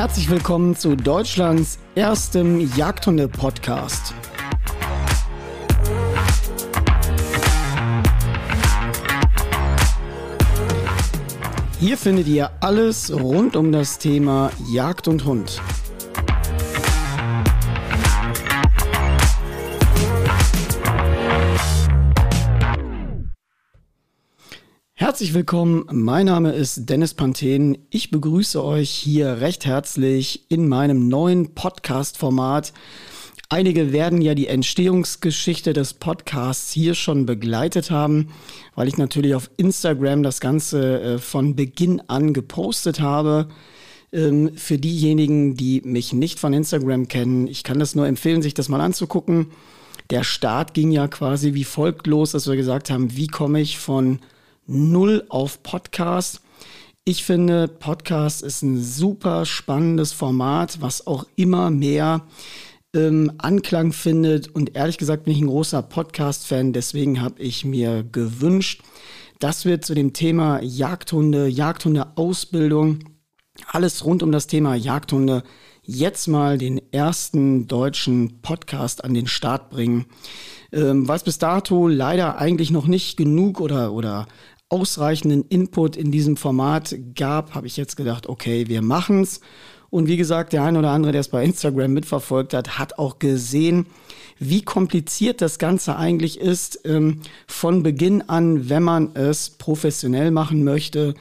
Herzlich 0.00 0.30
willkommen 0.30 0.74
zu 0.74 0.96
Deutschlands 0.96 1.78
erstem 1.94 2.74
Jagdhunde-Podcast. 2.74 4.14
Hier 11.78 11.98
findet 11.98 12.28
ihr 12.28 12.50
alles 12.60 13.12
rund 13.12 13.56
um 13.56 13.72
das 13.72 13.98
Thema 13.98 14.50
Jagd 14.72 15.06
und 15.06 15.26
Hund. 15.26 15.60
Herzlich 25.20 25.34
willkommen, 25.34 25.84
mein 25.92 26.24
Name 26.24 26.52
ist 26.52 26.88
Dennis 26.88 27.12
Panthen. 27.12 27.76
Ich 27.90 28.10
begrüße 28.10 28.64
euch 28.64 28.88
hier 28.88 29.42
recht 29.42 29.66
herzlich 29.66 30.46
in 30.48 30.66
meinem 30.66 31.08
neuen 31.08 31.54
Podcast-Format. 31.54 32.72
Einige 33.50 33.92
werden 33.92 34.22
ja 34.22 34.34
die 34.34 34.46
Entstehungsgeschichte 34.46 35.74
des 35.74 35.92
Podcasts 35.92 36.72
hier 36.72 36.94
schon 36.94 37.26
begleitet 37.26 37.90
haben, 37.90 38.30
weil 38.74 38.88
ich 38.88 38.96
natürlich 38.96 39.34
auf 39.34 39.50
Instagram 39.58 40.22
das 40.22 40.40
Ganze 40.40 41.02
äh, 41.02 41.18
von 41.18 41.54
Beginn 41.54 42.00
an 42.08 42.32
gepostet 42.32 43.00
habe. 43.00 43.48
Ähm, 44.12 44.52
für 44.56 44.78
diejenigen, 44.78 45.54
die 45.54 45.82
mich 45.84 46.14
nicht 46.14 46.40
von 46.40 46.54
Instagram 46.54 47.08
kennen, 47.08 47.46
ich 47.46 47.62
kann 47.62 47.78
das 47.78 47.94
nur 47.94 48.06
empfehlen, 48.06 48.40
sich 48.40 48.54
das 48.54 48.70
mal 48.70 48.80
anzugucken. 48.80 49.48
Der 50.08 50.24
Start 50.24 50.72
ging 50.72 50.90
ja 50.90 51.08
quasi 51.08 51.52
wie 51.52 51.64
folgt 51.64 52.06
los, 52.06 52.32
dass 52.32 52.48
wir 52.48 52.56
gesagt 52.56 52.88
haben, 52.88 53.18
wie 53.18 53.26
komme 53.26 53.60
ich 53.60 53.76
von 53.78 54.20
null 54.66 55.24
auf 55.28 55.62
Podcast. 55.62 56.40
Ich 57.04 57.24
finde, 57.24 57.66
Podcast 57.66 58.42
ist 58.42 58.62
ein 58.62 58.82
super 58.82 59.46
spannendes 59.46 60.12
Format, 60.12 60.80
was 60.80 61.06
auch 61.06 61.26
immer 61.34 61.70
mehr 61.70 62.26
ähm, 62.94 63.32
Anklang 63.38 63.92
findet. 63.92 64.48
Und 64.48 64.76
ehrlich 64.76 64.98
gesagt 64.98 65.24
bin 65.24 65.34
ich 65.34 65.40
ein 65.40 65.48
großer 65.48 65.82
Podcast-Fan. 65.82 66.72
Deswegen 66.72 67.20
habe 67.20 67.40
ich 67.42 67.64
mir 67.64 68.04
gewünscht, 68.04 68.82
dass 69.38 69.64
wir 69.64 69.80
zu 69.80 69.94
dem 69.94 70.12
Thema 70.12 70.60
Jagdhunde, 70.62 71.48
Jagdhunde-Ausbildung, 71.48 72.98
alles 73.66 74.04
rund 74.04 74.22
um 74.22 74.32
das 74.32 74.46
Thema 74.46 74.74
Jagdhunde 74.74 75.42
jetzt 75.82 76.28
mal 76.28 76.58
den 76.58 76.80
ersten 76.92 77.66
deutschen 77.66 78.40
Podcast 78.42 79.02
an 79.04 79.14
den 79.14 79.26
Start 79.26 79.70
bringen. 79.70 80.06
Ähm, 80.72 81.08
was 81.08 81.24
bis 81.24 81.38
dato 81.38 81.88
leider 81.88 82.38
eigentlich 82.38 82.70
noch 82.70 82.86
nicht 82.86 83.16
genug 83.16 83.60
oder, 83.60 83.92
oder 83.92 84.28
ausreichenden 84.70 85.44
Input 85.48 85.96
in 85.96 86.10
diesem 86.10 86.36
Format 86.36 86.96
gab, 87.14 87.54
habe 87.54 87.66
ich 87.66 87.76
jetzt 87.76 87.96
gedacht, 87.96 88.28
okay, 88.28 88.68
wir 88.68 88.80
machen's. 88.80 89.40
Und 89.90 90.06
wie 90.06 90.16
gesagt, 90.16 90.52
der 90.52 90.62
ein 90.62 90.76
oder 90.76 90.90
andere, 90.90 91.12
der 91.12 91.20
es 91.20 91.28
bei 91.28 91.44
Instagram 91.44 91.92
mitverfolgt 91.92 92.54
hat, 92.54 92.78
hat 92.78 92.98
auch 92.98 93.18
gesehen, 93.18 93.86
wie 94.38 94.62
kompliziert 94.62 95.42
das 95.42 95.58
Ganze 95.58 95.96
eigentlich 95.96 96.40
ist, 96.40 96.80
ähm, 96.84 97.20
von 97.48 97.82
Beginn 97.82 98.22
an, 98.22 98.70
wenn 98.70 98.84
man 98.84 99.14
es 99.14 99.50
professionell 99.50 100.30
machen 100.30 100.62
möchte, 100.62 101.14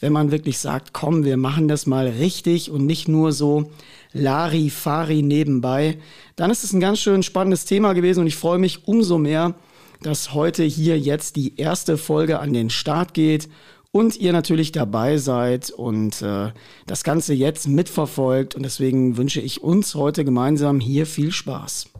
wenn 0.00 0.12
man 0.12 0.30
wirklich 0.30 0.58
sagt, 0.58 0.92
komm, 0.92 1.24
wir 1.24 1.36
machen 1.36 1.68
das 1.68 1.86
mal 1.86 2.08
richtig 2.08 2.70
und 2.70 2.86
nicht 2.86 3.06
nur 3.06 3.32
so 3.32 3.70
Lari-Fari 4.12 5.22
nebenbei, 5.22 5.98
dann 6.36 6.50
ist 6.50 6.64
es 6.64 6.72
ein 6.72 6.80
ganz 6.80 7.00
schön 7.00 7.22
spannendes 7.22 7.64
Thema 7.64 7.92
gewesen 7.92 8.20
und 8.20 8.26
ich 8.26 8.36
freue 8.36 8.58
mich 8.58 8.88
umso 8.88 9.18
mehr, 9.18 9.54
dass 10.04 10.34
heute 10.34 10.64
hier 10.64 10.98
jetzt 10.98 11.36
die 11.36 11.56
erste 11.56 11.96
Folge 11.96 12.38
an 12.38 12.52
den 12.52 12.68
Start 12.68 13.14
geht 13.14 13.48
und 13.90 14.16
ihr 14.16 14.32
natürlich 14.32 14.70
dabei 14.70 15.16
seid 15.16 15.70
und 15.70 16.20
äh, 16.20 16.50
das 16.86 17.04
Ganze 17.04 17.32
jetzt 17.32 17.68
mitverfolgt. 17.68 18.54
Und 18.54 18.64
deswegen 18.64 19.16
wünsche 19.16 19.40
ich 19.40 19.62
uns 19.62 19.94
heute 19.94 20.24
gemeinsam 20.24 20.78
hier 20.78 21.06
viel 21.06 21.32
Spaß. 21.32 21.93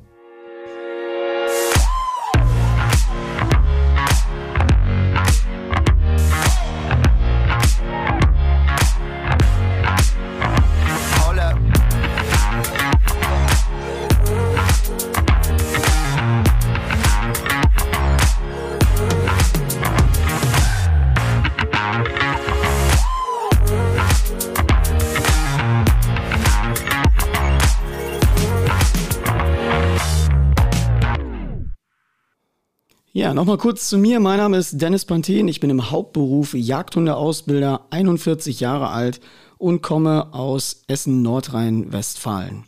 Ja, 33.16 33.32
nochmal 33.32 33.58
kurz 33.58 33.88
zu 33.88 33.96
mir. 33.96 34.18
Mein 34.18 34.38
Name 34.38 34.56
ist 34.56 34.82
Dennis 34.82 35.04
Panthen. 35.04 35.46
Ich 35.46 35.60
bin 35.60 35.70
im 35.70 35.92
Hauptberuf 35.92 36.52
Jagdhundeausbilder, 36.52 37.82
41 37.90 38.58
Jahre 38.58 38.88
alt 38.88 39.20
und 39.56 39.82
komme 39.82 40.34
aus 40.34 40.82
Essen, 40.88 41.22
Nordrhein-Westfalen. 41.22 42.64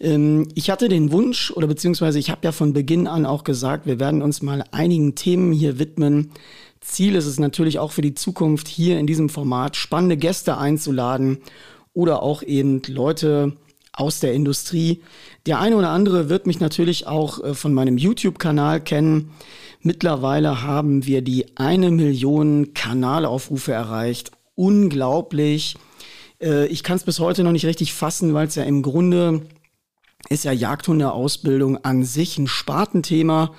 Ähm, 0.00 0.48
ich 0.54 0.70
hatte 0.70 0.88
den 0.88 1.12
Wunsch, 1.12 1.50
oder 1.50 1.66
beziehungsweise 1.66 2.18
ich 2.18 2.30
habe 2.30 2.40
ja 2.44 2.52
von 2.52 2.72
Beginn 2.72 3.06
an 3.06 3.26
auch 3.26 3.44
gesagt, 3.44 3.84
wir 3.84 4.00
werden 4.00 4.22
uns 4.22 4.40
mal 4.40 4.64
einigen 4.70 5.16
Themen 5.16 5.52
hier 5.52 5.78
widmen. 5.78 6.30
Ziel 6.80 7.14
ist 7.14 7.26
es 7.26 7.38
natürlich 7.38 7.78
auch 7.78 7.92
für 7.92 8.00
die 8.00 8.14
Zukunft 8.14 8.68
hier 8.68 8.98
in 8.98 9.06
diesem 9.06 9.28
Format 9.28 9.76
spannende 9.76 10.16
Gäste 10.16 10.56
einzuladen 10.56 11.40
oder 11.92 12.22
auch 12.22 12.42
eben 12.42 12.80
Leute 12.86 13.52
aus 13.98 14.20
der 14.20 14.32
Industrie. 14.32 15.02
Der 15.46 15.60
eine 15.60 15.76
oder 15.76 15.90
andere 15.90 16.28
wird 16.28 16.46
mich 16.46 16.60
natürlich 16.60 17.06
auch 17.06 17.42
äh, 17.42 17.54
von 17.54 17.74
meinem 17.74 17.98
YouTube-Kanal 17.98 18.80
kennen. 18.80 19.30
Mittlerweile 19.82 20.62
haben 20.62 21.04
wir 21.04 21.22
die 21.22 21.56
eine 21.56 21.90
Million 21.90 22.74
Kanalaufrufe 22.74 23.72
erreicht. 23.72 24.30
Unglaublich. 24.54 25.76
Äh, 26.40 26.66
ich 26.66 26.82
kann 26.82 26.96
es 26.96 27.04
bis 27.04 27.18
heute 27.18 27.42
noch 27.42 27.52
nicht 27.52 27.66
richtig 27.66 27.92
fassen, 27.92 28.34
weil 28.34 28.46
es 28.46 28.54
ja 28.54 28.62
im 28.62 28.82
Grunde 28.82 29.42
ist 30.28 30.44
ja 30.44 30.52
Jagdhundeausbildung 30.52 31.84
an 31.84 32.04
sich 32.04 32.38
ein 32.38 32.46
Spartenthema. 32.46 33.52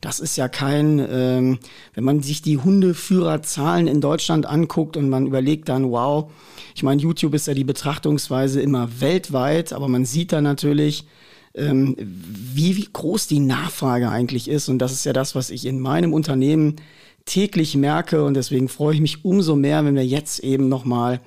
Das 0.00 0.20
ist 0.20 0.36
ja 0.36 0.48
kein, 0.48 1.04
ähm, 1.10 1.58
wenn 1.94 2.04
man 2.04 2.22
sich 2.22 2.42
die 2.42 2.58
Hundeführerzahlen 2.58 3.86
in 3.86 4.00
Deutschland 4.00 4.46
anguckt 4.46 4.96
und 4.96 5.08
man 5.08 5.26
überlegt 5.26 5.68
dann, 5.68 5.90
wow, 5.90 6.30
ich 6.74 6.82
meine, 6.82 7.00
YouTube 7.00 7.34
ist 7.34 7.46
ja 7.46 7.54
die 7.54 7.64
Betrachtungsweise 7.64 8.60
immer 8.60 9.00
weltweit, 9.00 9.72
aber 9.72 9.88
man 9.88 10.04
sieht 10.04 10.32
da 10.32 10.40
natürlich, 10.40 11.06
ähm, 11.54 11.96
wie, 11.98 12.76
wie 12.76 12.88
groß 12.92 13.26
die 13.26 13.40
Nachfrage 13.40 14.10
eigentlich 14.10 14.48
ist. 14.48 14.68
Und 14.68 14.78
das 14.78 14.92
ist 14.92 15.06
ja 15.06 15.12
das, 15.12 15.34
was 15.34 15.50
ich 15.50 15.64
in 15.64 15.80
meinem 15.80 16.12
Unternehmen 16.12 16.76
täglich 17.24 17.74
merke. 17.76 18.24
Und 18.24 18.34
deswegen 18.34 18.68
freue 18.68 18.94
ich 18.94 19.00
mich 19.00 19.24
umso 19.24 19.56
mehr, 19.56 19.84
wenn 19.84 19.94
wir 19.94 20.06
jetzt 20.06 20.40
eben 20.40 20.68
nochmal 20.68 21.20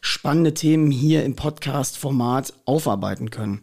spannende 0.00 0.54
Themen 0.54 0.90
hier 0.90 1.24
im 1.24 1.36
Podcast-Format 1.36 2.54
aufarbeiten 2.64 3.30
können. 3.30 3.62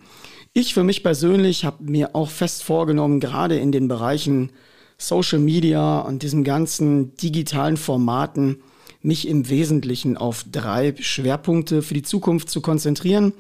Ich 0.59 0.73
für 0.73 0.84
mich 0.84 1.03
persönlich 1.03 1.66
habe 1.66 1.84
mir 1.84 2.16
auch 2.16 2.31
fest 2.31 2.63
vorgenommen, 2.63 3.19
gerade 3.19 3.59
in 3.59 3.72
den 3.72 3.88
Bereichen 3.88 4.50
Social 4.97 5.38
Media 5.38 6.00
und 6.00 6.23
diesen 6.23 6.44
ganzen 6.44 7.16
digitalen 7.18 7.78
Formaten, 7.78 8.63
mich 9.03 9.28
im 9.28 9.50
Wesentlichen 9.50 10.17
auf 10.17 10.46
drei 10.51 10.96
Schwerpunkte 11.00 11.84
für 11.84 11.94
die 11.94 12.01
Zukunft 12.01 12.50
zu 12.50 12.62
konzentrieren. 12.62 13.34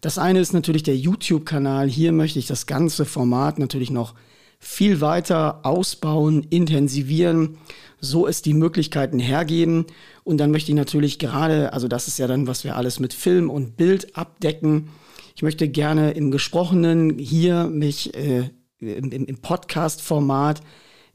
Das 0.00 0.18
eine 0.18 0.40
ist 0.40 0.54
natürlich 0.54 0.82
der 0.82 0.96
YouTube-Kanal. 0.96 1.88
Hier 1.88 2.10
möchte 2.10 2.40
ich 2.40 2.48
das 2.48 2.66
ganze 2.66 3.04
Format 3.04 3.60
natürlich 3.60 3.92
noch 3.92 4.14
viel 4.58 5.00
weiter 5.00 5.60
ausbauen, 5.62 6.48
intensivieren, 6.50 7.58
so 8.00 8.26
es 8.26 8.42
die 8.42 8.54
Möglichkeiten 8.54 9.20
hergeben. 9.20 9.86
Und 10.24 10.38
dann 10.38 10.50
möchte 10.50 10.72
ich 10.72 10.76
natürlich 10.76 11.20
gerade, 11.20 11.72
also 11.72 11.86
das 11.86 12.08
ist 12.08 12.18
ja 12.18 12.26
dann, 12.26 12.48
was 12.48 12.64
wir 12.64 12.74
alles 12.74 12.98
mit 12.98 13.14
Film 13.14 13.50
und 13.50 13.76
Bild 13.76 14.16
abdecken. 14.16 14.88
Ich 15.36 15.42
möchte 15.42 15.68
gerne 15.68 16.12
im 16.12 16.30
Gesprochenen 16.30 17.18
hier 17.18 17.64
mich 17.64 18.14
äh, 18.14 18.48
im, 18.78 19.12
im 19.12 19.38
Podcast-Format 19.38 20.62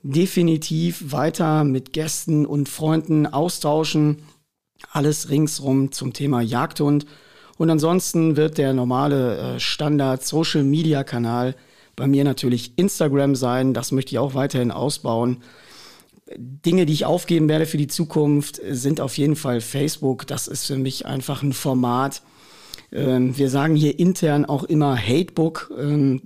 definitiv 0.04 1.12
weiter 1.12 1.64
mit 1.64 1.92
Gästen 1.92 2.46
und 2.46 2.70
Freunden 2.70 3.26
austauschen. 3.26 4.22
Alles 4.92 5.32
ringsrum 5.32 5.92
zum 5.92 6.14
Thema 6.14 6.42
Jagdhund 6.42 7.08
und 7.58 7.72
ansonsten 7.72 8.38
wird 8.38 8.60
der 8.60 8.74
normale 8.74 9.56
äh, 9.56 9.60
Standard 9.60 10.24
Social 10.24 10.64
Media 10.64 11.04
Kanal 11.04 11.56
bei 11.96 12.06
mir 12.06 12.24
natürlich 12.24 12.78
Instagram 12.78 13.36
sein. 13.36 13.74
Das 13.74 13.92
möchte 13.92 14.12
ich 14.12 14.20
auch 14.20 14.36
weiterhin 14.36 14.70
ausbauen. 14.70 15.42
Dinge, 16.38 16.86
die 16.86 16.94
ich 16.94 17.06
aufgeben 17.06 17.50
werde 17.50 17.66
für 17.66 17.78
die 17.78 17.88
Zukunft, 17.88 18.62
sind 18.70 19.02
auf 19.02 19.18
jeden 19.18 19.36
Fall 19.36 19.62
Facebook. 19.62 20.28
Das 20.28 20.48
ist 20.48 20.68
für 20.68 20.78
mich 20.78 21.08
einfach 21.08 21.42
ein 21.42 21.54
Format. 21.54 22.22
Ähm, 22.92 23.38
wir 23.38 23.50
sagen 23.50 23.76
hier 23.76 23.98
intern 24.00 24.46
auch 24.46 24.64
immer 24.64 24.98
Hatebook. 24.98 25.72
Ähm, 25.78 26.22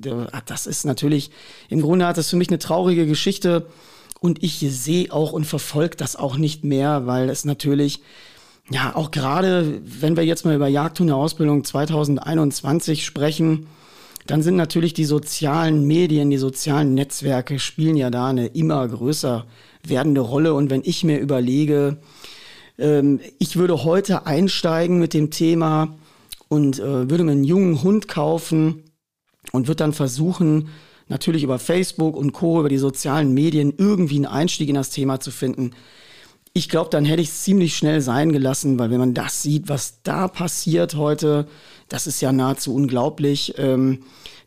das 0.45 0.67
ist 0.67 0.85
natürlich, 0.85 1.31
im 1.69 1.81
Grunde 1.81 2.07
hat 2.07 2.17
das 2.17 2.29
für 2.29 2.35
mich 2.35 2.50
eine 2.50 2.59
traurige 2.59 3.06
Geschichte. 3.06 3.67
Und 4.19 4.44
ich 4.44 4.59
sehe 4.59 5.12
auch 5.12 5.33
und 5.33 5.45
verfolge 5.45 5.97
das 5.97 6.15
auch 6.15 6.38
nicht 6.38 6.63
mehr, 6.63 7.06
weil 7.06 7.29
es 7.29 7.45
natürlich 7.45 8.01
ja, 8.71 8.95
auch 8.95 9.12
gerade, 9.12 9.79
wenn 9.83 10.17
wir 10.17 10.25
jetzt 10.25 10.45
mal 10.45 10.56
über 10.56 10.67
Jagdhundeausbildung 10.67 11.63
2021 11.63 13.06
sprechen, 13.06 13.67
dann 14.25 14.41
sind 14.41 14.56
natürlich 14.56 14.95
die 14.95 15.06
sozialen 15.06 15.85
Medien, 15.85 16.31
die 16.31 16.38
sozialen 16.38 16.95
Netzwerke 16.95 17.59
spielen 17.59 17.95
ja 17.95 18.09
da 18.09 18.27
eine 18.27 18.47
immer 18.47 18.88
größer 18.88 19.45
werdende 19.83 20.21
Rolle. 20.21 20.56
Und 20.56 20.71
wenn 20.71 20.81
ich 20.83 21.03
mir 21.03 21.19
überlege, 21.19 21.97
ähm, 22.79 23.19
ich 23.38 23.56
würde 23.56 23.83
heute 23.83 24.25
einsteigen 24.25 24.97
mit 24.97 25.13
dem 25.13 25.29
Thema 25.29 25.95
und 26.47 26.80
äh, 26.80 27.09
würde 27.09 27.24
mir 27.24 27.31
einen 27.31 27.44
jungen 27.44 27.81
Hund 27.81 28.07
kaufen 28.07 28.83
und 29.51 29.68
würde 29.68 29.77
dann 29.77 29.94
versuchen, 29.94 30.69
natürlich 31.07 31.44
über 31.44 31.59
Facebook 31.59 32.15
und 32.15 32.31
Co., 32.33 32.59
über 32.59 32.69
die 32.69 32.77
sozialen 32.77 33.33
Medien 33.33 33.74
irgendwie 33.77 34.15
einen 34.15 34.25
Einstieg 34.25 34.69
in 34.69 34.75
das 34.75 34.89
Thema 34.89 35.19
zu 35.19 35.31
finden. 35.31 35.71
Ich 36.53 36.69
glaube, 36.69 36.89
dann 36.89 37.06
hätte 37.06 37.21
ich 37.21 37.30
es 37.30 37.44
ziemlich 37.44 37.75
schnell 37.75 38.01
sein 38.01 38.31
gelassen, 38.31 38.80
weil 38.80 38.89
wenn 38.89 39.00
man 39.00 39.13
das 39.13 39.42
sieht, 39.42 39.68
was 39.68 40.01
da 40.03 40.27
passiert 40.27 40.95
heute, 40.95 41.47
das 41.89 42.07
ist 42.07 42.21
ja 42.21 42.31
nahezu 42.31 42.74
unglaublich. 42.74 43.56
Ähm, 43.57 44.03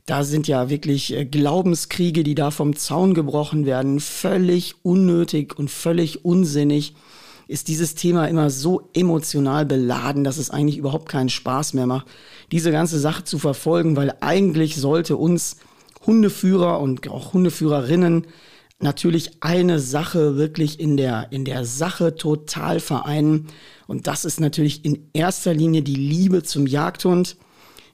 da 0.07 0.25
sind 0.25 0.49
ja 0.49 0.71
wirklich 0.71 1.15
äh, 1.15 1.27
Glaubenskriege, 1.27 2.25
die 2.25 2.35
da 2.35 2.51
vom 2.51 2.75
Zaun 2.77 3.13
gebrochen 3.13 3.67
werden, 3.67 4.01
völlig 4.01 4.77
unnötig 4.83 5.59
und 5.59 5.71
völlig 5.71 6.25
unsinnig. 6.25 6.95
Ist 7.49 7.69
dieses 7.69 7.95
Thema 7.95 8.27
immer 8.27 8.51
so 8.51 8.89
emotional 8.95 9.67
beladen, 9.67 10.23
dass 10.23 10.39
es 10.39 10.51
eigentlich 10.51 10.79
überhaupt 10.79 11.09
keinen 11.09 11.31
Spaß 11.31 11.75
mehr 11.75 11.87
macht, 11.87 12.07
diese 12.53 12.71
ganze 12.71 13.01
Sache 13.01 13.25
zu 13.25 13.39
verfolgen, 13.39 13.97
weil 13.97 14.15
eigentlich 14.21 14.77
sollte 14.77 15.17
uns 15.17 15.57
Hundeführer 16.07 16.79
und 16.81 17.09
auch 17.09 17.33
Hundeführerinnen 17.33 18.27
natürlich 18.81 19.43
eine 19.43 19.81
Sache 19.81 20.37
wirklich 20.37 20.79
in 20.79 20.97
der, 20.97 21.29
in 21.31 21.45
der 21.45 21.65
Sache 21.65 22.15
total 22.15 22.81
vereinen. 22.81 23.49
Und 23.87 24.07
das 24.07 24.25
ist 24.25 24.41
natürlich 24.41 24.85
in 24.85 25.09
erster 25.13 25.55
Linie 25.55 25.83
die 25.83 25.97
Liebe 25.97 26.43
zum 26.43 26.67
Jagdhund, 26.67 27.37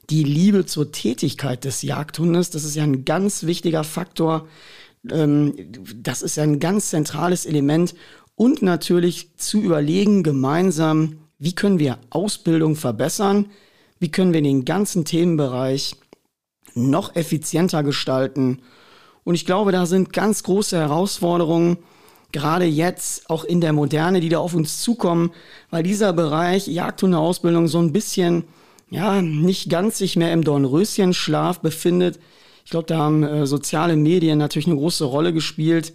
die 0.09 0.23
Liebe 0.23 0.65
zur 0.65 0.91
Tätigkeit 0.91 1.65
des 1.65 1.81
Jagdhundes. 1.81 2.51
Das 2.51 2.63
ist 2.63 2.75
ja 2.75 2.83
ein 2.83 3.05
ganz 3.05 3.43
wichtiger 3.43 3.83
Faktor. 3.83 4.47
Ähm, 5.09 5.55
das 5.95 6.21
ist 6.21 6.37
ja 6.37 6.43
ein 6.43 6.59
ganz 6.59 6.89
zentrales 6.91 7.45
Element. 7.45 7.95
Und 8.35 8.61
natürlich 8.61 9.35
zu 9.37 9.61
überlegen 9.61 10.23
gemeinsam, 10.23 11.19
wie 11.39 11.55
können 11.55 11.79
wir 11.79 11.99
Ausbildung 12.09 12.75
verbessern? 12.75 13.47
Wie 13.99 14.11
können 14.11 14.33
wir 14.33 14.41
den 14.41 14.65
ganzen 14.65 15.05
Themenbereich 15.05 15.95
noch 16.75 17.15
effizienter 17.15 17.83
gestalten. 17.83 18.59
Und 19.23 19.35
ich 19.35 19.45
glaube, 19.45 19.71
da 19.71 19.85
sind 19.85 20.13
ganz 20.13 20.43
große 20.43 20.77
Herausforderungen, 20.77 21.77
gerade 22.31 22.65
jetzt 22.65 23.29
auch 23.29 23.43
in 23.43 23.61
der 23.61 23.73
Moderne, 23.73 24.19
die 24.19 24.29
da 24.29 24.39
auf 24.39 24.53
uns 24.53 24.81
zukommen, 24.81 25.31
weil 25.71 25.83
dieser 25.83 26.13
Bereich 26.13 26.67
Jagdhundeausbildung 26.67 27.67
so 27.67 27.79
ein 27.79 27.93
bisschen, 27.93 28.43
ja, 28.89 29.21
nicht 29.21 29.69
ganz 29.69 29.97
sich 29.97 30.15
mehr 30.15 30.33
im 30.33 30.43
Dornröschenschlaf 30.43 31.61
befindet. 31.61 32.19
Ich 32.65 32.71
glaube, 32.71 32.87
da 32.87 32.97
haben 32.97 33.23
äh, 33.23 33.47
soziale 33.47 33.95
Medien 33.95 34.37
natürlich 34.37 34.67
eine 34.67 34.75
große 34.75 35.05
Rolle 35.05 35.33
gespielt, 35.33 35.93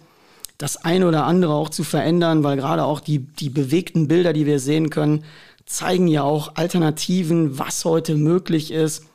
das 0.61 0.77
eine 0.77 1.07
oder 1.07 1.25
andere 1.25 1.53
auch 1.53 1.69
zu 1.69 1.83
verändern, 1.83 2.43
weil 2.43 2.57
gerade 2.57 2.83
auch 2.83 2.99
die, 2.99 3.19
die 3.19 3.49
bewegten 3.49 4.07
Bilder, 4.07 4.33
die 4.33 4.45
wir 4.45 4.59
sehen 4.59 4.89
können, 4.89 5.23
zeigen 5.65 6.07
ja 6.07 6.23
auch 6.23 6.55
Alternativen, 6.55 7.57
was 7.57 7.85
heute 7.85 8.15
möglich 8.15 8.71
ist 8.71 9.05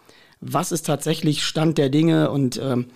was 0.40 0.72
ist 0.72 0.86
tatsächlich 0.86 1.44
Stand 1.44 1.78
der 1.78 1.88
Dinge. 1.88 2.30
Und 2.30 2.60
ähm, 2.62 2.86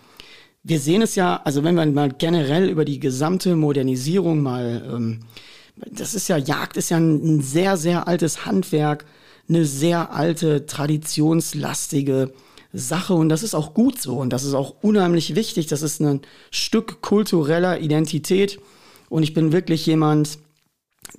wir 0.63 0.81
sehen 0.81 1.03
es 1.03 1.15
ja, 1.15 1.41
also 1.45 1.65
wenn 1.65 1.75
wir 1.75 1.87
mal 1.87 2.11
generell 2.11 2.69
über 2.69 2.85
die 2.85 3.01
gesamte 3.01 3.57
Modernisierung 3.57 4.43
mal, 4.43 4.83
ähm, 4.93 5.21
das 5.91 6.15
ist 6.15 6.29
ja, 6.29 6.37
Jagd 6.37 6.77
ist 6.77 6.91
ja 6.91 6.99
ein, 6.99 7.37
ein 7.37 7.41
sehr, 7.41 7.77
sehr 7.77 8.07
altes 8.07 8.45
Handwerk, 8.45 9.07
eine 9.49 9.65
sehr 9.65 10.13
alte, 10.13 10.67
traditionslastige 10.67 12.33
Sache 12.73 13.15
und 13.15 13.29
das 13.29 13.43
ist 13.43 13.55
auch 13.55 13.75
gut 13.75 14.01
so 14.01 14.19
und 14.19 14.33
das 14.33 14.45
ist 14.45 14.55
auch 14.55 14.77
unheimlich 14.83 15.35
wichtig. 15.35 15.67
Das 15.67 15.83
ist 15.83 16.01
ein 16.01 16.21
Stück 16.51 17.03
kultureller 17.03 17.81
Identität 17.81 18.61
und 19.09 19.23
ich 19.23 19.35
bin 19.35 19.53
wirklich 19.53 19.87
jemand, 19.87 20.39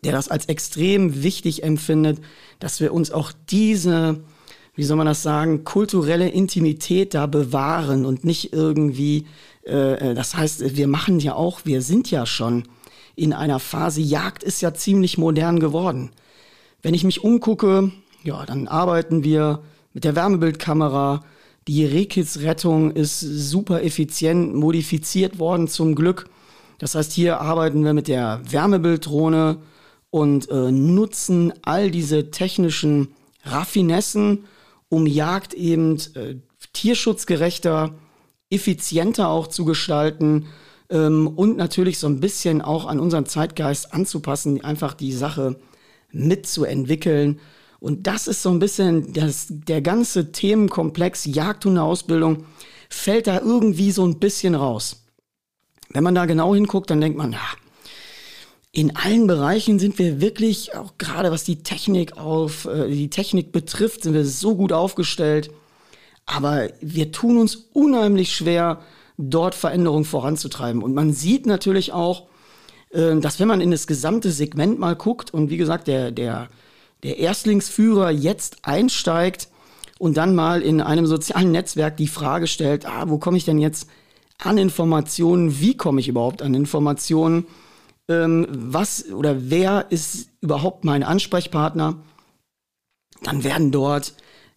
der 0.03 0.13
das 0.13 0.29
als 0.29 0.45
extrem 0.45 1.23
wichtig 1.23 1.63
empfindet, 1.63 2.19
dass 2.59 2.79
wir 2.79 2.93
uns 2.93 3.11
auch 3.11 3.31
diese 3.49 4.23
wie 4.75 4.83
soll 4.83 4.97
man 4.97 5.07
das 5.07 5.21
sagen, 5.21 5.63
kulturelle 5.63 6.29
Intimität 6.29 7.13
da 7.13 7.25
bewahren 7.25 8.05
und 8.05 8.23
nicht 8.23 8.53
irgendwie, 8.53 9.27
äh, 9.65 10.11
äh, 10.11 10.13
das 10.13 10.35
heißt, 10.35 10.75
wir 10.75 10.87
machen 10.87 11.19
ja 11.19 11.35
auch, 11.35 11.61
wir 11.65 11.81
sind 11.81 12.09
ja 12.09 12.25
schon 12.25 12.63
in 13.15 13.33
einer 13.33 13.59
Phase, 13.59 14.01
Jagd 14.01 14.43
ist 14.43 14.61
ja 14.61 14.73
ziemlich 14.73 15.17
modern 15.17 15.59
geworden. 15.59 16.11
Wenn 16.81 16.93
ich 16.93 17.03
mich 17.03 17.23
umgucke, 17.23 17.91
ja, 18.23 18.45
dann 18.45 18.67
arbeiten 18.67 19.23
wir 19.23 19.61
mit 19.93 20.03
der 20.03 20.15
Wärmebildkamera. 20.15 21.23
Die 21.67 21.85
Rehkitzrettung 21.85 22.91
ist 22.91 23.19
super 23.19 23.83
effizient 23.83 24.55
modifiziert 24.55 25.39
worden 25.39 25.67
zum 25.67 25.95
Glück. 25.95 26.29
Das 26.79 26.95
heißt, 26.95 27.11
hier 27.11 27.39
arbeiten 27.41 27.83
wir 27.83 27.93
mit 27.93 28.07
der 28.07 28.41
Wärmebilddrohne 28.49 29.57
und 30.09 30.49
äh, 30.49 30.71
nutzen 30.71 31.53
all 31.61 31.91
diese 31.91 32.31
technischen 32.31 33.09
Raffinessen 33.43 34.45
um 34.91 35.07
Jagd 35.07 35.53
eben 35.53 35.97
äh, 36.15 36.35
tierschutzgerechter, 36.73 37.95
effizienter 38.49 39.29
auch 39.29 39.47
zu 39.47 39.63
gestalten 39.63 40.47
ähm, 40.89 41.29
und 41.29 41.55
natürlich 41.55 41.97
so 41.97 42.07
ein 42.07 42.19
bisschen 42.19 42.61
auch 42.61 42.85
an 42.85 42.99
unseren 42.99 43.25
Zeitgeist 43.25 43.93
anzupassen, 43.93 44.63
einfach 44.63 44.93
die 44.93 45.13
Sache 45.13 45.57
mitzuentwickeln. 46.11 47.39
Und 47.81 48.05
das 48.05 48.27
ist 48.27 48.43
so 48.43 48.51
ein 48.51 48.59
bisschen 48.59 49.11
das, 49.11 49.47
der 49.49 49.81
ganze 49.81 50.31
Themenkomplex 50.31 51.25
Jagdhundeausbildung 51.25 52.45
fällt 52.89 53.25
da 53.25 53.39
irgendwie 53.39 53.91
so 53.91 54.05
ein 54.05 54.19
bisschen 54.19 54.53
raus. 54.53 55.03
Wenn 55.89 56.03
man 56.03 56.13
da 56.13 56.27
genau 56.27 56.53
hinguckt, 56.53 56.91
dann 56.91 57.01
denkt 57.01 57.17
man, 57.17 57.31
ja, 57.31 57.39
in 58.71 58.95
allen 58.95 59.25
Bereichen 59.25 59.79
sind 59.79 59.97
wir 59.97 60.21
wirklich, 60.21 60.75
auch 60.75 60.99
gerade 60.99 61.31
was 61.31 61.43
die 61.43 61.63
Technik 61.63 62.17
auf, 62.17 62.65
äh, 62.65 62.87
die 62.87 63.09
Technik 63.09 63.51
betrifft, 63.51 64.03
sind 64.03 64.13
wir 64.13 64.25
so 64.25 64.55
gut 64.55 64.71
aufgestellt. 64.71 65.49
Aber 66.27 66.69
wir 66.81 67.11
tun 67.11 67.39
uns 67.39 67.55
unheimlich 67.73 68.31
schwer, 68.31 68.81
dort 69.17 69.55
Veränderungen 69.55 70.05
voranzutreiben. 70.05 70.83
Und 70.83 70.93
man 70.93 71.13
sieht 71.13 71.47
natürlich 71.47 71.93
auch, 71.93 72.27
äh, 72.91 73.15
dass 73.19 73.39
wenn 73.39 73.47
man 73.47 73.59
in 73.59 73.71
das 73.71 73.87
gesamte 73.87 74.31
Segment 74.31 74.77
mal 74.77 74.95
guckt 74.95 75.33
und 75.33 75.49
wie 75.49 75.57
gesagt, 75.57 75.87
der, 75.87 76.11
der, 76.11 76.47
der 77.03 77.17
Erstlingsführer 77.17 78.11
jetzt 78.11 78.57
einsteigt 78.63 79.49
und 79.99 80.17
dann 80.17 80.35
mal 80.35 80.61
in 80.61 80.81
einem 80.81 81.05
sozialen 81.05 81.51
Netzwerk 81.51 81.97
die 81.97 82.07
Frage 82.07 82.47
stellt, 82.47 82.85
ah, 82.85 83.05
wo 83.07 83.17
komme 83.17 83.37
ich 83.37 83.45
denn 83.45 83.59
jetzt 83.59 83.87
an 84.37 84.57
Informationen? 84.57 85.59
Wie 85.59 85.77
komme 85.77 85.99
ich 85.99 86.07
überhaupt 86.07 86.41
an 86.41 86.53
Informationen? 86.53 87.45
ähm, 88.11 88.47
was 88.49 89.11
oder 89.11 89.49
wer 89.49 89.87
ist 89.89 90.29
überhaupt 90.41 90.83
mein 90.85 91.03
Ansprechpartner, 91.03 91.97
dann 93.23 93.43
werden 93.43 93.71
dort 93.71 94.13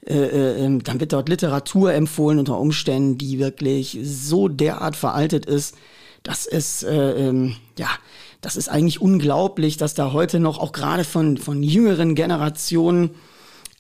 äh, 0.07 0.15
äh, 0.15 0.65
ähm, 0.65 0.83
dann 0.83 1.01
wird 1.01 1.13
dort 1.13 1.29
Literatur 1.29 1.95
empfohlen 1.95 2.39
unter 2.39 2.59
Umständen, 2.59 3.17
die 3.17 3.39
wirklich 3.39 3.99
so 4.03 4.49
derart 4.49 4.97
veraltet 4.97 5.47
ist, 5.47 5.77
dass 6.23 6.47
es 6.47 6.83
äh, 6.83 7.29
ähm, 7.29 7.57
ja, 7.79 7.89
das 8.45 8.57
ist 8.57 8.69
eigentlich 8.69 9.01
unglaublich, 9.01 9.79
dass 9.79 9.95
da 9.95 10.13
heute 10.13 10.39
noch 10.39 10.59
auch 10.59 10.73
gerade 10.73 11.05
von 11.05 11.39
von 11.39 11.63
jüngeren 11.63 12.15
Generationen 12.15 13.11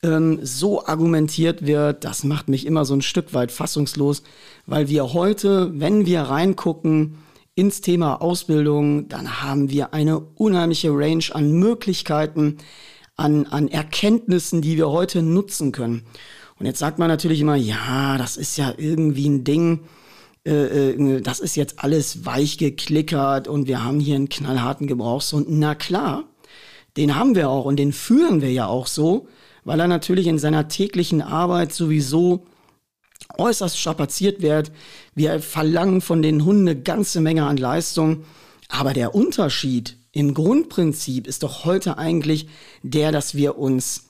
ähm, 0.02 0.38
so 0.42 0.86
argumentiert 0.86 1.66
wird. 1.66 2.04
Das 2.04 2.24
macht 2.24 2.48
mich 2.48 2.64
immer 2.64 2.84
so 2.84 2.94
ein 2.94 3.02
Stück 3.02 3.34
weit 3.34 3.52
fassungslos, 3.52 4.22
weil 4.66 4.88
wir 4.88 5.12
heute, 5.12 5.78
wenn 5.78 6.06
wir 6.06 6.22
reingucken, 6.22 7.18
ins 7.56 7.82
Thema 7.82 8.20
Ausbildung, 8.20 9.08
dann 9.08 9.42
haben 9.42 9.70
wir 9.70 9.94
eine 9.94 10.18
unheimliche 10.18 10.90
Range 10.90 11.24
an 11.32 11.52
Möglichkeiten, 11.52 12.56
an, 13.16 13.46
an 13.46 13.68
Erkenntnissen, 13.68 14.60
die 14.60 14.76
wir 14.76 14.90
heute 14.90 15.22
nutzen 15.22 15.70
können. 15.72 16.02
Und 16.58 16.66
jetzt 16.66 16.80
sagt 16.80 16.98
man 16.98 17.08
natürlich 17.08 17.40
immer, 17.40 17.54
ja, 17.54 18.18
das 18.18 18.36
ist 18.36 18.56
ja 18.56 18.72
irgendwie 18.76 19.28
ein 19.28 19.44
Ding, 19.44 19.80
äh, 20.46 20.90
äh, 20.90 21.20
das 21.20 21.40
ist 21.40 21.56
jetzt 21.56 21.82
alles 21.82 22.24
weich 22.24 22.58
geklickert 22.58 23.48
und 23.48 23.66
wir 23.66 23.84
haben 23.84 24.00
hier 24.00 24.16
einen 24.16 24.28
knallharten 24.28 24.86
Gebrauchshund. 24.86 25.46
Na 25.48 25.74
klar, 25.74 26.24
den 26.96 27.16
haben 27.16 27.34
wir 27.34 27.48
auch 27.48 27.64
und 27.64 27.76
den 27.76 27.92
führen 27.92 28.40
wir 28.40 28.52
ja 28.52 28.66
auch 28.66 28.86
so, 28.86 29.28
weil 29.64 29.80
er 29.80 29.88
natürlich 29.88 30.26
in 30.26 30.38
seiner 30.38 30.68
täglichen 30.68 31.22
Arbeit 31.22 31.72
sowieso 31.72 32.46
äußerst 33.38 33.78
strapaziert 33.78 34.42
wird. 34.42 34.70
Wir 35.14 35.40
verlangen 35.40 36.00
von 36.00 36.22
den 36.22 36.44
Hunden 36.44 36.68
eine 36.68 36.80
ganze 36.80 37.20
Menge 37.20 37.46
an 37.46 37.56
Leistung. 37.56 38.24
Aber 38.68 38.92
der 38.92 39.14
Unterschied 39.14 39.98
im 40.12 40.34
Grundprinzip 40.34 41.26
ist 41.26 41.42
doch 41.42 41.64
heute 41.64 41.98
eigentlich 41.98 42.48
der, 42.82 43.12
dass 43.12 43.34
wir 43.34 43.58
uns 43.58 44.08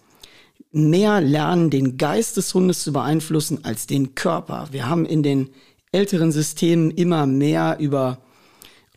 mehr 0.70 1.20
lernen, 1.20 1.70
den 1.70 1.96
Geist 1.96 2.36
des 2.36 2.52
Hundes 2.52 2.82
zu 2.82 2.92
beeinflussen 2.92 3.64
als 3.64 3.86
den 3.86 4.14
Körper. 4.14 4.68
Wir 4.72 4.88
haben 4.88 5.06
in 5.06 5.22
den 5.22 5.50
älteren 5.94 6.32
Systemen 6.32 6.90
immer 6.90 7.26
mehr 7.26 7.76
über 7.78 8.18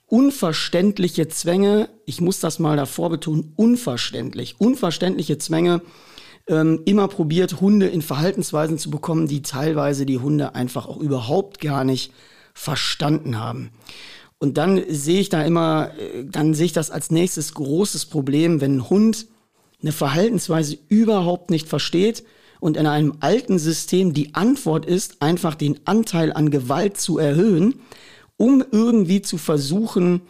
unverständliche 0.07 1.27
Zwänge, 1.27 1.89
ich 2.05 2.21
muss 2.21 2.39
das 2.39 2.59
mal 2.59 2.77
davor 2.77 3.09
betonen, 3.09 3.53
unverständlich, 3.55 4.55
unverständliche 4.59 5.37
Zwänge 5.37 5.81
ähm, 6.47 6.81
immer 6.85 7.07
probiert, 7.07 7.61
Hunde 7.61 7.87
in 7.87 8.01
Verhaltensweisen 8.01 8.77
zu 8.77 8.89
bekommen, 8.89 9.27
die 9.27 9.41
teilweise 9.41 10.05
die 10.05 10.19
Hunde 10.19 10.55
einfach 10.55 10.87
auch 10.87 10.97
überhaupt 10.97 11.59
gar 11.59 11.83
nicht 11.83 12.13
verstanden 12.53 13.37
haben. 13.37 13.71
Und 14.39 14.57
dann 14.57 14.81
sehe 14.87 15.19
ich 15.19 15.29
da 15.29 15.43
immer, 15.43 15.91
äh, 15.99 16.23
dann 16.25 16.53
sehe 16.53 16.67
ich 16.67 16.73
das 16.73 16.89
als 16.89 17.11
nächstes 17.11 17.53
großes 17.53 18.05
Problem, 18.05 18.61
wenn 18.61 18.77
ein 18.77 18.89
Hund 18.89 19.27
eine 19.81 19.91
Verhaltensweise 19.91 20.77
überhaupt 20.89 21.51
nicht 21.51 21.67
versteht 21.67 22.23
und 22.59 22.77
in 22.77 22.87
einem 22.87 23.15
alten 23.19 23.59
System 23.59 24.13
die 24.13 24.35
Antwort 24.35 24.85
ist, 24.85 25.21
einfach 25.21 25.55
den 25.55 25.79
Anteil 25.85 26.33
an 26.33 26.49
Gewalt 26.49 26.97
zu 26.97 27.17
erhöhen, 27.17 27.81
um 28.37 28.63
irgendwie 28.71 29.21
zu 29.21 29.37
versuchen, 29.37 30.21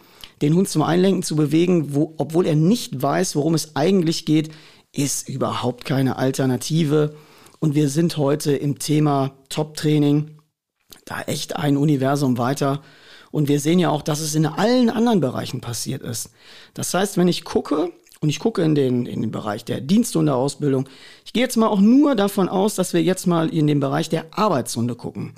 den 0.42 0.54
Hund 0.54 0.68
zum 0.68 0.82
Einlenken 0.82 1.22
zu 1.22 1.36
bewegen, 1.36 1.94
wo, 1.94 2.14
obwohl 2.16 2.46
er 2.46 2.56
nicht 2.56 3.02
weiß, 3.02 3.34
worum 3.36 3.54
es 3.54 3.76
eigentlich 3.76 4.24
geht, 4.24 4.50
ist 4.92 5.28
überhaupt 5.28 5.84
keine 5.84 6.16
Alternative. 6.16 7.14
Und 7.60 7.74
wir 7.74 7.88
sind 7.88 8.16
heute 8.16 8.52
im 8.52 8.78
Thema 8.78 9.32
Top-Training 9.48 10.38
da 11.04 11.22
echt 11.22 11.56
ein 11.56 11.76
Universum 11.76 12.38
weiter. 12.38 12.82
Und 13.30 13.48
wir 13.48 13.60
sehen 13.60 13.78
ja 13.78 13.90
auch, 13.90 14.02
dass 14.02 14.20
es 14.20 14.34
in 14.34 14.46
allen 14.46 14.90
anderen 14.90 15.20
Bereichen 15.20 15.60
passiert 15.60 16.02
ist. 16.02 16.30
Das 16.74 16.94
heißt, 16.94 17.16
wenn 17.18 17.28
ich 17.28 17.44
gucke, 17.44 17.92
und 18.20 18.28
ich 18.28 18.38
gucke 18.38 18.62
in 18.62 18.74
den, 18.74 19.06
in 19.06 19.20
den 19.20 19.30
Bereich 19.30 19.64
der 19.64 19.80
Diensthundeausbildung, 19.80 20.88
ich 21.24 21.32
gehe 21.32 21.42
jetzt 21.42 21.56
mal 21.56 21.68
auch 21.68 21.80
nur 21.80 22.14
davon 22.14 22.48
aus, 22.48 22.74
dass 22.74 22.92
wir 22.92 23.02
jetzt 23.02 23.26
mal 23.26 23.48
in 23.48 23.66
den 23.66 23.80
Bereich 23.80 24.08
der 24.08 24.26
Arbeitshunde 24.32 24.94
gucken, 24.94 25.34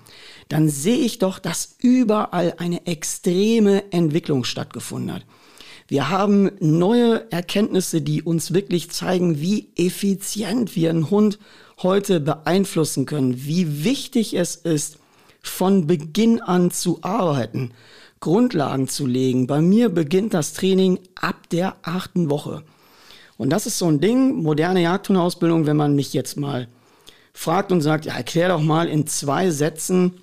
dann 0.48 0.68
sehe 0.68 0.98
ich 0.98 1.18
doch, 1.18 1.38
dass 1.38 1.76
überall 1.78 2.54
eine 2.58 2.86
extreme 2.86 3.92
Entwicklung 3.92 4.44
stattgefunden 4.44 5.12
hat. 5.14 5.26
Wir 5.88 6.08
haben 6.08 6.52
neue 6.60 7.30
Erkenntnisse, 7.32 8.00
die 8.00 8.22
uns 8.22 8.54
wirklich 8.54 8.90
zeigen, 8.90 9.40
wie 9.40 9.72
effizient 9.76 10.76
wir 10.76 10.90
einen 10.90 11.10
Hund 11.10 11.38
heute 11.82 12.20
beeinflussen 12.20 13.06
können, 13.06 13.44
wie 13.44 13.84
wichtig 13.84 14.34
es 14.34 14.54
ist, 14.54 14.98
von 15.42 15.86
Beginn 15.86 16.40
an 16.40 16.70
zu 16.70 16.98
arbeiten, 17.02 17.72
Grundlagen 18.20 18.86
zu 18.86 19.06
legen. 19.06 19.46
Bei 19.46 19.60
mir 19.60 19.88
beginnt 19.88 20.34
das 20.34 20.52
Training 20.52 20.98
ab 21.14 21.48
der 21.50 21.76
achten 21.82 22.30
Woche. 22.30 22.62
Und 23.38 23.50
das 23.50 23.66
ist 23.66 23.78
so 23.78 23.86
ein 23.86 24.00
Ding, 24.00 24.42
moderne 24.42 24.82
Jagdhundeausbildung, 24.82 25.66
wenn 25.66 25.76
man 25.76 25.94
mich 25.94 26.12
jetzt 26.12 26.36
mal 26.36 26.68
fragt 27.32 27.72
und 27.72 27.80
sagt, 27.80 28.04
ja, 28.04 28.14
erklär 28.14 28.48
doch 28.48 28.60
mal 28.60 28.88
in 28.88 29.06
zwei 29.06 29.50
Sätzen 29.50 30.20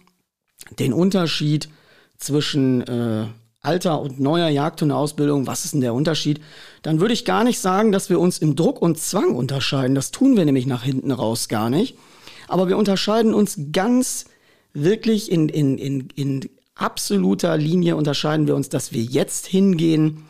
den 0.78 0.94
Unterschied 0.94 1.70
zwischen 2.18 2.82
äh, 2.82 3.26
alter 3.62 4.00
und 4.02 4.20
neuer 4.20 4.50
Jagdhundeausbildung, 4.50 5.48
was 5.48 5.66
ist 5.66 5.74
denn 5.74 5.82
der 5.82 5.94
Unterschied? 5.94 6.42
Dann 6.84 7.00
würde 7.00 7.14
ich 7.14 7.26
gar 7.26 7.44
nicht 7.44 7.60
sagen, 7.60 7.92
dass 7.92 8.10
wir 8.10 8.20
uns 8.20 8.38
im 8.38 8.56
Druck 8.56 8.82
und 8.82 9.00
Zwang 9.00 9.36
unterscheiden. 9.36 9.96
Das 9.96 10.12
tun 10.12 10.38
wir 10.38 10.46
nämlich 10.46 10.68
nach 10.68 10.84
hinten 10.84 11.12
raus 11.12 11.48
gar 11.48 11.70
nicht. 11.70 11.98
Aber 12.48 12.68
wir 12.68 12.78
unterscheiden 12.78 13.34
uns 13.34 13.60
ganz 13.72 14.26
wirklich 14.74 15.32
in, 15.32 15.50
in, 15.50 15.78
in, 15.78 16.10
in 16.16 16.50
absoluter 16.78 17.58
Linie 17.58 17.96
unterscheiden 17.96 18.48
wir 18.48 18.56
uns, 18.56 18.70
dass 18.70 18.92
wir 18.92 19.04
jetzt 19.04 19.48
hingehen 19.48 20.24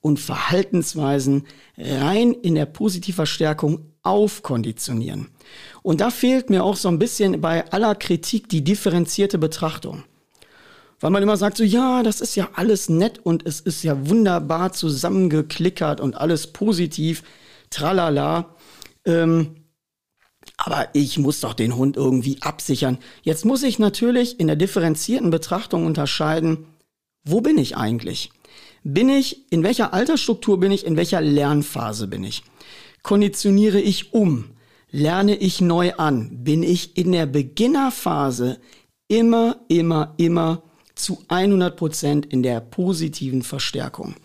und 0.00 0.18
Verhaltensweisen 0.18 1.46
rein 1.78 2.32
in 2.32 2.54
der 2.54 2.66
Positivverstärkung 2.66 3.86
aufkonditionieren. 4.02 5.28
Und 5.82 6.00
da 6.00 6.10
fehlt 6.10 6.50
mir 6.50 6.64
auch 6.64 6.76
so 6.76 6.88
ein 6.88 6.98
bisschen 6.98 7.40
bei 7.40 7.70
aller 7.70 7.94
Kritik 7.94 8.48
die 8.48 8.64
differenzierte 8.64 9.38
Betrachtung. 9.38 10.02
Weil 11.00 11.10
man 11.10 11.22
immer 11.22 11.36
sagt 11.36 11.56
so, 11.56 11.64
ja, 11.64 12.02
das 12.02 12.20
ist 12.20 12.36
ja 12.36 12.50
alles 12.54 12.88
nett 12.88 13.18
und 13.24 13.46
es 13.46 13.60
ist 13.60 13.82
ja 13.82 14.08
wunderbar 14.08 14.72
zusammengeklickert 14.72 16.00
und 16.00 16.16
alles 16.16 16.48
positiv, 16.48 17.24
tralala. 17.70 18.54
Ähm, 19.04 19.61
aber 20.56 20.88
ich 20.92 21.18
muss 21.18 21.40
doch 21.40 21.54
den 21.54 21.76
Hund 21.76 21.96
irgendwie 21.96 22.38
absichern. 22.40 22.98
Jetzt 23.22 23.44
muss 23.44 23.62
ich 23.62 23.78
natürlich 23.78 24.38
in 24.38 24.46
der 24.46 24.56
differenzierten 24.56 25.30
Betrachtung 25.30 25.86
unterscheiden, 25.86 26.66
wo 27.24 27.40
bin 27.40 27.58
ich 27.58 27.76
eigentlich? 27.76 28.30
Bin 28.84 29.08
ich, 29.08 29.52
in 29.52 29.62
welcher 29.62 29.94
Altersstruktur 29.94 30.58
bin 30.58 30.72
ich, 30.72 30.84
in 30.84 30.96
welcher 30.96 31.20
Lernphase 31.20 32.08
bin 32.08 32.24
ich? 32.24 32.42
Konditioniere 33.02 33.80
ich 33.80 34.12
um? 34.12 34.50
Lerne 34.90 35.36
ich 35.36 35.60
neu 35.60 35.94
an? 35.94 36.44
Bin 36.44 36.62
ich 36.62 36.96
in 36.96 37.12
der 37.12 37.26
Beginnerphase 37.26 38.58
immer, 39.08 39.56
immer, 39.68 40.14
immer 40.16 40.62
zu 40.94 41.24
100 41.28 41.76
Prozent 41.76 42.26
in 42.26 42.42
der 42.42 42.60
positiven 42.60 43.42
Verstärkung? 43.42 44.16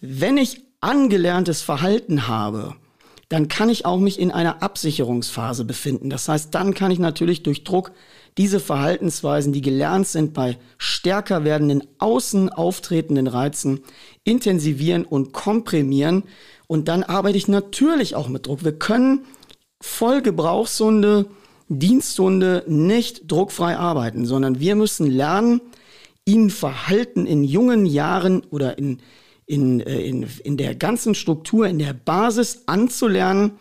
Wenn 0.00 0.36
ich 0.36 0.62
angelerntes 0.80 1.62
Verhalten 1.62 2.26
habe, 2.26 2.74
dann 3.32 3.48
kann 3.48 3.70
ich 3.70 3.86
auch 3.86 3.98
mich 3.98 4.20
in 4.20 4.30
einer 4.30 4.62
Absicherungsphase 4.62 5.64
befinden. 5.64 6.10
Das 6.10 6.28
heißt, 6.28 6.54
dann 6.54 6.74
kann 6.74 6.90
ich 6.90 6.98
natürlich 6.98 7.42
durch 7.42 7.64
Druck 7.64 7.92
diese 8.36 8.60
Verhaltensweisen, 8.60 9.54
die 9.54 9.62
gelernt 9.62 10.06
sind 10.06 10.34
bei 10.34 10.58
stärker 10.76 11.42
werdenden 11.42 11.82
außen 11.98 12.50
auftretenden 12.50 13.26
Reizen, 13.26 13.80
intensivieren 14.24 15.06
und 15.06 15.32
komprimieren. 15.32 16.24
Und 16.66 16.88
dann 16.88 17.04
arbeite 17.04 17.38
ich 17.38 17.48
natürlich 17.48 18.16
auch 18.16 18.28
mit 18.28 18.46
Druck. 18.46 18.64
Wir 18.64 18.78
können 18.78 19.24
voll 19.80 20.20
Gebrauchshunde, 20.20 21.24
Diensthunde 21.70 22.64
nicht 22.66 23.32
druckfrei 23.32 23.78
arbeiten, 23.78 24.26
sondern 24.26 24.60
wir 24.60 24.76
müssen 24.76 25.06
lernen, 25.06 25.62
ihnen 26.26 26.50
Verhalten 26.50 27.24
in 27.24 27.44
jungen 27.44 27.86
Jahren 27.86 28.42
oder 28.50 28.76
in 28.76 28.98
in, 29.52 29.80
äh, 29.80 30.00
in, 30.00 30.26
in 30.44 30.56
der 30.56 30.74
ganzen 30.74 31.14
Struktur, 31.14 31.66
in 31.66 31.78
der 31.78 31.92
Basis 31.92 32.62
anzulernen, 32.66 33.52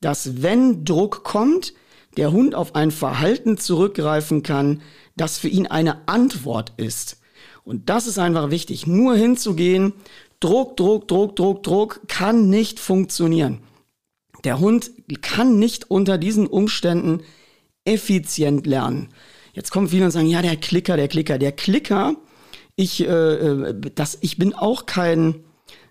dass 0.00 0.42
wenn 0.42 0.84
Druck 0.86 1.24
kommt, 1.24 1.74
der 2.16 2.32
Hund 2.32 2.54
auf 2.54 2.74
ein 2.74 2.90
Verhalten 2.90 3.58
zurückgreifen 3.58 4.42
kann, 4.42 4.80
das 5.14 5.36
für 5.36 5.48
ihn 5.48 5.66
eine 5.66 6.08
Antwort 6.08 6.72
ist. 6.78 7.18
Und 7.64 7.90
das 7.90 8.06
ist 8.06 8.18
einfach 8.18 8.50
wichtig. 8.50 8.86
Nur 8.86 9.14
hinzugehen, 9.14 9.92
Druck, 10.40 10.78
Druck, 10.78 11.06
Druck, 11.06 11.36
Druck, 11.36 11.62
Druck 11.62 12.00
kann 12.08 12.48
nicht 12.48 12.80
funktionieren. 12.80 13.60
Der 14.44 14.58
Hund 14.58 14.90
kann 15.20 15.58
nicht 15.58 15.90
unter 15.90 16.16
diesen 16.16 16.46
Umständen 16.46 17.20
effizient 17.84 18.66
lernen. 18.66 19.08
Jetzt 19.52 19.70
kommen 19.70 19.88
viele 19.88 20.06
und 20.06 20.12
sagen, 20.12 20.28
ja, 20.28 20.40
der 20.40 20.56
Klicker, 20.56 20.96
der 20.96 21.08
Klicker, 21.08 21.38
der 21.38 21.52
Klicker 21.52 22.16
ich, 22.76 23.00
äh, 23.00 23.06
äh, 23.06 23.74
das, 23.94 24.18
ich 24.20 24.36
bin 24.36 24.54
auch 24.54 24.86
kein, 24.86 25.36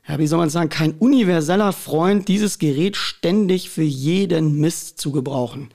ja, 0.07 0.19
wie 0.19 0.27
soll 0.27 0.37
man 0.37 0.49
sagen, 0.49 0.69
kein 0.69 0.93
universeller 0.93 1.73
Freund, 1.73 2.27
dieses 2.27 2.59
Gerät 2.59 2.95
ständig 2.95 3.69
für 3.71 3.83
jeden 3.83 4.59
Mist 4.59 4.99
zu 4.99 5.11
gebrauchen. 5.11 5.69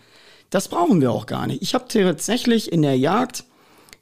Das 0.51 0.69
brauchen 0.69 1.01
wir 1.01 1.13
auch 1.13 1.27
gar 1.27 1.47
nicht. 1.47 1.63
Ich 1.63 1.75
habe 1.75 1.87
tatsächlich 1.89 2.73
in 2.73 2.83
der 2.83 2.97
Jagd 2.97 3.45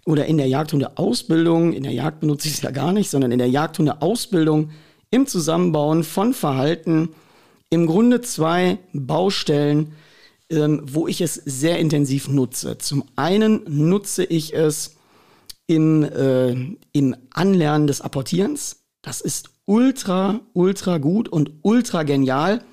oder 0.05 0.27
in 0.27 0.39
der 0.39 0.49
Jagdhundeausbildung, 0.49 1.73
in 1.73 1.83
der 1.83 1.93
Jagd 1.93 2.21
benutze 2.21 2.49
ich 2.49 2.55
es 2.55 2.63
ja 2.63 2.71
gar 2.71 2.93
nicht, 2.93 3.11
sondern 3.11 3.33
in 3.33 3.39
der 3.39 3.49
Jagdhundeausbildung 3.49 4.71
im 5.11 5.27
Zusammenbauen 5.27 6.05
von 6.05 6.35
Verhalten 6.35 7.11
im 7.71 7.87
Grunde 7.87 8.21
zwei 8.23 8.79
Baustellen, 8.93 9.93
ähm, 10.51 10.83
wo 10.85 11.07
ich 11.07 11.21
es 11.21 11.35
sehr 11.35 11.79
intensiv 11.79 12.29
nutze. 12.29 12.79
Zum 12.79 13.05
einen 13.17 13.63
nutze 13.67 14.25
ich 14.25 14.55
es 14.55 14.98
im, 15.69 16.03
äh, 16.03 16.57
im 16.93 17.17
Anlernen 17.31 17.87
des 17.87 18.01
Apportierens. 18.01 18.83
Das 19.03 19.21
ist 19.21 19.51
ultra, 19.67 20.41
ultra 20.55 20.99
gut 20.99 21.29
und 21.29 21.53
ultra 21.63 22.03
genial, 22.03 22.65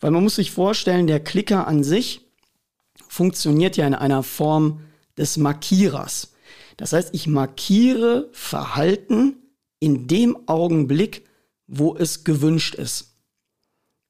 weil 0.00 0.10
man 0.10 0.24
muss 0.24 0.36
sich 0.36 0.50
vorstellen, 0.50 1.06
der 1.06 1.20
Klicker 1.20 1.68
an 1.68 1.84
sich 1.84 2.22
funktioniert 3.06 3.76
ja 3.76 3.86
in 3.86 3.94
einer 3.94 4.22
Form 4.22 4.80
des 5.16 5.36
Markierers. 5.36 6.32
Das 6.76 6.94
heißt, 6.94 7.10
ich 7.12 7.26
markiere 7.26 8.30
Verhalten 8.32 9.36
in 9.78 10.08
dem 10.08 10.48
Augenblick, 10.48 11.26
wo 11.66 11.94
es 11.94 12.24
gewünscht 12.24 12.74
ist. 12.74 13.16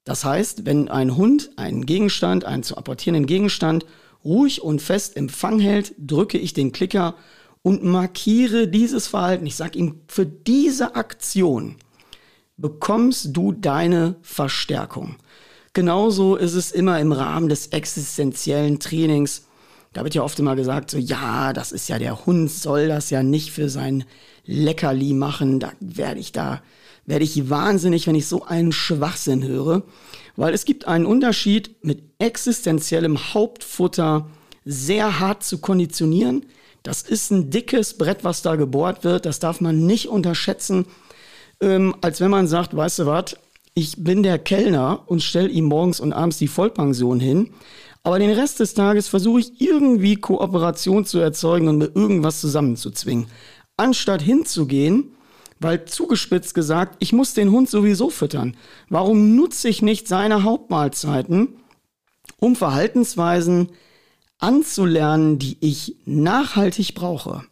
Das 0.04 0.24
heißt, 0.24 0.66
wenn 0.66 0.88
ein 0.88 1.16
Hund 1.16 1.50
einen 1.56 1.84
Gegenstand, 1.84 2.44
einen 2.44 2.62
zu 2.62 2.76
apportierenden 2.76 3.26
Gegenstand, 3.26 3.86
ruhig 4.24 4.62
und 4.62 4.80
fest 4.80 5.16
im 5.16 5.28
Fang 5.28 5.58
hält, 5.58 5.94
drücke 5.98 6.38
ich 6.38 6.52
den 6.52 6.72
Klicker 6.72 7.16
und 7.62 7.84
markiere 7.84 8.68
dieses 8.68 9.06
Verhalten. 9.06 9.46
Ich 9.46 9.56
sage 9.56 9.78
ihm, 9.78 10.00
für 10.08 10.26
diese 10.26 10.94
Aktion 10.94 11.76
bekommst 12.56 13.36
du 13.36 13.52
deine 13.52 14.16
Verstärkung. 14.22 15.16
Genauso 15.72 16.36
ist 16.36 16.54
es 16.54 16.72
immer 16.72 16.98
im 17.00 17.12
Rahmen 17.12 17.48
des 17.48 17.68
existenziellen 17.68 18.80
Trainings. 18.80 19.46
Da 19.92 20.04
wird 20.04 20.14
ja 20.14 20.22
oft 20.22 20.38
immer 20.38 20.56
gesagt, 20.56 20.90
so 20.90 20.98
ja, 20.98 21.52
das 21.52 21.72
ist 21.72 21.88
ja 21.88 21.98
der 21.98 22.26
Hund, 22.26 22.50
soll 22.50 22.88
das 22.88 23.10
ja 23.10 23.22
nicht 23.22 23.50
für 23.50 23.68
sein 23.68 24.04
Leckerli 24.44 25.14
machen. 25.14 25.60
Da 25.60 25.72
werde 25.80 26.20
ich 26.20 26.32
da, 26.32 26.62
werde 27.06 27.24
ich 27.24 27.50
wahnsinnig, 27.50 28.06
wenn 28.06 28.14
ich 28.14 28.26
so 28.26 28.44
einen 28.44 28.72
Schwachsinn 28.72 29.44
höre. 29.44 29.82
Weil 30.36 30.54
es 30.54 30.64
gibt 30.64 30.86
einen 30.86 31.06
Unterschied 31.06 31.84
mit 31.84 32.02
existenziellem 32.18 33.32
Hauptfutter 33.34 34.28
sehr 34.64 35.20
hart 35.20 35.42
zu 35.42 35.58
konditionieren 35.58 36.46
das 36.82 37.02
ist 37.02 37.30
ein 37.30 37.50
dickes 37.50 37.98
Brett, 37.98 38.24
was 38.24 38.42
da 38.42 38.56
gebohrt 38.56 39.04
wird. 39.04 39.26
Das 39.26 39.38
darf 39.38 39.60
man 39.60 39.86
nicht 39.86 40.08
unterschätzen. 40.08 40.86
ähm, 41.62 41.94
als 42.00 42.20
wenn 42.20 42.30
man 42.30 42.46
sagt, 42.46 42.74
weißt 42.74 43.00
du 43.00 43.06
was, 43.06 43.36
ich 43.74 44.02
bin 44.02 44.22
der 44.22 44.38
Kellner 44.38 45.04
und 45.06 45.22
stelle 45.22 45.48
ihm 45.48 45.66
morgens 45.66 46.00
und 46.00 46.12
abends 46.12 46.38
die 46.38 46.48
Vollpension 46.48 47.20
hin. 47.20 47.50
Aber 48.02 48.18
den 48.18 48.30
Rest 48.30 48.60
des 48.60 48.74
Tages 48.74 49.08
versuche 49.08 49.40
ich 49.40 49.60
irgendwie 49.60 50.16
Kooperation 50.16 51.04
zu 51.04 51.18
erzeugen 51.18 51.68
und 51.68 51.78
mir 51.78 51.90
irgendwas 51.94 52.40
zusammenzuzwingen. 52.40 53.26
Anstatt 53.76 54.22
hinzugehen, 54.22 55.12
weil 55.60 55.84
zugespitzt 55.84 56.54
gesagt, 56.54 56.96
ich 57.00 57.12
muss 57.12 57.34
den 57.34 57.50
Hund 57.50 57.68
sowieso 57.68 58.08
füttern. 58.08 58.56
Warum 58.88 59.36
nutze 59.36 59.68
ich 59.68 59.82
nicht 59.82 60.08
seine 60.08 60.44
Hauptmahlzeiten, 60.44 61.60
um 62.38 62.56
Verhaltensweisen 62.56 63.68
anzulernen, 64.40 65.38
die 65.38 65.56
ich 65.60 65.96
nachhaltig 66.04 66.94
brauche? 66.94 67.44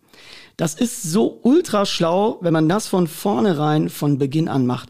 Das 0.57 0.75
ist 0.75 1.04
so 1.04 1.38
ultra 1.42 1.87
schlau, 1.87 2.38
wenn 2.40 2.52
man 2.52 2.68
das 2.68 2.88
von 2.88 3.07
vornherein 3.07 3.88
von 3.88 4.18
Beginn 4.18 4.49
an 4.49 4.66
macht. 4.66 4.88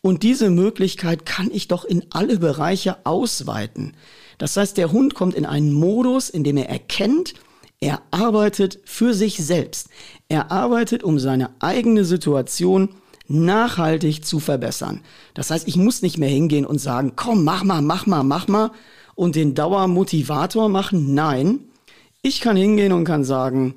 Und 0.00 0.22
diese 0.22 0.48
Möglichkeit 0.48 1.26
kann 1.26 1.50
ich 1.52 1.68
doch 1.68 1.84
in 1.84 2.06
alle 2.10 2.38
Bereiche 2.38 3.04
ausweiten. 3.04 3.92
Das 4.38 4.56
heißt, 4.56 4.78
der 4.78 4.92
Hund 4.92 5.14
kommt 5.14 5.34
in 5.34 5.44
einen 5.44 5.74
Modus, 5.74 6.30
in 6.30 6.42
dem 6.42 6.56
er 6.56 6.70
erkennt, 6.70 7.34
er 7.80 8.00
arbeitet 8.10 8.78
für 8.84 9.12
sich 9.12 9.36
selbst. 9.36 9.88
Er 10.28 10.50
arbeitet, 10.50 11.02
um 11.02 11.18
seine 11.18 11.50
eigene 11.60 12.04
Situation 12.06 12.90
nachhaltig 13.28 14.24
zu 14.24 14.40
verbessern. 14.40 15.02
Das 15.34 15.50
heißt, 15.50 15.68
ich 15.68 15.76
muss 15.76 16.02
nicht 16.02 16.18
mehr 16.18 16.28
hingehen 16.28 16.66
und 16.66 16.78
sagen, 16.78 17.12
komm, 17.16 17.44
mach 17.44 17.62
mal, 17.62 17.82
mach 17.82 18.06
mal, 18.06 18.22
mach 18.22 18.48
mal 18.48 18.70
und 19.20 19.36
den 19.36 19.54
Dauermotivator 19.54 20.70
machen. 20.70 21.12
Nein, 21.12 21.66
ich 22.22 22.40
kann 22.40 22.56
hingehen 22.56 22.90
und 22.90 23.04
kann 23.04 23.22
sagen, 23.22 23.74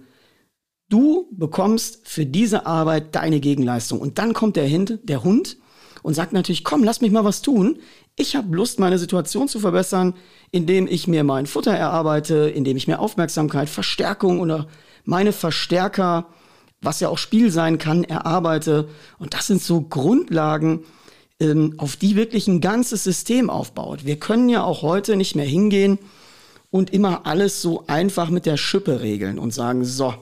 du 0.88 1.27
bekommst 1.31 2.07
für 2.07 2.25
diese 2.25 2.65
Arbeit 2.65 3.13
deine 3.13 3.41
Gegenleistung. 3.41 4.00
Und 4.00 4.19
dann 4.19 4.31
kommt 4.31 4.55
der, 4.55 4.69
Hund, 4.69 5.00
der 5.03 5.21
Hund 5.25 5.57
und 6.01 6.13
sagt 6.13 6.31
natürlich, 6.31 6.63
komm, 6.63 6.85
lass 6.85 7.01
mich 7.01 7.12
mal 7.12 7.25
was 7.25 7.41
tun. 7.41 7.79
Ich 8.15 8.38
habe 8.38 8.55
Lust, 8.55 8.79
meine 8.79 8.97
Situation 8.97 9.50
zu 9.50 9.59
verbessern, 9.59 10.13
indem 10.51 10.88
ich 10.88 11.09
mir 11.09 11.25
mein 11.25 11.45
Futter 11.45 11.73
erarbeite, 11.73 12.50
indem 12.50 12.77
ich 12.77 12.88
mir 12.88 13.00
Aufmerksamkeit, 13.00 13.67
Verstärkung 13.67 14.39
oder 14.39 14.67
meine 15.03 15.33
Verstärker, 15.33 16.27
was 16.81 17.01
ja 17.01 17.09
auch 17.09 17.17
Spiel 17.17 17.51
sein 17.51 17.79
kann, 17.79 18.05
erarbeite. 18.05 18.88
Und 19.19 19.33
das 19.33 19.47
sind 19.47 19.62
so 19.62 19.81
Grundlagen, 19.81 20.85
ähm, 21.40 21.75
auf 21.78 21.96
die 21.96 22.16
wirklich 22.16 22.48
ein 22.48 22.62
ganzes 22.62 23.04
System 23.04 23.50
aufbaut. 23.50 24.06
Wir 24.06 24.18
können 24.18 24.50
ja 24.50 24.63
auch 24.63 24.82
heute 24.82 25.16
nicht 25.16 25.36
mehr 25.36 25.46
hingehen 25.46 26.00
und 26.72 26.92
immer 26.92 27.25
alles 27.25 27.62
so 27.62 27.86
einfach 27.88 28.30
mit 28.30 28.46
der 28.46 28.58
Schippe 28.58 29.02
regeln 29.02 29.40
und 29.40 29.54
sagen, 29.54 29.86
so, 29.86 30.13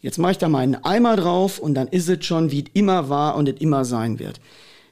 jetzt 0.00 0.18
mache 0.18 0.32
ich 0.32 0.38
da 0.38 0.48
meinen 0.48 0.76
Eimer 0.76 1.16
drauf 1.16 1.58
und 1.58 1.74
dann 1.74 1.88
ist 1.88 2.08
es 2.08 2.24
schon, 2.24 2.50
wie 2.50 2.60
es 2.60 2.70
immer 2.74 3.08
war 3.08 3.36
und 3.36 3.48
es 3.48 3.60
immer 3.60 3.84
sein 3.84 4.18
wird. 4.18 4.40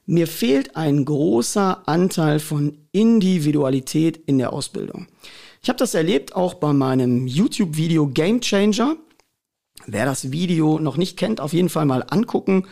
Mir 0.06 0.28
fehlt 0.28 0.76
ein 0.76 1.04
großer 1.04 1.88
Anteil 1.88 2.38
von 2.38 2.78
Individualität 2.92 4.16
in 4.16 4.38
der 4.38 4.52
Ausbildung. 4.52 5.08
Ich 5.62 5.68
habe 5.68 5.78
das 5.78 5.94
erlebt 5.94 6.36
auch 6.36 6.54
bei 6.54 6.72
meinem 6.72 7.26
YouTube-Video 7.26 8.06
Game 8.06 8.40
Changer. 8.40 8.96
Wer 9.86 10.04
das 10.04 10.30
Video 10.30 10.78
noch 10.78 10.96
nicht 10.96 11.16
kennt, 11.16 11.40
auf 11.40 11.52
jeden 11.52 11.68
Fall 11.68 11.86
mal 11.86 12.04
angucken, 12.08 12.66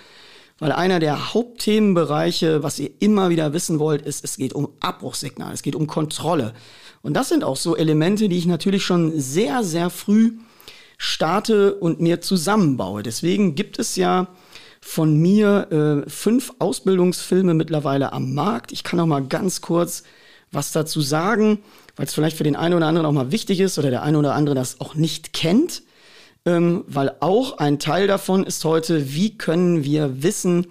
weil 0.64 0.73
einer 0.73 0.99
der 0.99 1.35
Hauptthemenbereiche, 1.35 2.62
was 2.62 2.78
ihr 2.78 2.88
immer 2.99 3.28
wieder 3.28 3.52
wissen 3.52 3.78
wollt, 3.78 4.00
ist, 4.00 4.25
es 4.25 4.38
geht 4.38 4.54
um 4.54 4.71
Abbruchssignal, 4.80 5.52
es 5.52 5.61
geht 5.61 5.75
um 5.75 5.87
Kontrolle. 5.87 6.54
Und 7.02 7.12
das 7.12 7.28
sind 7.28 7.44
auch 7.44 7.59
so 7.59 7.76
Elemente, 7.76 8.30
die 8.30 8.38
ich 8.38 8.47
natürlich 8.47 8.83
schon 8.83 9.12
sehr, 9.21 9.62
sehr 9.62 9.90
früh 9.90 10.38
starte 10.97 11.75
und 11.75 12.00
mir 12.00 12.23
zusammenbaue. 12.23 13.02
Deswegen 13.02 13.56
gibt 13.56 13.78
es 13.78 13.97
ja 13.97 14.28
von 14.80 15.18
mir 15.21 16.04
äh, 16.06 16.09
fünf 16.09 16.54
Ausbildungsfilme 16.61 17.52
mittlerweile 17.52 18.14
am 18.14 18.33
Markt. 18.33 18.73
Ich 18.73 18.85
kann 18.85 18.99
auch 19.00 19.06
mal 19.06 19.23
ganz 19.23 19.61
kurz 19.61 20.02
was 20.50 20.73
dazu 20.73 21.02
sagen, 21.02 21.58
weil 21.97 22.06
es 22.06 22.15
vielleicht 22.15 22.39
für 22.39 22.45
den 22.45 22.56
einen 22.56 22.73
oder 22.73 22.86
anderen 22.86 23.06
auch 23.06 23.12
mal 23.12 23.32
wichtig 23.32 23.60
ist 23.60 23.78
oder 23.78 23.91
der 23.91 24.02
eine 24.02 24.19
oder 24.19 24.34
andere 24.34 24.54
das 24.54 24.80
auch 24.80 24.95
nicht 24.95 25.34
kennt. 25.34 25.82
Ähm, 26.47 26.85
weil 26.87 27.17
auch 27.21 27.59
ein 27.59 27.78
Teil 27.78 28.07
davon 28.07 28.45
ist 28.45 28.65
heute, 28.65 29.15
wie 29.15 29.39
können 29.39 29.83
wir 29.83 30.23
Wissen 30.23 30.67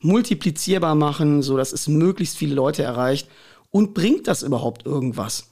multiplizierbar 0.00 0.94
machen, 0.94 1.42
so 1.42 1.56
dass 1.56 1.72
es 1.72 1.86
möglichst 1.88 2.38
viele 2.38 2.54
Leute 2.54 2.82
erreicht 2.82 3.28
und 3.70 3.92
bringt 3.92 4.26
das 4.26 4.42
überhaupt 4.42 4.86
irgendwas? 4.86 5.50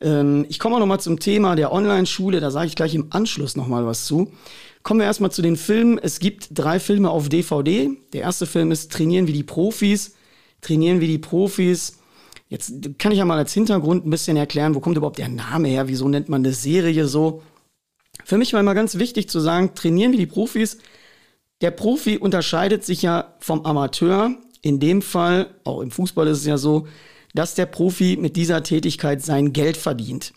Ähm, 0.00 0.46
ich 0.48 0.58
komme 0.58 0.76
auch 0.76 0.80
noch 0.80 0.86
mal 0.86 1.00
zum 1.00 1.18
Thema 1.18 1.56
der 1.56 1.72
Online-Schule, 1.72 2.40
da 2.40 2.50
sage 2.50 2.68
ich 2.68 2.76
gleich 2.76 2.94
im 2.94 3.06
Anschluss 3.10 3.56
noch 3.56 3.66
mal 3.66 3.84
was 3.86 4.04
zu. 4.04 4.32
Kommen 4.84 5.00
wir 5.00 5.06
erstmal 5.06 5.32
zu 5.32 5.42
den 5.42 5.56
Filmen. 5.56 5.98
Es 5.98 6.20
gibt 6.20 6.48
drei 6.52 6.78
Filme 6.78 7.10
auf 7.10 7.28
DVD. 7.28 7.90
Der 8.12 8.20
erste 8.20 8.46
Film 8.46 8.70
ist 8.70 8.92
Trainieren 8.92 9.26
wie 9.26 9.32
die 9.32 9.42
Profis. 9.42 10.14
Trainieren 10.60 11.00
wie 11.00 11.08
die 11.08 11.18
Profis. 11.18 11.98
Jetzt 12.48 12.72
kann 12.98 13.10
ich 13.10 13.18
ja 13.18 13.24
mal 13.24 13.38
als 13.38 13.52
Hintergrund 13.52 14.06
ein 14.06 14.10
bisschen 14.10 14.36
erklären, 14.36 14.76
wo 14.76 14.80
kommt 14.80 14.96
überhaupt 14.96 15.18
der 15.18 15.28
Name 15.28 15.66
her? 15.66 15.88
Wieso 15.88 16.08
nennt 16.08 16.28
man 16.28 16.42
eine 16.42 16.52
Serie 16.52 17.08
so? 17.08 17.42
Für 18.26 18.38
mich 18.38 18.52
war 18.52 18.58
immer 18.58 18.74
ganz 18.74 18.98
wichtig 18.98 19.28
zu 19.28 19.38
sagen, 19.38 19.76
trainieren 19.76 20.10
wie 20.10 20.16
die 20.16 20.26
Profis. 20.26 20.78
Der 21.60 21.70
Profi 21.70 22.18
unterscheidet 22.18 22.84
sich 22.84 23.02
ja 23.02 23.36
vom 23.38 23.64
Amateur. 23.64 24.34
In 24.62 24.80
dem 24.80 25.00
Fall, 25.00 25.54
auch 25.62 25.80
im 25.80 25.92
Fußball 25.92 26.26
ist 26.26 26.38
es 26.38 26.44
ja 26.44 26.58
so, 26.58 26.88
dass 27.34 27.54
der 27.54 27.66
Profi 27.66 28.18
mit 28.20 28.34
dieser 28.34 28.64
Tätigkeit 28.64 29.22
sein 29.22 29.52
Geld 29.52 29.76
verdient. 29.76 30.32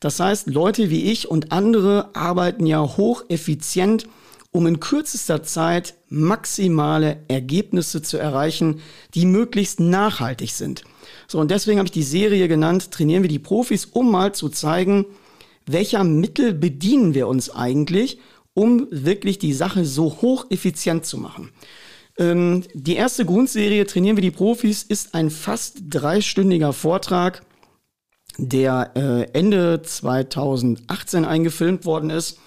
Das 0.00 0.18
heißt, 0.18 0.48
Leute 0.48 0.90
wie 0.90 1.12
ich 1.12 1.28
und 1.28 1.52
andere 1.52 2.10
arbeiten 2.16 2.66
ja 2.66 2.80
hocheffizient, 2.80 4.08
um 4.50 4.66
in 4.66 4.80
kürzester 4.80 5.44
Zeit 5.44 5.94
maximale 6.08 7.22
Ergebnisse 7.28 8.02
zu 8.02 8.16
erreichen, 8.16 8.80
die 9.14 9.26
möglichst 9.26 9.78
nachhaltig 9.78 10.50
sind. 10.50 10.82
So, 11.28 11.38
und 11.38 11.52
deswegen 11.52 11.78
habe 11.78 11.86
ich 11.86 11.92
die 11.92 12.02
Serie 12.02 12.48
genannt, 12.48 12.90
trainieren 12.90 13.22
wir 13.22 13.30
die 13.30 13.38
Profis, 13.38 13.84
um 13.84 14.10
mal 14.10 14.34
zu 14.34 14.48
zeigen, 14.48 15.06
welcher 15.72 16.04
Mittel 16.04 16.52
bedienen 16.54 17.14
wir 17.14 17.28
uns 17.28 17.50
eigentlich, 17.50 18.18
um 18.54 18.86
wirklich 18.90 19.38
die 19.38 19.52
Sache 19.52 19.84
so 19.84 20.18
hocheffizient 20.20 21.06
zu 21.06 21.18
machen. 21.18 21.50
Ähm, 22.18 22.64
die 22.74 22.96
erste 22.96 23.24
Grundserie, 23.24 23.86
trainieren 23.86 24.16
wir 24.16 24.22
die 24.22 24.32
Profis, 24.32 24.82
ist 24.82 25.14
ein 25.14 25.30
fast 25.30 25.78
dreistündiger 25.88 26.72
Vortrag 26.72 27.42
der 28.36 28.92
äh, 28.94 29.38
Ende 29.38 29.82
2018 29.82 31.24
eingefilmt 31.24 31.84
worden 31.84 32.10
ist, 32.10 32.38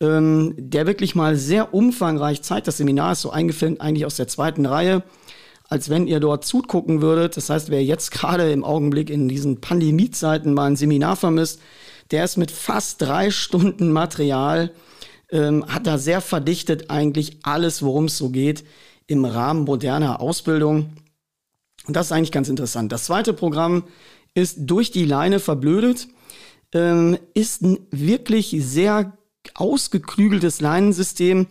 ähm, 0.00 0.54
der 0.56 0.86
wirklich 0.86 1.14
mal 1.14 1.36
sehr 1.36 1.74
umfangreich 1.74 2.42
zeigt. 2.42 2.66
Das 2.66 2.78
Seminar 2.78 3.12
ist 3.12 3.22
so 3.22 3.30
eingefilmt 3.30 3.80
eigentlich 3.80 4.06
aus 4.06 4.16
der 4.16 4.28
zweiten 4.28 4.66
Reihe, 4.66 5.02
als 5.68 5.90
wenn 5.90 6.06
ihr 6.06 6.20
dort 6.20 6.44
zugucken 6.44 7.02
würdet. 7.02 7.36
Das 7.36 7.50
heißt, 7.50 7.70
wer 7.70 7.84
jetzt 7.84 8.10
gerade 8.12 8.50
im 8.50 8.64
Augenblick 8.64 9.10
in 9.10 9.28
diesen 9.28 9.60
Pandemiezeiten 9.60 10.54
mal 10.54 10.66
ein 10.66 10.76
Seminar 10.76 11.16
vermisst, 11.16 11.60
der 12.10 12.24
ist 12.24 12.36
mit 12.36 12.50
fast 12.50 13.00
drei 13.00 13.30
Stunden 13.30 13.92
Material, 13.92 14.70
ähm, 15.30 15.64
hat 15.66 15.86
da 15.86 15.98
sehr 15.98 16.20
verdichtet 16.20 16.90
eigentlich 16.90 17.38
alles, 17.42 17.82
worum 17.82 18.06
es 18.06 18.18
so 18.18 18.30
geht, 18.30 18.64
im 19.06 19.24
Rahmen 19.24 19.64
moderner 19.64 20.20
Ausbildung. 20.20 20.92
Und 21.86 21.96
das 21.96 22.06
ist 22.06 22.12
eigentlich 22.12 22.32
ganz 22.32 22.48
interessant. 22.48 22.92
Das 22.92 23.04
zweite 23.04 23.32
Programm 23.32 23.84
ist 24.34 24.58
durch 24.60 24.90
die 24.90 25.04
Leine 25.04 25.40
verblödet, 25.40 26.08
ähm, 26.72 27.18
ist 27.34 27.62
ein 27.62 27.78
wirklich 27.90 28.54
sehr 28.58 29.16
ausgeklügeltes 29.54 30.60
Leinensystem. 30.60 31.46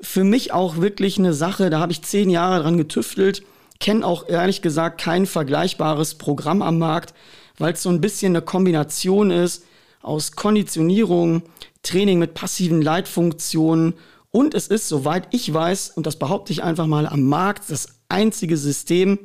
Für 0.00 0.24
mich 0.24 0.52
auch 0.52 0.78
wirklich 0.78 1.18
eine 1.18 1.32
Sache, 1.32 1.70
da 1.70 1.78
habe 1.78 1.92
ich 1.92 2.02
zehn 2.02 2.28
Jahre 2.28 2.62
dran 2.62 2.76
getüftelt, 2.76 3.42
kenne 3.78 4.06
auch 4.06 4.28
ehrlich 4.28 4.62
gesagt 4.62 5.00
kein 5.00 5.26
vergleichbares 5.26 6.14
Programm 6.16 6.62
am 6.62 6.78
Markt, 6.78 7.14
weil 7.58 7.74
es 7.74 7.82
so 7.82 7.88
ein 7.88 8.00
bisschen 8.00 8.32
eine 8.32 8.42
Kombination 8.42 9.30
ist 9.30 9.64
aus 10.02 10.32
Konditionierung, 10.32 11.42
Training 11.82 12.18
mit 12.18 12.34
passiven 12.34 12.82
Leitfunktionen 12.82 13.94
und 14.30 14.54
es 14.54 14.66
ist, 14.66 14.88
soweit 14.88 15.28
ich 15.30 15.52
weiß, 15.52 15.90
und 15.90 16.06
das 16.06 16.18
behaupte 16.18 16.52
ich 16.52 16.62
einfach 16.62 16.86
mal, 16.86 17.06
am 17.06 17.22
Markt 17.22 17.70
das 17.70 17.88
einzige 18.08 18.56
System, 18.56 19.18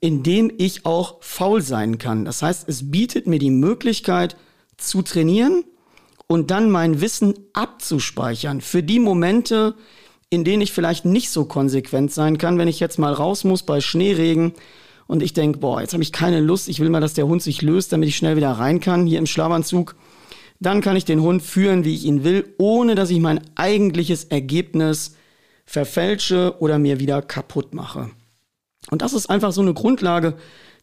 in 0.00 0.22
dem 0.22 0.52
ich 0.58 0.84
auch 0.84 1.16
faul 1.20 1.62
sein 1.62 1.98
kann. 1.98 2.24
Das 2.24 2.42
heißt, 2.42 2.68
es 2.68 2.90
bietet 2.90 3.26
mir 3.26 3.38
die 3.38 3.50
Möglichkeit 3.50 4.36
zu 4.76 5.02
trainieren 5.02 5.64
und 6.26 6.50
dann 6.50 6.70
mein 6.70 7.00
Wissen 7.00 7.34
abzuspeichern 7.54 8.60
für 8.60 8.82
die 8.82 9.00
Momente, 9.00 9.74
in 10.28 10.44
denen 10.44 10.60
ich 10.60 10.72
vielleicht 10.72 11.04
nicht 11.04 11.30
so 11.30 11.44
konsequent 11.44 12.12
sein 12.12 12.36
kann, 12.36 12.58
wenn 12.58 12.68
ich 12.68 12.80
jetzt 12.80 12.98
mal 12.98 13.12
raus 13.12 13.44
muss 13.44 13.62
bei 13.62 13.80
Schneeregen 13.80 14.52
und 15.06 15.22
ich 15.22 15.32
denke, 15.32 15.58
boah, 15.58 15.80
jetzt 15.80 15.92
habe 15.92 16.02
ich 16.02 16.12
keine 16.12 16.40
Lust, 16.40 16.68
ich 16.68 16.80
will 16.80 16.90
mal, 16.90 17.00
dass 17.00 17.14
der 17.14 17.26
Hund 17.26 17.42
sich 17.42 17.62
löst, 17.62 17.92
damit 17.92 18.08
ich 18.08 18.16
schnell 18.16 18.36
wieder 18.36 18.52
rein 18.52 18.80
kann 18.80 19.06
hier 19.06 19.18
im 19.18 19.26
Schlafanzug. 19.26 19.96
Dann 20.58 20.80
kann 20.80 20.96
ich 20.96 21.04
den 21.04 21.20
Hund 21.20 21.42
führen, 21.42 21.84
wie 21.84 21.94
ich 21.94 22.04
ihn 22.04 22.24
will, 22.24 22.54
ohne 22.58 22.94
dass 22.94 23.10
ich 23.10 23.20
mein 23.20 23.40
eigentliches 23.56 24.24
Ergebnis 24.24 25.14
verfälsche 25.66 26.56
oder 26.60 26.78
mir 26.78 26.98
wieder 26.98 27.22
kaputt 27.22 27.74
mache. 27.74 28.10
Und 28.90 29.02
das 29.02 29.12
ist 29.12 29.28
einfach 29.28 29.52
so 29.52 29.60
eine 29.60 29.74
Grundlage, 29.74 30.34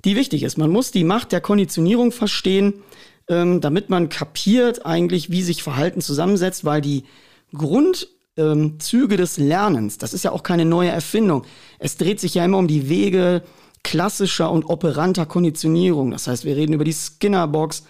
die 0.06 0.16
wichtig 0.16 0.44
ist. 0.44 0.58
Man 0.58 0.70
muss 0.70 0.92
die 0.92 1.06
Macht 1.06 1.32
der 1.32 1.42
Konditionierung 1.42 2.12
verstehen, 2.12 2.84
ähm, 3.30 3.62
damit 3.62 3.90
man 3.90 4.10
kapiert 4.10 4.86
eigentlich, 4.86 5.32
wie 5.32 5.42
sich 5.42 5.64
Verhalten 5.64 6.02
zusammensetzt, 6.02 6.66
weil 6.66 6.82
die 6.82 7.06
Grund 7.54 8.10
ähm, 8.36 8.78
des 8.80 9.38
Lernens. 9.38 9.98
Das 9.98 10.14
ist 10.14 10.24
ja 10.24 10.32
auch 10.32 10.44
keine 10.44 10.66
neue 10.66 10.90
Erfindung. 10.90 11.46
Es 11.80 11.98
dreht 11.98 12.20
sich 12.20 12.36
ja 12.36 12.46
immer 12.46 12.58
um 12.58 12.68
die 12.68 12.90
Wege 12.90 13.44
klassischer 13.84 14.50
und 14.52 14.66
operanter 14.66 15.26
Konditionierung. 15.26 16.12
Das 16.12 16.28
heißt, 16.28 16.46
wir 16.46 16.56
reden 16.56 16.74
über 16.74 16.86
die 16.86 16.94
Skinner-Box 16.94 17.84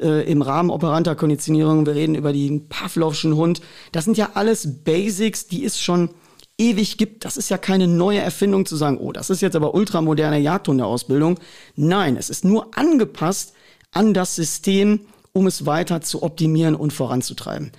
äh, 0.00 0.30
im 0.30 0.42
Rahmen 0.42 0.70
operanter 0.70 1.14
Konditionierung, 1.14 1.86
wir 1.86 1.94
reden 1.94 2.14
über 2.14 2.32
den 2.32 2.68
Pavlovschen 2.68 3.36
Hund. 3.36 3.60
Das 3.92 4.04
sind 4.04 4.16
ja 4.16 4.30
alles 4.34 4.82
Basics, 4.84 5.46
die 5.46 5.64
es 5.64 5.80
schon 5.80 6.10
ewig 6.58 6.98
gibt. 6.98 7.24
Das 7.24 7.36
ist 7.36 7.48
ja 7.50 7.58
keine 7.58 7.86
neue 7.86 8.20
Erfindung 8.20 8.66
zu 8.66 8.76
sagen, 8.76 8.98
oh, 8.98 9.12
das 9.12 9.30
ist 9.30 9.42
jetzt 9.42 9.56
aber 9.56 9.74
ultramoderne 9.74 10.38
Jagdhundeausbildung. 10.38 11.38
Nein, 11.76 12.16
es 12.16 12.30
ist 12.30 12.44
nur 12.44 12.76
angepasst 12.76 13.54
an 13.92 14.14
das 14.14 14.34
System, 14.34 15.00
um 15.32 15.46
es 15.46 15.66
weiter 15.66 16.00
zu 16.00 16.22
optimieren 16.22 16.74
und 16.74 16.92
voranzutreiben. 16.92 17.72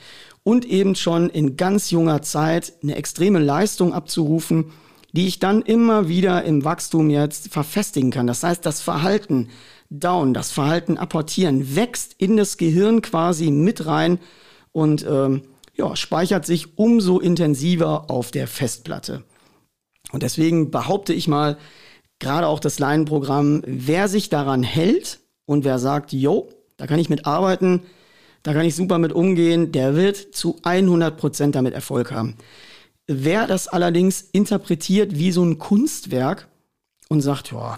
Und 0.44 0.66
eben 0.66 0.96
schon 0.96 1.30
in 1.30 1.58
ganz 1.58 1.90
junger 1.90 2.22
Zeit 2.22 2.74
eine 2.84 2.96
extreme 2.96 3.40
Leistung 3.40 3.94
abzurufen, 3.94 4.72
die 5.16 5.28
ich 5.28 5.40
dann 5.40 5.62
immer 5.62 6.08
wieder 6.10 6.44
im 6.44 6.64
Wachstum 6.66 7.10
jetzt 7.10 7.52
verfestigen 7.52 8.12
kann. 8.12 8.28
Das 8.28 8.44
heißt, 8.44 8.66
das 8.66 8.82
Verhalten 8.82 9.50
down, 9.90 10.34
das 10.34 10.52
Verhalten 10.52 10.98
apportieren, 10.98 11.76
wächst 11.76 12.16
in 12.18 12.38
das 12.38 12.58
Gehirn 12.58 13.02
quasi 13.02 13.50
mit 13.50 13.86
rein 13.86 14.20
und 14.72 15.06
ähm, 15.10 15.44
ja, 15.74 15.96
speichert 15.96 16.46
sich 16.46 16.78
umso 16.78 17.20
intensiver 17.20 18.10
auf 18.10 18.32
der 18.32 18.48
Festplatte. 18.48 19.24
Und 20.12 20.24
deswegen 20.24 20.72
behaupte 20.72 21.14
ich 21.14 21.28
mal, 21.28 21.58
gerade 22.20 22.48
auch 22.48 22.60
das 22.60 22.80
Leinenprogramm, 22.80 23.62
wer 23.66 24.08
sich 24.08 24.30
daran 24.30 24.64
hält 24.64 25.20
und 25.46 25.64
wer 25.64 25.80
sagt, 25.80 26.14
yo, 26.14 26.50
da 26.78 26.88
kann 26.88 27.00
ich 27.00 27.10
mit 27.10 27.26
arbeiten, 27.26 27.84
da 28.44 28.54
kann 28.54 28.66
ich 28.66 28.76
super 28.76 28.98
mit 28.98 29.14
umgehen, 29.14 29.72
der 29.72 29.96
wird 29.96 30.18
zu 30.18 30.58
100 30.64 31.18
Prozent 31.18 31.56
damit 31.56 31.74
Erfolg 31.74 32.12
haben. 32.12 32.36
Wer 33.08 33.46
das 33.46 33.68
allerdings 33.68 34.22
interpretiert 34.32 35.16
wie 35.16 35.32
so 35.32 35.44
ein 35.44 35.60
Kunstwerk 35.60 36.48
und 37.08 37.22
sagt, 37.22 37.52
ja, 37.52 37.78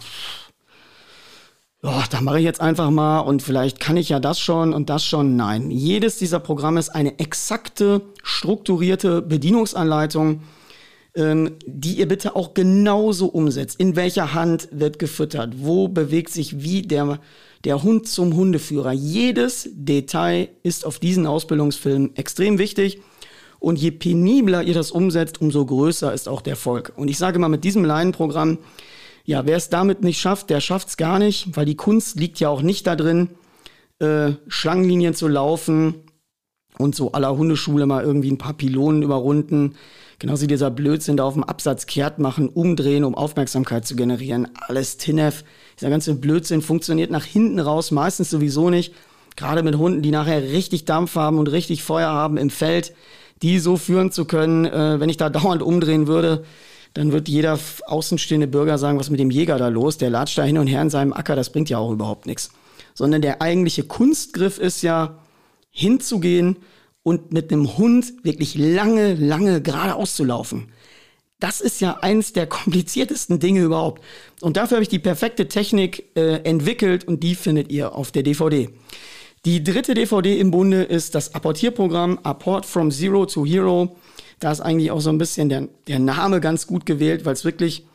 ja, 1.84 2.04
da 2.10 2.22
mache 2.22 2.40
ich 2.40 2.46
jetzt 2.46 2.62
einfach 2.62 2.90
mal 2.90 3.20
und 3.20 3.44
vielleicht 3.44 3.80
kann 3.80 3.98
ich 3.98 4.10
ja 4.10 4.20
das 4.20 4.40
schon 4.40 4.74
und 4.74 4.90
das 4.90 5.06
schon. 5.06 5.36
Nein, 5.36 5.70
jedes 5.70 6.18
dieser 6.18 6.40
Programme 6.40 6.80
ist 6.80 6.90
eine 6.90 7.20
exakte, 7.20 8.02
strukturierte 8.24 9.22
Bedienungsanleitung, 9.22 10.42
ähm, 11.16 11.56
die 11.66 12.00
ihr 12.00 12.08
bitte 12.08 12.36
auch 12.36 12.54
genauso 12.54 13.28
umsetzt. 13.28 13.80
In 13.80 13.96
welcher 13.96 14.34
Hand 14.34 14.70
wird 14.72 14.98
gefüttert? 14.98 15.54
Wo 15.58 15.88
bewegt 15.88 16.32
sich 16.32 16.64
wie 16.64 16.82
der, 16.82 17.20
der 17.64 17.84
Hund 17.84 18.08
zum 18.08 18.36
Hundeführer? 18.36 18.94
Jedes 18.94 19.70
Detail 19.72 20.50
ist 20.64 20.86
auf 20.86 21.00
diesen 21.00 21.28
Ausbildungsfilm 21.28 22.12
extrem 22.16 22.58
wichtig. 22.58 23.02
Und 23.60 23.80
je 23.80 23.92
penibler 23.92 24.64
ihr 24.64 24.74
das 24.74 24.92
umsetzt, 24.92 25.42
umso 25.42 25.66
größer 25.66 26.14
ist 26.14 26.30
auch 26.30 26.42
der 26.42 26.52
Erfolg. 26.52 26.94
Und 26.96 27.08
ich 27.08 27.18
sage 27.18 27.40
mal, 27.40 27.50
mit 27.50 27.64
diesem 27.64 27.84
Leinenprogramm 27.84 28.60
ja, 29.28 29.46
wer 29.46 29.58
es 29.58 29.68
damit 29.68 30.04
nicht 30.04 30.22
schafft, 30.22 30.50
der 30.50 30.62
schafft 30.62 30.88
es 30.88 30.98
gar 30.98 31.20
nicht, 31.20 31.56
weil 31.58 31.66
die 31.66 31.76
Kunst 31.76 32.18
liegt 32.18 32.40
ja 32.40 32.48
auch 32.48 32.62
nicht 32.62 32.88
da 32.88 32.96
drin, 32.96 33.32
äh, 34.00 34.32
Schlangenlinien 34.48 35.14
zu 35.14 35.28
laufen 35.28 35.96
und 36.78 36.96
so 36.96 37.12
aller 37.12 37.38
Hundeschule 37.38 37.86
mal 37.86 38.06
irgendwie 38.06 38.32
ein 38.32 38.38
paar 38.38 38.54
Pylonen 38.54 39.04
überrunden. 39.04 39.76
Genauso 40.20 40.44
wie 40.44 40.48
dieser 40.48 40.72
Blödsinn 40.72 41.18
da 41.18 41.26
auf 41.26 41.34
dem 41.34 41.44
Absatz 41.44 41.88
kehrt 41.88 42.20
machen, 42.20 42.48
umdrehen, 42.48 43.04
um 43.04 43.16
Aufmerksamkeit 43.16 43.86
zu 43.86 43.98
generieren. 43.98 44.48
Alles 44.68 44.96
Tinef. 44.96 45.44
Dieser 45.78 45.90
ganze 45.90 46.16
Blödsinn 46.16 46.62
funktioniert 46.62 47.12
nach 47.12 47.26
hinten 47.26 47.60
raus 47.60 47.92
meistens 47.92 48.30
sowieso 48.30 48.70
nicht. 48.70 48.94
Gerade 49.36 49.62
mit 49.62 49.78
Hunden, 49.78 50.02
die 50.02 50.12
nachher 50.12 50.42
richtig 50.42 50.86
Dampf 50.86 51.16
haben 51.16 51.38
und 51.38 51.52
richtig 51.52 51.84
Feuer 51.84 52.10
haben 52.10 52.38
im 52.38 52.50
Feld, 52.50 52.94
die 53.42 53.60
so 53.60 53.78
führen 53.78 54.12
zu 54.12 54.26
können, 54.26 54.66
äh, 54.66 55.00
wenn 55.00 55.10
ich 55.10 55.18
da 55.18 55.30
dauernd 55.30 55.62
umdrehen 55.62 56.08
würde, 56.08 56.44
dann 56.94 57.12
wird 57.12 57.28
jeder 57.28 57.60
außenstehende 57.86 58.48
Bürger 58.48 58.78
sagen, 58.78 59.00
was 59.00 59.10
mit 59.10 59.20
dem 59.20 59.30
Jäger 59.30 59.58
da 59.58 59.68
los? 59.68 59.98
Der 59.98 60.10
latscht 60.10 60.38
da 60.38 60.44
hin 60.44 60.58
und 60.58 60.68
her 60.68 60.82
in 60.82 60.90
seinem 60.90 61.14
Acker, 61.14 61.36
das 61.36 61.52
bringt 61.52 61.70
ja 61.70 61.78
auch 61.78 61.92
überhaupt 61.92 62.26
nichts. 62.26 62.50
Sondern 62.96 63.22
der 63.22 63.42
eigentliche 63.42 63.84
Kunstgriff 63.84 64.58
ist 64.58 64.82
ja, 64.82 65.20
hinzugehen 65.70 66.58
und 67.04 67.32
mit 67.32 67.52
einem 67.52 67.78
Hund 67.78 68.14
wirklich 68.24 68.56
lange, 68.56 69.14
lange 69.14 69.62
geradeaus 69.62 70.16
zu 70.16 70.24
laufen. 70.24 70.72
Das 71.40 71.62
ist 71.62 71.80
ja 71.82 72.00
eins 72.02 72.34
der 72.34 72.48
kompliziertesten 72.48 73.40
Dinge 73.40 73.62
überhaupt. 73.62 74.04
Und 74.42 74.58
dafür 74.58 74.78
habe 74.78 74.84
ich 74.84 74.90
die 74.90 75.00
perfekte 75.00 75.48
Technik 75.48 76.18
äh, 76.18 76.42
entwickelt 76.44 77.08
und 77.08 77.22
die 77.22 77.36
findet 77.36 77.72
ihr 77.72 77.94
auf 77.94 78.12
der 78.12 78.24
DVD. 78.24 78.70
Die 79.46 79.64
dritte 79.64 79.94
DVD 79.94 80.40
im 80.40 80.52
Bunde 80.52 80.84
ist 80.84 81.16
das 81.16 81.34
Apportierprogramm 81.34 82.20
Apport 82.24 82.66
from 82.66 82.92
Zero 82.92 83.26
to 83.26 83.46
Hero. 83.46 83.96
Da 84.40 84.52
ist 84.52 84.62
eigentlich 84.62 84.92
auch 84.92 85.00
so 85.00 85.10
ein 85.10 85.18
bisschen 85.18 85.50
der, 85.50 85.68
der 85.88 86.00
Name 86.00 86.42
ganz 86.42 86.68
gut 86.68 86.86
gewählt, 86.86 87.26
weil 87.26 87.34
es 87.34 87.46
wirklich 87.46 87.86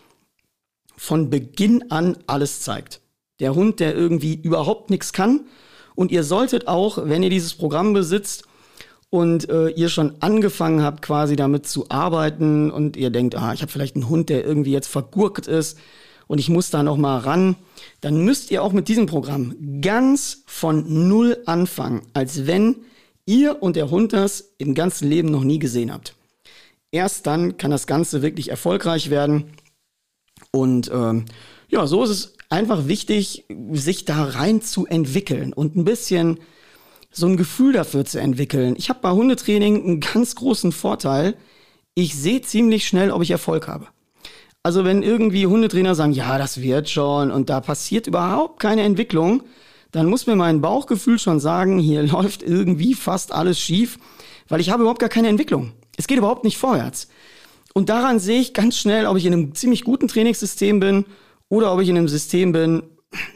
von 0.97 1.31
Beginn 1.31 1.91
an 1.91 2.17
alles 2.27 2.61
zeigt. 2.61 3.01
Der 3.41 3.55
Hund, 3.55 3.81
der 3.81 3.95
irgendwie 3.95 4.35
überhaupt 4.35 4.91
nichts 4.91 5.13
kann. 5.13 5.47
Und 5.95 6.11
ihr 6.13 6.25
solltet 6.25 6.69
auch, 6.69 6.99
wenn 7.05 7.23
ihr 7.23 7.31
dieses 7.31 7.55
Programm 7.55 7.93
besitzt 7.93 8.45
und 9.11 9.49
äh, 9.51 9.69
ihr 9.69 9.89
schon 9.89 10.15
angefangen 10.21 10.83
habt, 10.83 11.03
quasi 11.03 11.37
damit 11.37 11.67
zu 11.67 11.91
arbeiten 11.91 12.71
und 12.71 12.97
ihr 12.97 13.11
denkt, 13.11 13.35
ah, 13.35 13.53
ich 13.53 13.61
habe 13.61 13.71
vielleicht 13.71 13.95
einen 13.95 14.09
Hund, 14.09 14.31
der 14.31 14.45
irgendwie 14.45 14.73
jetzt 14.73 14.89
vergurkt 14.89 15.49
ist 15.49 15.77
und 16.27 16.39
ich 16.39 16.49
muss 16.49 16.71
da 16.71 16.83
noch 16.83 16.97
mal 16.97 17.19
ran, 17.19 17.57
dann 18.01 18.25
müsst 18.25 18.51
ihr 18.51 18.63
auch 18.63 18.73
mit 18.73 18.89
diesem 18.89 19.07
Programm 19.07 19.81
ganz 19.81 20.43
von 20.47 21.09
null 21.09 21.39
anfangen, 21.47 22.03
als 22.15 22.47
wenn 22.47 22.77
ihr 23.27 23.63
und 23.63 23.77
der 23.77 23.91
Hund 23.91 24.13
das 24.13 24.53
im 24.59 24.75
ganzen 24.75 25.09
Leben 25.09 25.31
noch 25.31 25.45
nie 25.45 25.59
gesehen 25.59 25.93
habt. 25.93 26.15
Erst 26.91 27.27
dann 27.27 27.57
kann 27.57 27.71
das 27.71 27.87
Ganze 27.87 28.23
wirklich 28.23 28.51
erfolgreich 28.51 29.11
werden. 29.11 29.53
Und 30.51 30.91
ähm, 30.93 31.25
ja, 31.69 31.87
so 31.87 32.05
ist 32.05 32.11
es 32.11 32.35
einfach 32.51 32.87
wichtig, 32.87 33.47
sich 33.73 34.05
da 34.05 34.25
rein 34.25 34.61
zu 34.61 34.87
entwickeln 34.87 35.55
und 35.55 35.75
ein 35.75 35.85
bisschen 35.85 36.39
so 37.11 37.27
ein 37.27 37.37
Gefühl 37.37 37.73
dafür 37.73 38.05
zu 38.05 38.21
entwickeln. 38.21 38.75
Ich 38.77 38.89
habe 38.89 39.01
bei 39.01 39.11
Hundetraining 39.11 39.83
einen 39.83 40.01
ganz 40.01 40.35
großen 40.35 40.73
Vorteil. 40.73 41.37
Ich 41.95 42.15
sehe 42.15 42.43
ziemlich 42.43 42.87
schnell, 42.87 43.11
ob 43.11 43.23
ich 43.23 43.31
Erfolg 43.31 43.69
habe. 43.69 43.87
Also 44.65 44.85
wenn 44.85 45.03
irgendwie 45.03 45.47
Hundetrainer 45.47 45.95
sagen, 45.95 46.13
ja, 46.13 46.39
das 46.39 46.61
wird 46.61 46.89
schon 46.89 47.33
und 47.33 47.51
da 47.51 47.61
passiert 47.61 48.07
überhaupt 48.07 48.61
keine 48.61 48.83
Entwicklung, 48.83 49.43
dann 49.91 50.07
muss 50.07 50.27
mir 50.27 50.37
mein 50.37 50.61
Bauchgefühl 50.61 51.19
schon 51.19 51.41
sagen, 51.41 51.79
hier 51.79 52.03
läuft 52.07 52.43
irgendwie 52.43 52.95
fast 52.95 53.33
alles 53.33 53.59
schief, 53.59 53.99
weil 54.49 54.61
ich 54.61 54.71
habe 54.71 54.83
überhaupt 54.83 55.01
gar 55.01 55.09
keine 55.09 55.29
Entwicklung. 55.29 55.73
Es 55.97 56.07
geht 56.07 56.19
überhaupt 56.19 56.45
nicht 56.45 56.59
vorwärts. 56.59 57.09
Und 57.75 57.89
daran 57.89 58.19
sehe 58.19 58.41
ich 58.41 58.55
ganz 58.55 58.79
schnell, 58.79 59.07
ob 59.07 59.17
ich 59.17 59.27
in 59.27 59.33
einem 59.33 59.55
ziemlich 59.55 59.83
guten 59.83 60.09
Trainingssystem 60.09 60.79
bin 60.79 61.07
oder 61.49 61.73
ob 61.73 61.81
ich 61.81 61.89
in 61.89 61.97
einem 61.97 62.09
System 62.09 62.53
bin, 62.53 62.83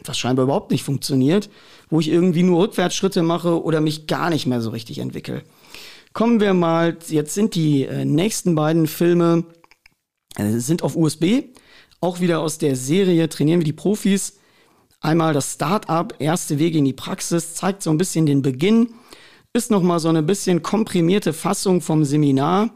das 0.03 0.17
scheinbar 0.17 0.45
überhaupt 0.45 0.71
nicht 0.71 0.83
funktioniert, 0.83 1.49
wo 1.89 1.99
ich 1.99 2.07
irgendwie 2.07 2.43
nur 2.43 2.61
Rückwärtsschritte 2.61 3.21
mache 3.21 3.61
oder 3.63 3.81
mich 3.81 4.07
gar 4.07 4.29
nicht 4.29 4.45
mehr 4.45 4.61
so 4.61 4.69
richtig 4.69 4.99
entwickle. 4.99 5.43
Kommen 6.13 6.39
wir 6.39 6.53
mal, 6.53 6.97
jetzt 7.09 7.33
sind 7.33 7.53
die 7.53 7.83
äh, 7.83 8.05
nächsten 8.05 8.55
beiden 8.55 8.87
Filme, 8.87 9.43
äh, 10.37 10.57
sind 10.59 10.83
auf 10.83 10.95
USB, 10.95 11.43
auch 11.99 12.19
wieder 12.19 12.39
aus 12.39 12.57
der 12.57 12.75
Serie 12.75 13.29
Trainieren 13.29 13.59
wir 13.59 13.65
die 13.65 13.73
Profis. 13.73 14.39
Einmal 15.01 15.33
das 15.33 15.53
Start-up, 15.53 16.15
erste 16.19 16.59
Wege 16.59 16.77
in 16.79 16.85
die 16.85 16.93
Praxis, 16.93 17.55
zeigt 17.55 17.83
so 17.83 17.89
ein 17.91 17.97
bisschen 17.97 18.25
den 18.25 18.41
Beginn 18.41 18.89
ist 19.57 19.71
nochmal 19.71 19.99
so 19.99 20.09
eine 20.09 20.23
bisschen 20.23 20.61
komprimierte 20.61 21.33
Fassung 21.33 21.81
vom 21.81 22.05
Seminar, 22.05 22.69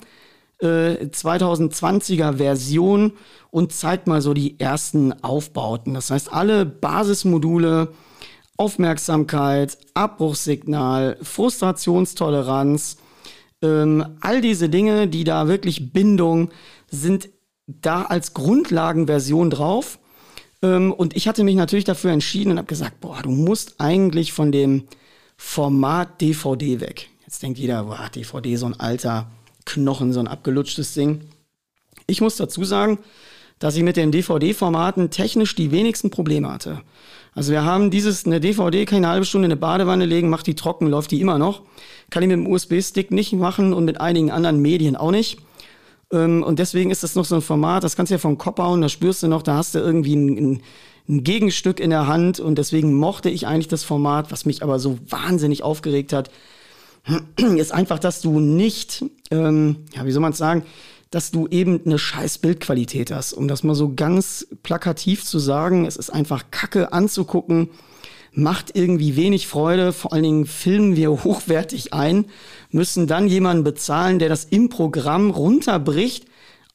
äh, 0.59 1.05
2020er 1.05 2.37
Version 2.37 3.13
und 3.51 3.71
zeigt 3.71 4.07
mal 4.07 4.21
so 4.21 4.33
die 4.33 4.59
ersten 4.59 5.13
Aufbauten. 5.23 5.93
Das 5.93 6.09
heißt, 6.09 6.33
alle 6.33 6.65
Basismodule, 6.65 7.89
Aufmerksamkeit, 8.57 9.77
Abbruchssignal, 9.93 11.17
Frustrationstoleranz, 11.21 12.97
ähm, 13.61 14.17
all 14.21 14.41
diese 14.41 14.69
Dinge, 14.69 15.07
die 15.07 15.23
da 15.23 15.47
wirklich 15.47 15.93
Bindung 15.93 16.49
sind, 16.89 17.29
da 17.81 18.03
als 18.03 18.33
Grundlagenversion 18.33 19.49
drauf. 19.49 19.99
Ähm, 20.61 20.91
und 20.91 21.15
ich 21.15 21.27
hatte 21.27 21.43
mich 21.43 21.55
natürlich 21.55 21.85
dafür 21.85 22.11
entschieden 22.11 22.51
und 22.51 22.57
habe 22.57 22.67
gesagt, 22.67 22.99
boah, 22.99 23.21
du 23.21 23.31
musst 23.31 23.75
eigentlich 23.79 24.33
von 24.33 24.51
dem 24.51 24.83
Format 25.37 26.21
DVD 26.21 26.79
weg. 26.79 27.09
Jetzt 27.23 27.41
denkt 27.43 27.59
jeder, 27.59 27.83
boah, 27.85 28.09
DVD, 28.13 28.55
so 28.55 28.65
ein 28.65 28.79
alter 28.79 29.31
Knochen, 29.65 30.13
so 30.13 30.19
ein 30.19 30.27
abgelutschtes 30.27 30.93
Ding. 30.93 31.21
Ich 32.07 32.21
muss 32.21 32.35
dazu 32.35 32.63
sagen, 32.63 32.99
dass 33.59 33.75
ich 33.75 33.83
mit 33.83 33.95
den 33.95 34.11
DVD-Formaten 34.11 35.11
technisch 35.11 35.55
die 35.55 35.71
wenigsten 35.71 36.09
Probleme 36.09 36.51
hatte. 36.51 36.81
Also 37.33 37.51
wir 37.51 37.63
haben 37.63 37.91
dieses, 37.91 38.25
eine 38.25 38.39
DVD 38.39 38.85
kann 38.85 38.97
ich 38.97 39.05
eine 39.05 39.13
halbe 39.13 39.25
Stunde 39.25 39.45
in 39.45 39.51
eine 39.51 39.59
Badewanne 39.59 40.05
legen, 40.05 40.29
macht 40.29 40.47
die 40.47 40.55
trocken, 40.55 40.87
läuft 40.87 41.11
die 41.11 41.21
immer 41.21 41.37
noch. 41.37 41.61
Kann 42.09 42.23
ich 42.23 42.29
mit 42.29 42.37
dem 42.37 42.47
USB-Stick 42.47 43.11
nicht 43.11 43.33
machen 43.33 43.73
und 43.73 43.85
mit 43.85 44.01
einigen 44.01 44.31
anderen 44.31 44.61
Medien 44.61 44.95
auch 44.95 45.11
nicht. 45.11 45.39
Ähm, 46.11 46.43
und 46.43 46.59
deswegen 46.59 46.91
ist 46.91 47.03
das 47.03 47.15
noch 47.15 47.25
so 47.25 47.35
ein 47.35 47.41
Format, 47.41 47.83
das 47.83 47.95
kannst 47.95 48.11
du 48.11 48.15
ja 48.15 48.19
vom 48.19 48.37
Kopf 48.37 48.59
hauen, 48.59 48.81
da 48.81 48.89
spürst 48.89 49.23
du 49.23 49.27
noch, 49.27 49.41
da 49.43 49.55
hast 49.55 49.75
du 49.75 49.79
irgendwie 49.79 50.15
ein, 50.15 50.61
ein 51.07 51.23
Gegenstück 51.23 51.79
in 51.79 51.89
der 51.89 52.07
Hand 52.07 52.39
und 52.39 52.57
deswegen 52.57 52.93
mochte 52.93 53.29
ich 53.29 53.47
eigentlich 53.47 53.67
das 53.67 53.83
Format, 53.83 54.31
was 54.31 54.45
mich 54.45 54.63
aber 54.63 54.79
so 54.79 54.97
wahnsinnig 55.09 55.63
aufgeregt 55.63 56.13
hat. 56.13 56.31
ist 57.37 57.73
einfach, 57.73 57.99
dass 57.99 58.21
du 58.21 58.39
nicht, 58.39 59.03
ähm, 59.31 59.77
ja, 59.93 60.05
wie 60.05 60.11
soll 60.11 60.21
man 60.21 60.33
es 60.33 60.37
sagen, 60.37 60.63
dass 61.09 61.31
du 61.31 61.47
eben 61.47 61.81
eine 61.85 61.99
scheiß 61.99 62.37
Bildqualität 62.37 63.11
hast. 63.11 63.33
Um 63.33 63.47
das 63.47 63.63
mal 63.63 63.75
so 63.75 63.93
ganz 63.93 64.47
plakativ 64.63 65.25
zu 65.25 65.39
sagen, 65.39 65.85
es 65.85 65.97
ist 65.97 66.09
einfach 66.09 66.45
Kacke 66.51 66.93
anzugucken, 66.93 67.69
macht 68.33 68.75
irgendwie 68.75 69.15
wenig 69.15 69.47
Freude. 69.47 69.93
Vor 69.93 70.13
allen 70.13 70.23
Dingen 70.23 70.45
filmen 70.45 70.95
wir 70.95 71.09
hochwertig 71.23 71.93
ein, 71.93 72.25
müssen 72.71 73.07
dann 73.07 73.27
jemanden 73.27 73.63
bezahlen, 73.63 74.19
der 74.19 74.29
das 74.29 74.45
im 74.45 74.69
Programm 74.69 75.31
runterbricht 75.31 76.25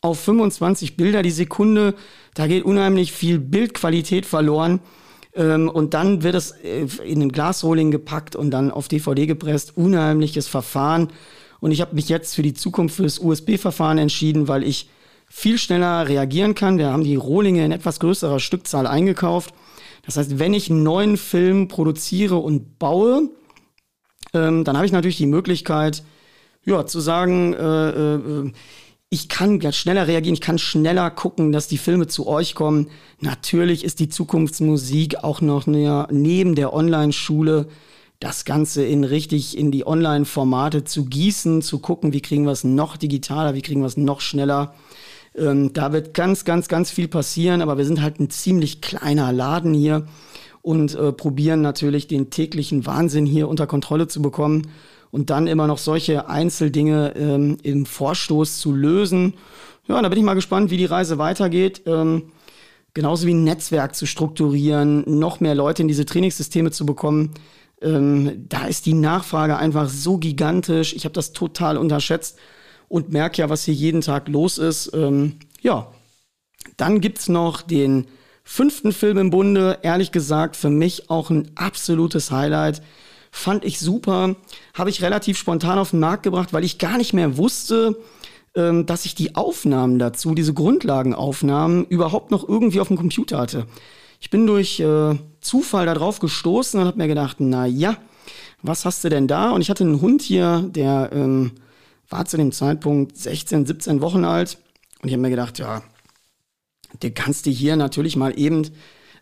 auf 0.00 0.20
25 0.20 0.96
Bilder 0.96 1.22
die 1.22 1.30
Sekunde. 1.30 1.94
Da 2.34 2.46
geht 2.46 2.64
unheimlich 2.64 3.12
viel 3.12 3.38
Bildqualität 3.38 4.26
verloren. 4.26 4.80
Ähm, 5.34 5.68
und 5.68 5.94
dann 5.94 6.22
wird 6.22 6.34
es 6.34 6.52
äh, 6.52 6.86
in 7.04 7.20
den 7.20 7.32
Glasrohling 7.32 7.90
gepackt 7.90 8.36
und 8.36 8.50
dann 8.50 8.70
auf 8.70 8.88
DVD 8.88 9.26
gepresst. 9.26 9.76
Unheimliches 9.76 10.48
Verfahren. 10.48 11.08
Und 11.60 11.72
ich 11.72 11.80
habe 11.80 11.94
mich 11.94 12.08
jetzt 12.08 12.34
für 12.34 12.42
die 12.42 12.54
Zukunft 12.54 12.96
für 12.96 13.02
das 13.02 13.18
USB-Verfahren 13.18 13.98
entschieden, 13.98 14.48
weil 14.48 14.62
ich 14.62 14.88
viel 15.28 15.58
schneller 15.58 16.06
reagieren 16.08 16.54
kann. 16.54 16.78
Wir 16.78 16.88
haben 16.88 17.04
die 17.04 17.16
Rohlinge 17.16 17.64
in 17.64 17.72
etwas 17.72 17.98
größerer 17.98 18.38
Stückzahl 18.38 18.86
eingekauft. 18.86 19.52
Das 20.06 20.16
heißt, 20.16 20.38
wenn 20.38 20.54
ich 20.54 20.70
einen 20.70 20.82
neuen 20.82 21.16
Film 21.16 21.68
produziere 21.68 22.36
und 22.36 22.78
baue, 22.78 23.28
ähm, 24.32 24.64
dann 24.64 24.76
habe 24.76 24.86
ich 24.86 24.92
natürlich 24.92 25.18
die 25.18 25.26
Möglichkeit, 25.26 26.04
ja, 26.64 26.86
zu 26.86 27.00
sagen, 27.00 27.54
äh, 27.54 27.90
äh, 27.90 28.52
ich 29.08 29.28
kann 29.28 29.60
schneller 29.72 30.08
reagieren, 30.08 30.34
ich 30.34 30.40
kann 30.40 30.58
schneller 30.58 31.10
gucken, 31.10 31.52
dass 31.52 31.68
die 31.68 31.78
Filme 31.78 32.06
zu 32.06 32.26
euch 32.26 32.54
kommen. 32.54 32.88
Natürlich 33.20 33.84
ist 33.84 34.00
die 34.00 34.08
Zukunftsmusik 34.08 35.22
auch 35.22 35.40
noch 35.40 35.66
näher 35.66 36.08
neben 36.10 36.54
der 36.54 36.72
Online-Schule 36.72 37.68
das 38.18 38.44
Ganze 38.44 38.84
in 38.84 39.04
richtig 39.04 39.56
in 39.58 39.70
die 39.70 39.86
Online-Formate 39.86 40.84
zu 40.84 41.04
gießen, 41.04 41.62
zu 41.62 41.78
gucken, 41.78 42.12
wie 42.12 42.22
kriegen 42.22 42.44
wir 42.44 42.52
es 42.52 42.64
noch 42.64 42.96
digitaler, 42.96 43.54
wie 43.54 43.62
kriegen 43.62 43.80
wir 43.80 43.86
es 43.86 43.96
noch 43.96 44.20
schneller. 44.20 44.74
Ähm, 45.36 45.72
da 45.72 45.92
wird 45.92 46.14
ganz, 46.14 46.44
ganz, 46.44 46.68
ganz 46.68 46.90
viel 46.90 47.08
passieren, 47.08 47.60
aber 47.60 47.78
wir 47.78 47.84
sind 47.84 48.02
halt 48.02 48.20
ein 48.20 48.30
ziemlich 48.30 48.80
kleiner 48.80 49.32
Laden 49.32 49.74
hier 49.74 50.06
und 50.62 50.94
äh, 50.94 51.12
probieren 51.12 51.60
natürlich 51.60 52.08
den 52.08 52.30
täglichen 52.30 52.86
Wahnsinn 52.86 53.26
hier 53.26 53.48
unter 53.48 53.66
Kontrolle 53.66 54.08
zu 54.08 54.22
bekommen 54.22 54.68
und 55.10 55.30
dann 55.30 55.46
immer 55.46 55.66
noch 55.66 55.78
solche 55.78 56.28
Einzeldinge 56.28 57.14
ähm, 57.16 57.58
im 57.62 57.86
Vorstoß 57.86 58.58
zu 58.58 58.72
lösen. 58.72 59.34
Ja, 59.88 60.00
da 60.02 60.08
bin 60.08 60.18
ich 60.18 60.24
mal 60.24 60.34
gespannt, 60.34 60.70
wie 60.70 60.76
die 60.76 60.86
Reise 60.86 61.18
weitergeht. 61.18 61.82
Ähm, 61.86 62.24
genauso 62.94 63.26
wie 63.26 63.34
ein 63.34 63.44
Netzwerk 63.44 63.94
zu 63.94 64.06
strukturieren, 64.06 65.04
noch 65.06 65.40
mehr 65.40 65.54
Leute 65.54 65.82
in 65.82 65.88
diese 65.88 66.06
Trainingssysteme 66.06 66.70
zu 66.70 66.86
bekommen. 66.86 67.34
Ähm, 67.82 68.46
da 68.48 68.66
ist 68.66 68.86
die 68.86 68.94
Nachfrage 68.94 69.58
einfach 69.58 69.88
so 69.88 70.16
gigantisch. 70.16 70.94
Ich 70.94 71.04
habe 71.04 71.12
das 71.12 71.32
total 71.32 71.76
unterschätzt 71.76 72.38
und 72.88 73.12
merke 73.12 73.42
ja, 73.42 73.50
was 73.50 73.64
hier 73.64 73.74
jeden 73.74 74.00
Tag 74.00 74.28
los 74.28 74.58
ist. 74.58 74.92
Ähm, 74.94 75.36
ja, 75.60 75.88
dann 76.76 77.00
gibt's 77.00 77.28
noch 77.28 77.62
den 77.62 78.06
fünften 78.44 78.92
Film 78.92 79.18
im 79.18 79.30
Bunde. 79.30 79.78
Ehrlich 79.82 80.12
gesagt, 80.12 80.56
für 80.56 80.70
mich 80.70 81.10
auch 81.10 81.30
ein 81.30 81.50
absolutes 81.56 82.30
Highlight. 82.30 82.82
Fand 83.30 83.64
ich 83.64 83.80
super. 83.80 84.36
Habe 84.74 84.90
ich 84.90 85.02
relativ 85.02 85.36
spontan 85.36 85.78
auf 85.78 85.90
den 85.90 86.00
Markt 86.00 86.22
gebracht, 86.22 86.52
weil 86.52 86.64
ich 86.64 86.78
gar 86.78 86.96
nicht 86.96 87.12
mehr 87.12 87.36
wusste, 87.36 87.96
ähm, 88.54 88.86
dass 88.86 89.04
ich 89.04 89.14
die 89.14 89.34
Aufnahmen 89.34 89.98
dazu, 89.98 90.34
diese 90.34 90.54
Grundlagenaufnahmen, 90.54 91.86
überhaupt 91.86 92.30
noch 92.30 92.48
irgendwie 92.48 92.80
auf 92.80 92.88
dem 92.88 92.96
Computer 92.96 93.38
hatte. 93.38 93.66
Ich 94.20 94.30
bin 94.30 94.46
durch 94.46 94.80
äh, 94.80 95.16
Zufall 95.40 95.86
darauf 95.86 96.20
gestoßen 96.20 96.80
und 96.80 96.86
habe 96.86 96.98
mir 96.98 97.08
gedacht, 97.08 97.36
na 97.40 97.66
ja, 97.66 97.96
was 98.62 98.84
hast 98.84 99.04
du 99.04 99.08
denn 99.08 99.28
da? 99.28 99.50
Und 99.50 99.60
ich 99.60 99.70
hatte 99.70 99.84
einen 99.84 100.00
Hund 100.00 100.22
hier, 100.22 100.64
der 100.70 101.10
ähm, 101.12 101.52
war 102.08 102.24
zu 102.24 102.36
dem 102.36 102.52
Zeitpunkt 102.52 103.16
16, 103.16 103.66
17 103.66 104.00
Wochen 104.00 104.24
alt. 104.24 104.58
Und 105.02 105.08
ich 105.08 105.14
habe 105.14 105.22
mir 105.22 105.30
gedacht, 105.30 105.58
ja, 105.58 105.82
der 107.02 107.10
kannst 107.10 107.46
du 107.46 107.50
hier 107.50 107.76
natürlich 107.76 108.16
mal 108.16 108.38
eben 108.38 108.70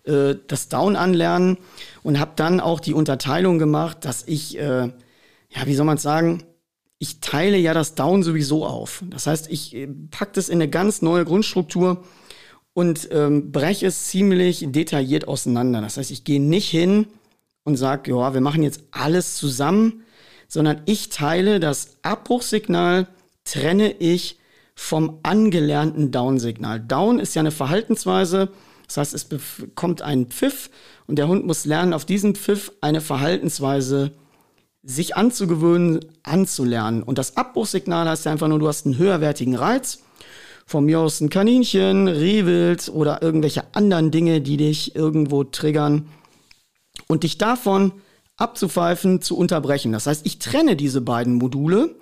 äh, 0.04 0.36
das 0.46 0.68
Down 0.68 0.96
anlernen 0.96 1.58
und 2.02 2.18
habe 2.20 2.32
dann 2.36 2.60
auch 2.60 2.80
die 2.80 2.94
Unterteilung 2.94 3.58
gemacht, 3.58 4.04
dass 4.04 4.22
ich, 4.26 4.58
äh, 4.58 4.88
ja, 5.48 5.66
wie 5.66 5.74
soll 5.74 5.86
man 5.86 5.98
sagen, 5.98 6.44
ich 6.98 7.20
teile 7.20 7.58
ja 7.58 7.74
das 7.74 7.94
Down 7.94 8.22
sowieso 8.22 8.64
auf. 8.64 9.02
Das 9.10 9.26
heißt, 9.26 9.50
ich 9.50 9.74
äh, 9.74 9.88
packe 10.10 10.32
das 10.34 10.48
in 10.48 10.60
eine 10.60 10.68
ganz 10.68 11.02
neue 11.02 11.24
Grundstruktur 11.24 12.04
und 12.72 13.08
ähm, 13.12 13.52
breche 13.52 13.86
es 13.86 14.08
ziemlich 14.08 14.64
detailliert 14.68 15.28
auseinander. 15.28 15.80
Das 15.80 15.96
heißt, 15.96 16.10
ich 16.10 16.24
gehe 16.24 16.40
nicht 16.40 16.68
hin 16.68 17.06
und 17.64 17.76
sage, 17.76 18.10
ja, 18.10 18.34
wir 18.34 18.40
machen 18.40 18.62
jetzt 18.62 18.84
alles 18.90 19.36
zusammen, 19.36 20.02
sondern 20.48 20.82
ich 20.86 21.08
teile 21.08 21.60
das 21.60 21.96
Abbruchsignal, 22.02 23.08
trenne 23.44 23.92
ich 23.92 24.38
vom 24.74 25.20
angelernten 25.22 26.10
Down-Signal. 26.10 26.80
Down 26.80 27.18
ist 27.18 27.34
ja 27.34 27.40
eine 27.40 27.50
Verhaltensweise, 27.50 28.48
das 28.86 28.96
heißt, 28.96 29.14
es 29.14 29.24
bekommt 29.24 30.02
einen 30.02 30.26
Pfiff 30.26 30.70
und 31.06 31.16
der 31.16 31.28
Hund 31.28 31.46
muss 31.46 31.64
lernen, 31.64 31.92
auf 31.92 32.04
diesen 32.04 32.34
Pfiff 32.34 32.72
eine 32.80 33.00
Verhaltensweise 33.00 34.12
sich 34.82 35.16
anzugewöhnen, 35.16 36.00
anzulernen. 36.22 37.02
Und 37.02 37.18
das 37.18 37.36
Abbruchsignal 37.36 38.08
heißt 38.08 38.26
ja 38.26 38.32
einfach 38.32 38.48
nur, 38.48 38.58
du 38.58 38.68
hast 38.68 38.84
einen 38.84 38.98
höherwertigen 38.98 39.54
Reiz 39.54 40.02
von 40.66 40.84
mir 40.84 41.00
aus 41.00 41.20
ein 41.20 41.30
Kaninchen, 41.30 42.08
Rehwild 42.08 42.90
oder 42.92 43.22
irgendwelche 43.22 43.64
anderen 43.74 44.10
Dinge, 44.10 44.40
die 44.40 44.56
dich 44.56 44.94
irgendwo 44.94 45.44
triggern 45.44 46.08
und 47.06 47.22
dich 47.22 47.38
davon 47.38 47.92
abzupfeifen, 48.36 49.22
zu 49.22 49.36
unterbrechen. 49.36 49.92
Das 49.92 50.06
heißt, 50.06 50.26
ich 50.26 50.38
trenne 50.38 50.76
diese 50.76 51.00
beiden 51.00 51.34
Module 51.34 51.94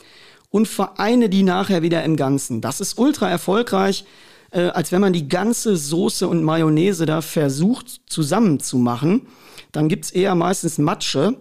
und 0.51 0.68
vereine 0.68 1.29
die 1.29 1.42
nachher 1.42 1.83
wieder 1.83 2.03
im 2.05 2.16
Ganzen. 2.16 2.61
Das 2.61 2.81
ist 2.81 2.99
ultra 2.99 3.29
erfolgreich, 3.29 4.05
äh, 4.51 4.68
als 4.68 4.92
wenn 4.92 5.01
man 5.01 5.12
die 5.12 5.29
ganze 5.29 5.77
Soße 5.77 6.29
und 6.29 6.42
Mayonnaise 6.42 7.07
da 7.07 7.21
versucht 7.23 8.03
zusammenzumachen. 8.07 9.27
Dann 9.73 9.88
gibt's 9.88 10.11
eher 10.11 10.35
meistens 10.35 10.79
Matsche, 10.79 11.37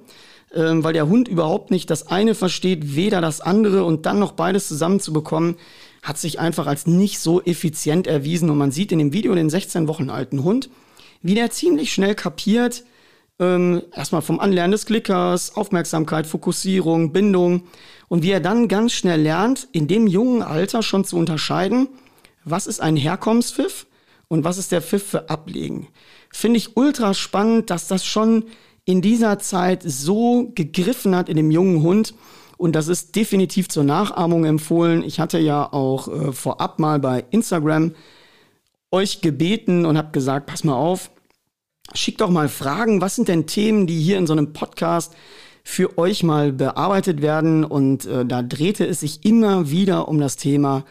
äh, 0.51 0.60
weil 0.60 0.93
der 0.93 1.08
Hund 1.08 1.27
überhaupt 1.27 1.71
nicht 1.71 1.89
das 1.89 2.08
eine 2.08 2.36
versteht, 2.36 2.95
weder 2.95 3.21
das 3.21 3.41
andere 3.41 3.84
und 3.84 4.06
dann 4.06 4.19
noch 4.19 4.34
beides 4.34 4.67
zusammenzubekommen, 4.67 5.56
hat 6.01 6.17
sich 6.17 6.39
einfach 6.39 6.67
als 6.67 6.88
nicht 6.88 7.19
so 7.19 7.41
effizient 7.41 8.08
erwiesen. 8.08 8.49
Und 8.49 8.58
man 8.58 8.71
sieht 8.71 8.91
in 8.91 8.99
dem 8.99 9.13
Video 9.13 9.36
den 9.36 9.49
16 9.49 9.88
Wochen 9.88 10.10
alten 10.10 10.43
Hund, 10.43 10.69
wie 11.21 11.36
der 11.36 11.51
ziemlich 11.51 11.93
schnell 11.93 12.15
kapiert, 12.15 12.84
ähm, 13.41 13.82
erstmal 13.93 14.21
vom 14.21 14.39
Anlernen 14.39 14.71
des 14.71 14.86
Klickers, 14.86 15.58
Aufmerksamkeit, 15.58 16.27
Fokussierung, 16.27 17.12
Bindung 17.12 17.63
und 18.08 18.23
wie 18.23 18.32
er 18.32 18.39
dann 18.39 18.67
ganz 18.67 18.93
schnell 18.93 19.21
lernt, 19.21 19.67
in 19.73 19.88
dem 19.88 20.08
jungen 20.08 20.43
Alter 20.43 20.84
schon 20.84 21.04
zu 21.04 21.17
unterscheiden, 21.17 21.89
was 22.45 22.67
ist 22.67 22.80
ein 22.80 22.95
Herkommenspfiff 22.95 23.88
und 24.27 24.43
was 24.43 24.58
ist 24.58 24.71
der 24.71 24.82
Pfiff 24.82 25.08
für 25.08 25.30
Ablegen. 25.30 25.88
Finde 26.32 26.58
ich 26.58 26.77
ultra 26.77 27.13
spannend, 27.13 27.69
dass 27.69 27.88
das 27.88 28.06
schon 28.06 28.45
in 28.86 29.01
dieser 29.01 29.39
Zeit 29.39 29.84
so 29.84 30.51
gegriffen 30.56 31.15
hat 31.15 31.27
in 31.27 31.36
dem 31.36 31.51
jungen 31.51 31.82
Hund 31.82 32.13
und 32.58 32.75
das 32.75 32.88
ist 32.88 33.15
definitiv 33.15 33.69
zur 33.69 33.84
Nachahmung 33.84 34.45
empfohlen. 34.45 35.04
Ich 35.04 35.19
hatte 35.19 35.39
ja 35.39 35.73
auch 35.73 36.08
äh, 36.08 36.32
vorab 36.32 36.77
mal 36.77 36.99
bei 36.99 37.25
Instagram 37.32 37.93
euch 38.91 39.21
gebeten 39.21 39.86
und 39.86 39.97
habe 39.97 40.12
gesagt, 40.12 40.45
pass 40.45 40.63
mal 40.63 40.75
auf, 40.75 41.10
schickt 41.93 42.21
doch 42.21 42.30
mal 42.30 42.49
Fragen. 42.49 43.01
Was 43.01 43.15
sind 43.15 43.27
denn 43.27 43.47
Themen, 43.47 43.88
die 43.88 43.99
hier 43.99 44.17
in 44.17 44.27
so 44.27 44.34
einem 44.34 44.54
Podcast 44.54 45.13
für 45.63 45.97
euch 45.97 46.23
mal 46.23 46.51
bearbeitet 46.51 47.21
werden? 47.21 47.63
Und 47.63 48.06
äh, 48.06 48.25
da 48.25 48.41
drehte 48.41 48.86
es 48.86 49.01
sich 49.01 49.25
immer 49.25 49.69
wieder 49.69 50.08
um 50.08 50.19
das 50.19 50.38
Thema 50.38 50.86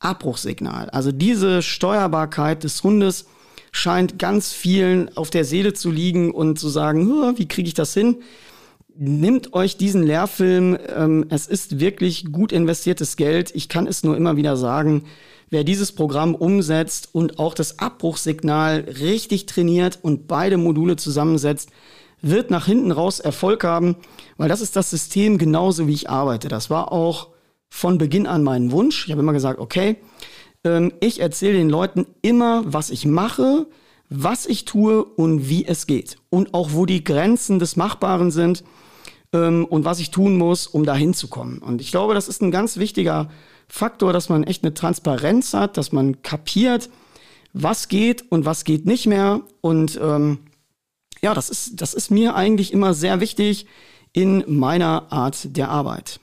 Abbruchsignal. 0.00 0.90
Also 0.90 1.12
diese 1.12 1.62
Steuerbarkeit 1.62 2.64
des 2.64 2.82
Hundes 2.82 3.26
scheint 3.72 4.18
ganz 4.18 4.52
vielen 4.52 5.16
auf 5.16 5.30
der 5.30 5.44
Seele 5.44 5.72
zu 5.72 5.90
liegen 5.90 6.30
und 6.30 6.58
zu 6.58 6.68
sagen, 6.68 7.36
wie 7.36 7.48
kriege 7.48 7.68
ich 7.68 7.74
das 7.74 7.94
hin? 7.94 8.18
Nimmt 8.96 9.52
euch 9.52 9.76
diesen 9.76 10.02
Lehrfilm. 10.02 10.76
Ähm, 10.94 11.26
es 11.28 11.46
ist 11.46 11.78
wirklich 11.78 12.32
gut 12.32 12.50
investiertes 12.50 13.16
Geld. 13.16 13.52
Ich 13.54 13.68
kann 13.68 13.86
es 13.86 14.02
nur 14.02 14.16
immer 14.16 14.36
wieder 14.36 14.56
sagen. 14.56 15.04
Wer 15.50 15.64
dieses 15.64 15.92
Programm 15.92 16.34
umsetzt 16.34 17.08
und 17.12 17.38
auch 17.38 17.54
das 17.54 17.78
Abbruchsignal 17.78 18.86
richtig 19.00 19.46
trainiert 19.46 19.98
und 20.02 20.28
beide 20.28 20.58
Module 20.58 20.96
zusammensetzt, 20.96 21.70
wird 22.20 22.50
nach 22.50 22.66
hinten 22.66 22.90
raus 22.90 23.20
Erfolg 23.20 23.64
haben, 23.64 23.96
weil 24.36 24.48
das 24.48 24.60
ist 24.60 24.76
das 24.76 24.90
System 24.90 25.38
genauso 25.38 25.86
wie 25.86 25.94
ich 25.94 26.10
arbeite. 26.10 26.48
Das 26.48 26.68
war 26.68 26.92
auch 26.92 27.28
von 27.68 27.98
Beginn 27.98 28.26
an 28.26 28.42
mein 28.42 28.72
Wunsch. 28.72 29.06
Ich 29.06 29.12
habe 29.12 29.22
immer 29.22 29.32
gesagt, 29.32 29.60
okay, 29.60 29.96
ähm, 30.64 30.92
ich 31.00 31.20
erzähle 31.20 31.58
den 31.58 31.70
Leuten 31.70 32.06
immer, 32.22 32.62
was 32.66 32.90
ich 32.90 33.06
mache, 33.06 33.66
was 34.10 34.46
ich 34.46 34.64
tue 34.64 35.04
und 35.04 35.48
wie 35.48 35.66
es 35.66 35.86
geht. 35.86 36.16
Und 36.30 36.54
auch 36.54 36.70
wo 36.72 36.86
die 36.86 37.04
Grenzen 37.04 37.58
des 37.58 37.76
Machbaren 37.76 38.30
sind 38.30 38.64
ähm, 39.32 39.64
und 39.64 39.84
was 39.84 40.00
ich 40.00 40.10
tun 40.10 40.36
muss, 40.36 40.66
um 40.66 40.84
da 40.84 40.94
hinzukommen. 40.94 41.58
Und 41.58 41.80
ich 41.80 41.90
glaube, 41.90 42.14
das 42.14 42.28
ist 42.28 42.42
ein 42.42 42.50
ganz 42.50 42.78
wichtiger 42.78 43.30
Faktor, 43.68 44.12
dass 44.12 44.28
man 44.28 44.44
echt 44.44 44.64
eine 44.64 44.74
Transparenz 44.74 45.54
hat, 45.54 45.76
dass 45.76 45.92
man 45.92 46.22
kapiert, 46.22 46.90
was 47.52 47.88
geht 47.88 48.30
und 48.30 48.44
was 48.44 48.64
geht 48.64 48.86
nicht 48.86 49.06
mehr. 49.06 49.42
Und 49.60 49.98
ähm, 50.02 50.38
ja, 51.20 51.34
das 51.34 51.50
ist, 51.50 51.80
das 51.80 51.94
ist 51.94 52.10
mir 52.10 52.34
eigentlich 52.34 52.72
immer 52.72 52.94
sehr 52.94 53.20
wichtig. 53.20 53.66
in 54.12 54.42
meiner 54.46 55.12
Art 55.12 55.56
der 55.56 55.68
Arbeit. 55.68 56.20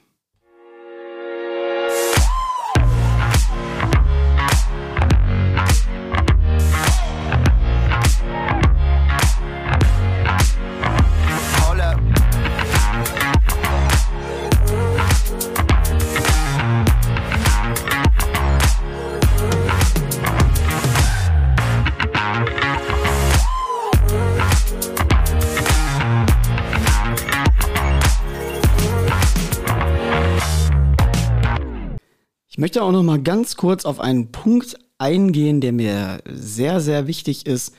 Möchte 32.65 32.81
auch 32.81 32.91
noch 32.91 33.03
mal 33.03 33.21
ganz 33.21 33.57
kurz 33.57 33.85
auf 33.85 33.99
einen 33.99 34.31
Punkt 34.31 34.75
eingehen, 34.97 35.61
der 35.61 35.71
mir 35.71 36.23
sehr, 36.25 36.81
sehr 36.81 37.05
wichtig 37.05 37.45
ist 37.45 37.75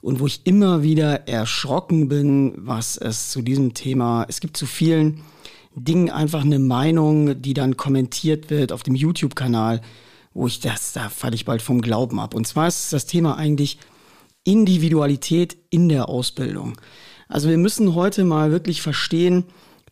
und 0.00 0.20
wo 0.20 0.28
ich 0.28 0.42
immer 0.44 0.84
wieder 0.84 1.26
erschrocken 1.26 2.08
bin, 2.08 2.54
was 2.56 2.96
es 2.96 3.32
zu 3.32 3.42
diesem 3.42 3.74
Thema, 3.74 4.26
es 4.28 4.38
gibt 4.38 4.56
zu 4.56 4.64
vielen 4.64 5.24
Dingen 5.74 6.08
einfach 6.08 6.44
eine 6.44 6.60
Meinung, 6.60 7.42
die 7.42 7.52
dann 7.52 7.76
kommentiert 7.76 8.48
wird 8.48 8.70
auf 8.70 8.84
dem 8.84 8.94
YouTube-Kanal, 8.94 9.80
wo 10.34 10.46
ich 10.46 10.60
das, 10.60 10.92
da 10.92 11.08
falle 11.08 11.34
ich 11.34 11.44
bald 11.44 11.60
vom 11.60 11.80
Glauben 11.80 12.20
ab. 12.20 12.32
Und 12.32 12.46
zwar 12.46 12.68
ist 12.68 12.92
das 12.92 13.06
Thema 13.06 13.36
eigentlich 13.36 13.80
Individualität 14.44 15.56
in 15.70 15.88
der 15.88 16.08
Ausbildung. 16.08 16.74
Also 17.26 17.48
wir 17.48 17.58
müssen 17.58 17.96
heute 17.96 18.22
mal 18.22 18.52
wirklich 18.52 18.82
verstehen, 18.82 19.46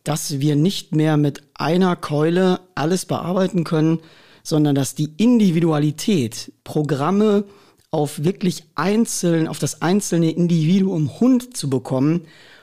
dass 0.05 0.39
wir 0.39 0.55
nicht 0.55 0.95
mehr 0.95 1.17
mit 1.17 1.41
einer 1.53 1.97
Keule 1.97 2.61
alles 2.75 3.05
bearbeiten 3.05 3.65
können, 3.65 3.99
sondern 4.47 4.75
dass 4.75 4.95
die 4.95 5.09
Individualität, 5.17 6.53
Programme 6.63 7.43
auf 7.91 8.23
wirklich 8.23 8.63
einzeln, 8.75 9.45
auf 9.45 9.59
das 9.59 9.81
einzelne 9.81 10.31
Individuum 10.31 11.19
Hund 11.19 11.57
zu 11.57 11.69
bekommen, 11.69 12.21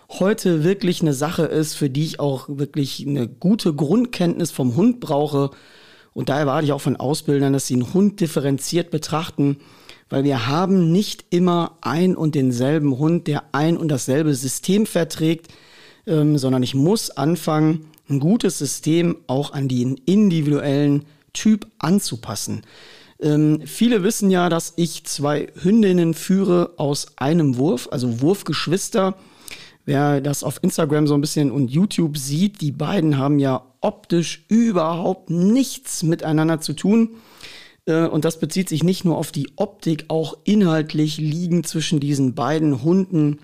heute 0.09 0.65
wirklich 0.65 1.03
eine 1.03 1.13
Sache 1.13 1.43
ist, 1.43 1.75
für 1.75 1.91
die 1.91 2.05
ich 2.05 2.21
auch 2.21 2.49
wirklich 2.49 3.07
eine 3.07 3.29
gute 3.29 3.75
Grundkenntnis 3.75 4.51
vom 4.51 4.77
Hund 4.77 4.99
brauche. 4.99 5.51
Und 6.15 6.31
da 6.31 6.39
erwarte 6.39 6.65
ich 6.65 6.73
auch 6.73 6.81
von 6.81 6.97
Ausbildern, 6.97 7.53
dass 7.53 7.67
sie 7.67 7.75
einen 7.75 7.93
Hund 7.93 8.19
differenziert 8.19 8.91
betrachten, 8.91 9.59
weil 10.09 10.25
wir 10.25 10.47
haben 10.47 10.91
nicht 10.91 11.27
immer 11.29 11.77
ein 11.83 12.17
und 12.17 12.35
denselben 12.35 12.97
Hund, 12.97 13.27
der 13.27 13.45
ein 13.53 13.77
und 13.77 13.89
dasselbe 13.89 14.35
System 14.35 14.87
verträgt, 14.87 15.49
ähm, 16.07 16.39
sondern 16.39 16.63
ich 16.63 16.75
muss 16.75 17.11
anfangen, 17.11 17.91
ein 18.09 18.21
gutes 18.21 18.57
System 18.57 19.17
auch 19.27 19.53
an 19.53 19.69
den 19.69 20.01
individuellen 20.07 21.05
Typ 21.35 21.67
anzupassen. 21.79 22.63
Ähm, 23.21 23.61
viele 23.67 24.03
wissen 24.03 24.31
ja, 24.31 24.49
dass 24.49 24.73
ich 24.77 25.05
zwei 25.05 25.49
Hündinnen 25.61 26.15
führe 26.15 26.73
aus 26.79 27.19
einem 27.19 27.59
Wurf, 27.59 27.89
also 27.91 28.23
Wurfgeschwister. 28.23 29.17
Wer 29.85 30.23
das 30.23 30.43
auf 30.43 30.61
Instagram 30.63 31.07
so 31.07 31.15
ein 31.15 31.21
bisschen 31.21 31.51
und 31.51 31.71
YouTube 31.71 32.17
sieht, 32.17 32.63
die 32.63 32.73
beiden 32.73 33.19
haben 33.19 33.39
ja 33.39 33.67
optisch 33.83 34.47
überhaupt 34.49 35.29
nichts 35.29 36.03
miteinander 36.03 36.61
zu 36.61 36.73
tun. 36.73 37.11
Äh, 37.87 38.07
und 38.07 38.25
das 38.25 38.41
bezieht 38.41 38.69
sich 38.69 38.83
nicht 38.83 39.05
nur 39.05 39.19
auf 39.19 39.31
die 39.31 39.51
Optik, 39.57 40.07
auch 40.09 40.39
inhaltlich 40.45 41.19
liegen 41.19 41.65
zwischen 41.65 42.01
diesen 42.01 42.35
beiden 42.35 42.83
Hunden 42.83 43.39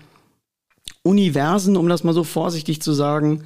Universen, 1.03 1.77
um 1.77 1.89
das 1.89 2.03
mal 2.03 2.13
so 2.13 2.23
vorsichtig 2.23 2.81
zu 2.81 2.93
sagen. 2.93 3.43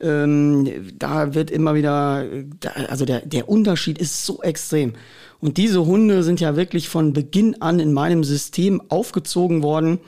Ähm, 0.00 0.92
da 0.98 1.34
wird 1.34 1.50
immer 1.50 1.74
wieder, 1.74 2.26
also 2.88 3.04
der, 3.04 3.24
der 3.26 3.48
Unterschied 3.48 3.98
ist 3.98 4.24
so 4.24 4.42
extrem. 4.42 4.94
Und 5.40 5.56
diese 5.56 5.86
Hunde 5.86 6.22
sind 6.22 6.40
ja 6.40 6.56
wirklich 6.56 6.88
von 6.88 7.12
Beginn 7.12 7.60
an 7.62 7.80
in 7.80 7.92
meinem 7.92 8.24
System 8.24 8.82
aufgezogen 8.88 9.62
worden. 9.62 10.00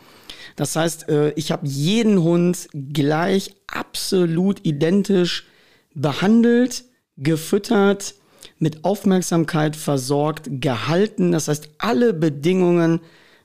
Das 0.57 0.77
heißt, 0.77 1.09
äh, 1.09 1.33
ich 1.33 1.51
habe 1.51 1.67
jeden 1.67 2.23
Hund 2.23 2.69
gleich 2.73 3.55
absolut 3.67 4.65
identisch 4.65 5.47
behandelt, 5.95 6.85
gefüttert, 7.17 8.15
mit 8.59 8.85
Aufmerksamkeit 8.85 9.75
versorgt, 9.75 10.49
gehalten. 10.49 11.33
Das 11.33 11.49
heißt, 11.49 11.71
alle 11.79 12.15
Bedingungen 12.15 13.01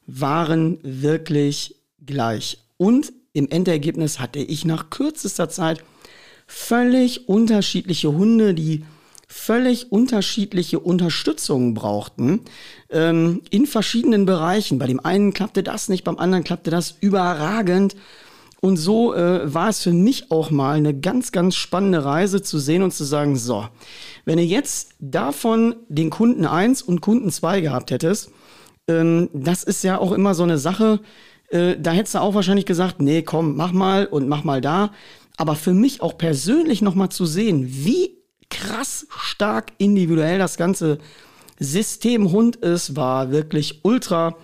waren 0.05 0.79
wirklich 0.83 1.75
gleich. 2.05 2.59
Und 2.77 3.11
im 3.33 3.49
Endergebnis 3.49 4.19
hatte 4.19 4.39
ich 4.39 4.65
nach 4.65 4.89
kürzester 4.89 5.49
Zeit 5.49 5.83
völlig 6.47 7.27
unterschiedliche 7.27 8.11
Hunde, 8.11 8.53
die 8.53 8.83
völlig 9.27 9.91
unterschiedliche 9.91 10.79
Unterstützung 10.79 11.73
brauchten 11.73 12.41
ähm, 12.89 13.41
in 13.49 13.65
verschiedenen 13.65 14.25
Bereichen. 14.25 14.79
Bei 14.79 14.87
dem 14.87 15.01
einen 15.01 15.33
klappte 15.33 15.63
das 15.63 15.89
nicht, 15.89 16.05
beim 16.05 16.17
anderen 16.17 16.45
klappte 16.45 16.71
das 16.71 16.95
überragend. 17.01 17.95
Und 18.59 18.77
so 18.77 19.13
äh, 19.13 19.53
war 19.53 19.69
es 19.69 19.83
für 19.83 19.93
mich 19.93 20.31
auch 20.31 20.49
mal 20.49 20.77
eine 20.77 20.97
ganz, 20.97 21.31
ganz 21.31 21.55
spannende 21.55 22.03
Reise 22.03 22.41
zu 22.41 22.57
sehen 22.57 22.81
und 22.81 22.91
zu 22.91 23.03
sagen, 23.03 23.35
so, 23.35 23.67
wenn 24.25 24.39
ihr 24.39 24.45
jetzt 24.45 24.95
davon 24.99 25.75
den 25.89 26.09
Kunden 26.09 26.45
1 26.45 26.81
und 26.81 27.01
Kunden 27.01 27.29
2 27.29 27.61
gehabt 27.61 27.91
hättest, 27.91 28.31
ähm, 28.87 29.29
das 29.33 29.63
ist 29.63 29.83
ja 29.83 29.99
auch 29.99 30.11
immer 30.11 30.33
so 30.33 30.43
eine 30.43 30.57
Sache, 30.57 31.01
äh, 31.49 31.75
da 31.79 31.91
hättest 31.91 32.15
du 32.15 32.19
auch 32.19 32.33
wahrscheinlich 32.33 32.65
gesagt, 32.65 32.99
nee, 32.99 33.21
komm, 33.21 33.55
mach 33.55 33.73
mal 33.73 34.05
und 34.07 34.27
mach 34.27 34.43
mal 34.43 34.59
da 34.59 34.91
aber 35.37 35.55
für 35.55 35.73
mich 35.73 36.01
auch 36.01 36.17
persönlich 36.17 36.81
nochmal 36.81 37.09
zu 37.09 37.25
sehen, 37.25 37.67
wie 37.69 38.17
krass 38.49 39.07
stark 39.09 39.71
individuell 39.77 40.39
das 40.39 40.57
ganze 40.57 40.97
System 41.59 42.31
Hund 42.31 42.57
ist, 42.57 42.95
war 42.95 43.31
wirklich 43.31 43.81
ultra. 43.83 44.35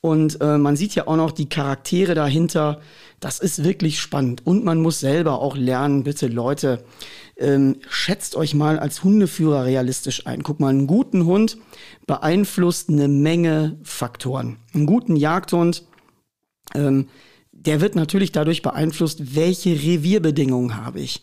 Und 0.00 0.40
äh, 0.40 0.58
man 0.58 0.76
sieht 0.76 0.94
ja 0.94 1.06
auch 1.06 1.16
noch 1.16 1.32
die 1.32 1.48
Charaktere 1.48 2.14
dahinter. 2.14 2.80
Das 3.20 3.40
ist 3.40 3.64
wirklich 3.64 3.98
spannend. 4.00 4.46
Und 4.46 4.64
man 4.64 4.80
muss 4.80 5.00
selber 5.00 5.40
auch 5.40 5.56
lernen, 5.56 6.04
bitte 6.04 6.28
Leute, 6.28 6.84
ähm, 7.36 7.76
schätzt 7.88 8.36
euch 8.36 8.54
mal 8.54 8.78
als 8.78 9.02
Hundeführer 9.02 9.64
realistisch 9.64 10.26
ein. 10.26 10.42
Guck 10.42 10.60
mal, 10.60 10.68
einen 10.68 10.86
guten 10.86 11.24
Hund 11.24 11.58
beeinflusst 12.06 12.90
eine 12.90 13.08
Menge 13.08 13.78
Faktoren. 13.82 14.58
Einen 14.72 14.86
guten 14.86 15.16
Jagdhund 15.16 15.84
ähm, 16.74 17.08
der 17.66 17.80
wird 17.80 17.94
natürlich 17.94 18.32
dadurch 18.32 18.62
beeinflusst, 18.62 19.34
welche 19.34 19.70
Revierbedingungen 19.70 20.76
habe 20.76 21.00
ich. 21.00 21.22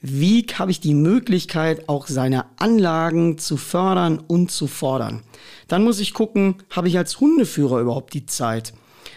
Wie 0.00 0.44
habe 0.58 0.70
ich 0.70 0.80
die 0.80 0.94
Möglichkeit, 0.94 1.88
auch 1.88 2.08
seine 2.08 2.44
Anlagen 2.58 3.38
zu 3.38 3.56
fördern 3.56 4.18
und 4.18 4.50
zu 4.50 4.66
fordern? 4.66 5.22
Dann 5.68 5.82
muss 5.82 6.00
ich 6.00 6.12
gucken, 6.12 6.56
habe 6.70 6.88
ich 6.88 6.98
als 6.98 7.20
Hundeführer 7.20 7.80
überhaupt 7.80 8.12
die 8.12 8.26
Zeit? 8.26 8.74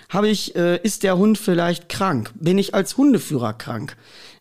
Habe 0.09 0.29
ich, 0.29 0.55
äh, 0.55 0.79
ist 0.81 1.03
der 1.03 1.17
Hund 1.17 1.37
vielleicht 1.37 1.89
krank? 1.89 2.31
Bin 2.35 2.57
ich 2.57 2.73
als 2.73 2.95
Hundeführer 2.95 3.53
krank? 3.53 3.97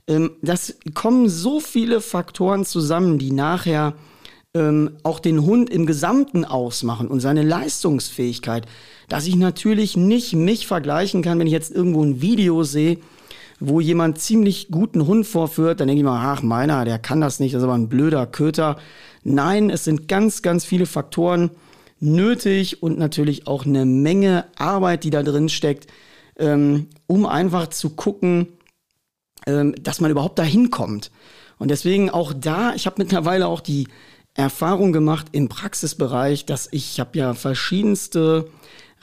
Ähm, 0.07 0.37
das 0.43 0.77
kommen 0.95 1.29
so 1.29 1.59
viele 1.59 2.01
Faktoren 2.01 2.65
zusammen, 2.65 3.19
die 3.19 3.33
nachher 3.33 3.95
ähm, 4.57 4.93
auch 5.03 5.21
den 5.21 5.45
Hund 5.45 5.71
im 5.71 5.87
Gesamten 5.87 6.45
ausmachen 6.45 7.09
und 7.09 7.21
seine 7.21 7.43
Leistungsfähigkeit 7.43 8.67
dass 9.09 9.27
ich 9.27 9.37
natürlich 9.37 9.97
nicht 9.97 10.35
mich 10.35 10.67
vergleichen 10.67 11.23
kann, 11.23 11.39
wenn 11.39 11.47
ich 11.47 11.53
jetzt 11.53 11.73
irgendwo 11.73 12.03
ein 12.03 12.21
Video 12.21 12.63
sehe, 12.65 12.99
wo 13.61 13.81
jemand 13.81 14.19
ziemlich 14.19 14.69
guten 14.71 15.07
Hund 15.07 15.27
vorführt, 15.27 15.81
dann 15.81 15.89
denke 15.89 16.01
ich 16.01 16.05
mal, 16.05 16.33
ach 16.33 16.43
meiner, 16.43 16.85
der 16.85 16.99
kann 16.99 17.21
das 17.21 17.41
nicht, 17.41 17.55
das 17.55 17.61
ist 17.61 17.65
aber 17.65 17.75
ein 17.75 17.89
blöder 17.89 18.27
Köter. 18.27 18.77
Nein, 19.23 19.71
es 19.71 19.85
sind 19.85 20.09
ganz, 20.09 20.43
ganz 20.43 20.65
viele 20.65 20.87
Faktoren 20.87 21.51
nötig 21.99 22.83
und 22.83 22.99
natürlich 22.99 23.47
auch 23.47 23.65
eine 23.65 23.87
Menge 23.87 24.45
Arbeit, 24.57 25.05
die 25.05 25.11
da 25.11 25.23
drin 25.23 25.49
steckt, 25.49 25.87
ähm, 26.39 26.89
um 27.07 27.25
einfach 27.25 27.69
zu 27.69 27.91
gucken, 27.91 28.49
ähm, 29.47 29.75
dass 29.81 30.01
man 30.01 30.11
überhaupt 30.11 30.39
dahin 30.39 30.71
kommt. 30.71 31.11
Und 31.59 31.71
deswegen 31.71 32.11
auch 32.11 32.35
da, 32.35 32.75
ich 32.75 32.85
habe 32.85 32.97
mittlerweile 32.99 33.47
auch 33.47 33.61
die 33.61 33.89
Erfahrung 34.37 34.93
gemacht 34.93 35.29
im 35.33 35.49
Praxisbereich, 35.49 36.45
dass 36.45 36.69
ich 36.71 37.01
habe 37.01 37.19
ja 37.19 37.35
verschiedenste 37.35 38.49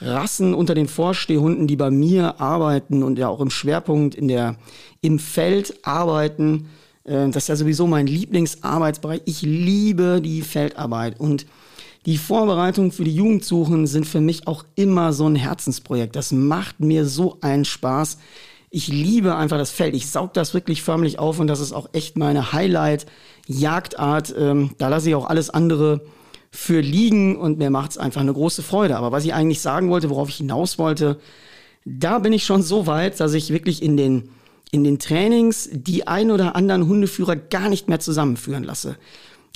Rassen 0.00 0.54
unter 0.54 0.74
den 0.74 0.88
Vorstehhunden, 0.88 1.66
die 1.66 1.76
bei 1.76 1.90
mir 1.90 2.40
arbeiten 2.40 3.02
und 3.02 3.18
ja 3.18 3.28
auch 3.28 3.40
im 3.40 3.50
Schwerpunkt 3.50 4.14
in 4.14 4.28
der, 4.28 4.56
im 5.00 5.18
Feld 5.18 5.78
arbeiten. 5.82 6.68
Äh, 7.04 7.28
das 7.30 7.44
ist 7.44 7.48
ja 7.48 7.56
sowieso 7.56 7.86
mein 7.86 8.06
Lieblingsarbeitsbereich. 8.06 9.22
Ich 9.24 9.42
liebe 9.42 10.20
die 10.22 10.42
Feldarbeit 10.42 11.18
und 11.18 11.46
die 12.06 12.18
Vorbereitungen 12.18 12.92
für 12.92 13.04
die 13.04 13.14
Jugendsuchen 13.14 13.86
sind 13.86 14.06
für 14.06 14.20
mich 14.20 14.46
auch 14.46 14.64
immer 14.74 15.12
so 15.14 15.26
ein 15.26 15.36
Herzensprojekt. 15.36 16.16
Das 16.16 16.32
macht 16.32 16.80
mir 16.80 17.06
so 17.06 17.38
einen 17.40 17.64
Spaß. 17.64 18.18
Ich 18.68 18.88
liebe 18.88 19.36
einfach 19.36 19.56
das 19.56 19.70
Feld. 19.70 19.94
Ich 19.94 20.08
saug 20.10 20.34
das 20.34 20.52
wirklich 20.52 20.82
förmlich 20.82 21.18
auf 21.18 21.38
und 21.38 21.46
das 21.46 21.60
ist 21.60 21.72
auch 21.72 21.88
echt 21.92 22.18
meine 22.18 22.52
Highlight-Jagdart. 23.48 24.34
Ähm, 24.36 24.70
da 24.78 24.88
lasse 24.88 25.08
ich 25.08 25.14
auch 25.14 25.26
alles 25.26 25.50
andere 25.50 26.00
für 26.50 26.80
liegen 26.80 27.36
und 27.36 27.58
mir 27.58 27.70
macht 27.70 27.92
es 27.92 27.98
einfach 27.98 28.20
eine 28.20 28.32
große 28.32 28.62
Freude. 28.62 28.96
Aber 28.96 29.12
was 29.12 29.24
ich 29.24 29.34
eigentlich 29.34 29.60
sagen 29.60 29.90
wollte, 29.90 30.10
worauf 30.10 30.28
ich 30.28 30.36
hinaus 30.36 30.78
wollte, 30.78 31.18
da 31.84 32.18
bin 32.18 32.32
ich 32.32 32.44
schon 32.44 32.62
so 32.62 32.86
weit, 32.86 33.20
dass 33.20 33.34
ich 33.34 33.50
wirklich 33.50 33.82
in 33.82 33.96
den 33.96 34.30
in 34.70 34.82
den 34.82 34.98
Trainings 34.98 35.68
die 35.72 36.08
ein 36.08 36.32
oder 36.32 36.56
anderen 36.56 36.88
Hundeführer 36.88 37.36
gar 37.36 37.68
nicht 37.68 37.88
mehr 37.88 38.00
zusammenführen 38.00 38.64
lasse. 38.64 38.96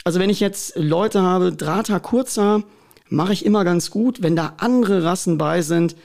Also 0.04 0.20
wenn 0.20 0.30
ich 0.30 0.38
jetzt 0.38 0.76
Leute 0.76 1.22
habe, 1.22 1.52
Drahter, 1.52 1.98
Kurzer, 1.98 2.62
mache 3.08 3.32
ich 3.32 3.44
immer 3.44 3.64
ganz 3.64 3.90
gut. 3.90 4.22
Wenn 4.22 4.36
da 4.36 4.54
andere 4.58 5.02
Rassen 5.02 5.36
bei 5.36 5.62
sind, 5.62 5.96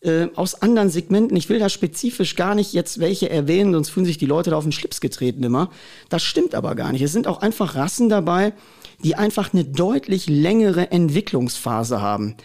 äh, 0.00 0.28
aus 0.36 0.62
anderen 0.62 0.90
Segmenten, 0.90 1.36
ich 1.36 1.48
will 1.48 1.58
da 1.58 1.68
spezifisch 1.68 2.36
gar 2.36 2.54
nicht 2.54 2.72
jetzt 2.72 3.00
welche 3.00 3.30
erwähnen, 3.30 3.72
sonst 3.72 3.90
fühlen 3.90 4.06
sich 4.06 4.18
die 4.18 4.26
Leute 4.26 4.50
da 4.50 4.56
auf 4.56 4.64
den 4.64 4.72
Schlips 4.72 5.00
getreten 5.00 5.42
immer. 5.42 5.70
Das 6.08 6.22
stimmt 6.22 6.54
aber 6.54 6.74
gar 6.74 6.92
nicht. 6.92 7.02
Es 7.02 7.12
sind 7.12 7.26
auch 7.26 7.40
einfach 7.40 7.74
Rassen 7.74 8.08
dabei, 8.08 8.52
die 9.02 9.16
einfach 9.16 9.52
eine 9.52 9.64
deutlich 9.64 10.28
längere 10.28 10.90
Entwicklungsphase 10.90 12.00
haben. 12.00 12.36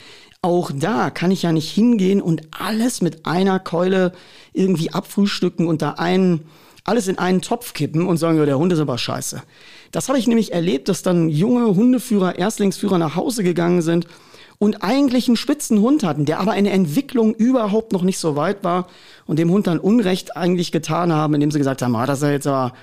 Auch 0.42 0.72
da 0.74 1.10
kann 1.10 1.32
ich 1.32 1.44
ja 1.44 1.52
nicht 1.52 1.72
hingehen 1.72 2.22
und 2.22 2.42
alles 2.52 3.02
mit 3.02 3.26
einer 3.26 3.60
Keule 3.60 4.14
irgendwie 4.52 4.92
abfrühstücken 4.92 5.68
und 5.68 5.82
da 5.82 5.92
einen, 5.92 6.42
alles 6.84 7.08
in 7.08 7.18
einen 7.18 7.42
Topf 7.42 7.74
kippen 7.74 8.06
und 8.08 8.18
sagen, 8.18 8.38
ja, 8.38 8.46
der 8.46 8.58
Hund 8.58 8.74
ist 8.74 8.80
aber 8.80 8.98
scheiße. 8.98 9.42
Das 9.92 10.10
habe 10.10 10.20
ich 10.20 10.28
nämlich 10.28 10.54
erlebt, 10.54 10.90
dass 10.90 11.04
dann 11.04 11.30
junge 11.30 11.76
Hundeführer, 11.76 12.38
Erstlingsführer 12.38 12.98
nach 12.98 13.16
Hause 13.16 13.44
gegangen 13.44 13.82
sind 13.82 14.08
und 14.64 14.82
eigentlich 14.82 15.28
einen 15.28 15.36
spitzen 15.36 15.82
Hund 15.82 16.06
hatten, 16.06 16.24
der 16.24 16.40
aber 16.40 16.54
eine 16.54 16.70
Entwicklung 16.70 17.36
überhaupt 17.36 17.92
noch 17.92 18.02
nicht 18.02 18.18
so 18.18 18.38
weit 18.38 18.64
war 18.64 18.88
und 19.26 19.38
dem 19.38 19.52
Hund 19.52 19.68
dann 19.68 19.78
Unrecht 19.78 20.38
eigentlich 20.38 20.72
getan 20.72 21.12
haben, 21.12 21.34
indem 21.34 21.52
sie 21.52 21.58
gesagt 21.58 21.82
haben, 21.82 21.94
ah, 21.98 22.06
das 22.06 22.20
ist 22.20 22.24
ja 22.24 22.32
jetzt 22.32 22.48
aber, 22.48 22.74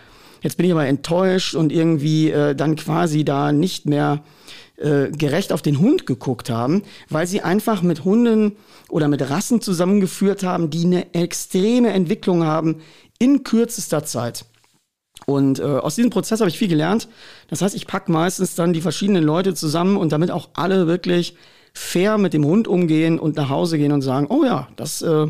jetzt 0.42 0.58
bin 0.58 0.66
ich 0.66 0.72
aber 0.72 0.86
enttäuscht 0.86 1.54
und 1.54 1.72
irgendwie 1.72 2.30
äh, 2.32 2.54
dann 2.54 2.76
quasi 2.76 3.24
da 3.24 3.52
nicht 3.52 3.86
mehr 3.86 4.22
äh, 4.76 5.08
gerecht 5.08 5.54
auf 5.54 5.62
den 5.62 5.78
Hund 5.78 6.04
geguckt 6.04 6.50
haben, 6.50 6.82
weil 7.08 7.26
sie 7.26 7.40
einfach 7.40 7.80
mit 7.80 8.04
Hunden 8.04 8.56
oder 8.90 9.08
mit 9.08 9.30
Rassen 9.30 9.62
zusammengeführt 9.62 10.42
haben, 10.42 10.68
die 10.68 10.84
eine 10.84 11.14
extreme 11.14 11.94
Entwicklung 11.94 12.44
haben 12.44 12.82
in 13.18 13.42
kürzester 13.42 14.04
Zeit. 14.04 14.44
Und 15.24 15.60
äh, 15.60 15.62
aus 15.62 15.94
diesem 15.94 16.10
Prozess 16.10 16.40
habe 16.40 16.50
ich 16.50 16.58
viel 16.58 16.68
gelernt. 16.68 17.08
Das 17.48 17.62
heißt, 17.62 17.74
ich 17.74 17.86
packe 17.86 18.12
meistens 18.12 18.54
dann 18.54 18.74
die 18.74 18.82
verschiedenen 18.82 19.24
Leute 19.24 19.54
zusammen 19.54 19.96
und 19.96 20.12
damit 20.12 20.30
auch 20.30 20.50
alle 20.52 20.86
wirklich 20.86 21.36
fair 21.72 22.18
mit 22.18 22.32
dem 22.34 22.44
Hund 22.44 22.68
umgehen 22.68 23.18
und 23.18 23.36
nach 23.36 23.48
Hause 23.48 23.78
gehen 23.78 23.92
und 23.92 24.02
sagen, 24.02 24.26
oh 24.28 24.44
ja, 24.44 24.68
das 24.76 25.02
äh, 25.02 25.26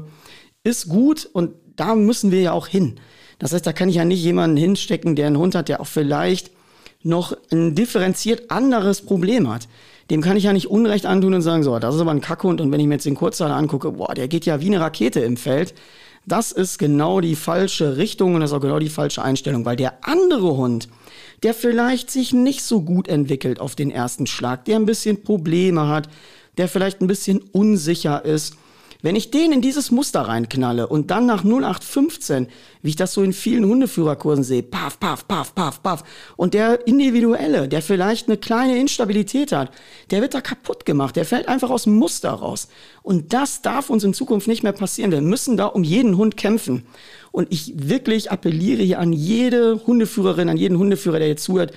ist 0.64 0.88
gut 0.88 1.28
und 1.32 1.52
da 1.76 1.94
müssen 1.94 2.30
wir 2.30 2.40
ja 2.40 2.52
auch 2.52 2.66
hin. 2.66 2.96
Das 3.38 3.52
heißt, 3.52 3.66
da 3.66 3.72
kann 3.72 3.88
ich 3.88 3.96
ja 3.96 4.04
nicht 4.04 4.22
jemanden 4.22 4.56
hinstecken, 4.56 5.16
der 5.16 5.26
einen 5.26 5.38
Hund 5.38 5.54
hat, 5.54 5.68
der 5.68 5.80
auch 5.80 5.86
vielleicht 5.86 6.50
noch 7.02 7.34
ein 7.50 7.74
differenziert 7.74 8.50
anderes 8.50 9.00
Problem 9.00 9.50
hat. 9.50 9.68
Dem 10.10 10.20
kann 10.20 10.36
ich 10.36 10.44
ja 10.44 10.52
nicht 10.52 10.68
Unrecht 10.68 11.06
antun 11.06 11.34
und 11.34 11.42
sagen, 11.42 11.62
so, 11.62 11.78
das 11.78 11.94
ist 11.94 12.00
aber 12.00 12.10
ein 12.10 12.20
Kackhund 12.20 12.60
und 12.60 12.70
wenn 12.70 12.80
ich 12.80 12.86
mir 12.86 12.94
jetzt 12.94 13.06
den 13.06 13.14
Kurzhaar 13.14 13.50
angucke, 13.50 13.92
boah, 13.92 14.14
der 14.14 14.28
geht 14.28 14.44
ja 14.44 14.60
wie 14.60 14.66
eine 14.66 14.80
Rakete 14.80 15.20
im 15.20 15.36
Feld. 15.36 15.74
Das 16.26 16.52
ist 16.52 16.78
genau 16.78 17.20
die 17.20 17.36
falsche 17.36 17.96
Richtung 17.96 18.34
und 18.34 18.40
das 18.42 18.50
ist 18.50 18.56
auch 18.56 18.60
genau 18.60 18.78
die 18.78 18.90
falsche 18.90 19.22
Einstellung, 19.22 19.64
weil 19.64 19.76
der 19.76 20.06
andere 20.06 20.56
Hund, 20.56 20.88
der 21.42 21.54
vielleicht 21.54 22.10
sich 22.10 22.32
nicht 22.32 22.62
so 22.62 22.82
gut 22.82 23.08
entwickelt 23.08 23.60
auf 23.60 23.74
den 23.74 23.90
ersten 23.90 24.26
Schlag, 24.26 24.64
der 24.64 24.76
ein 24.76 24.86
bisschen 24.86 25.22
Probleme 25.22 25.88
hat, 25.88 26.08
der 26.58 26.68
vielleicht 26.68 27.00
ein 27.00 27.06
bisschen 27.06 27.40
unsicher 27.52 28.24
ist, 28.24 28.56
wenn 29.02 29.16
ich 29.16 29.30
den 29.30 29.52
in 29.52 29.62
dieses 29.62 29.90
Muster 29.90 30.20
reinknalle 30.22 30.86
und 30.86 31.10
dann 31.10 31.24
nach 31.24 31.42
0815, 31.42 32.48
wie 32.82 32.90
ich 32.90 32.96
das 32.96 33.14
so 33.14 33.22
in 33.22 33.32
vielen 33.32 33.64
Hundeführerkursen 33.64 34.44
sehe, 34.44 34.62
paff, 34.62 35.00
paff, 35.00 35.26
paff, 35.26 35.54
paff, 35.54 35.82
paff, 35.82 36.04
und 36.36 36.52
der 36.52 36.86
Individuelle, 36.86 37.66
der 37.66 37.80
vielleicht 37.80 38.28
eine 38.28 38.36
kleine 38.36 38.78
Instabilität 38.78 39.52
hat, 39.52 39.70
der 40.10 40.20
wird 40.20 40.34
da 40.34 40.42
kaputt 40.42 40.84
gemacht, 40.84 41.16
der 41.16 41.24
fällt 41.24 41.48
einfach 41.48 41.70
aus 41.70 41.84
dem 41.84 41.94
Muster 41.94 42.30
raus. 42.30 42.68
Und 43.02 43.32
das 43.32 43.62
darf 43.62 43.88
uns 43.88 44.04
in 44.04 44.12
Zukunft 44.12 44.48
nicht 44.48 44.62
mehr 44.62 44.72
passieren. 44.72 45.12
Wir 45.12 45.22
müssen 45.22 45.56
da 45.56 45.66
um 45.66 45.82
jeden 45.82 46.18
Hund 46.18 46.36
kämpfen. 46.36 46.86
Und 47.32 47.52
ich 47.52 47.72
wirklich 47.76 48.30
appelliere 48.30 48.82
hier 48.82 48.98
an 48.98 49.12
jede 49.12 49.80
Hundeführerin, 49.86 50.48
an 50.48 50.56
jeden 50.56 50.78
Hundeführer, 50.78 51.18
der 51.18 51.28
jetzt 51.28 51.44
zuhört, 51.44 51.72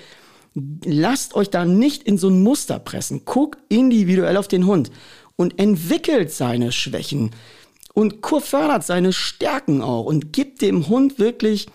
lasst 0.85 1.35
euch 1.35 1.49
da 1.49 1.65
nicht 1.65 2.03
in 2.03 2.17
so 2.17 2.29
ein 2.29 2.41
Muster 2.41 2.79
pressen. 2.79 3.25
Guckt 3.25 3.59
individuell 3.69 4.37
auf 4.37 4.47
den 4.47 4.65
Hund 4.65 4.91
und 5.35 5.59
entwickelt 5.59 6.31
seine 6.31 6.71
Schwächen 6.71 7.31
und 7.93 8.25
fördert 8.25 8.83
seine 8.83 9.13
Stärken 9.13 9.81
auch 9.81 10.05
und 10.05 10.33
gibt 10.33 10.61
dem 10.61 10.87
Hund 10.87 11.19
wirklich 11.19 11.67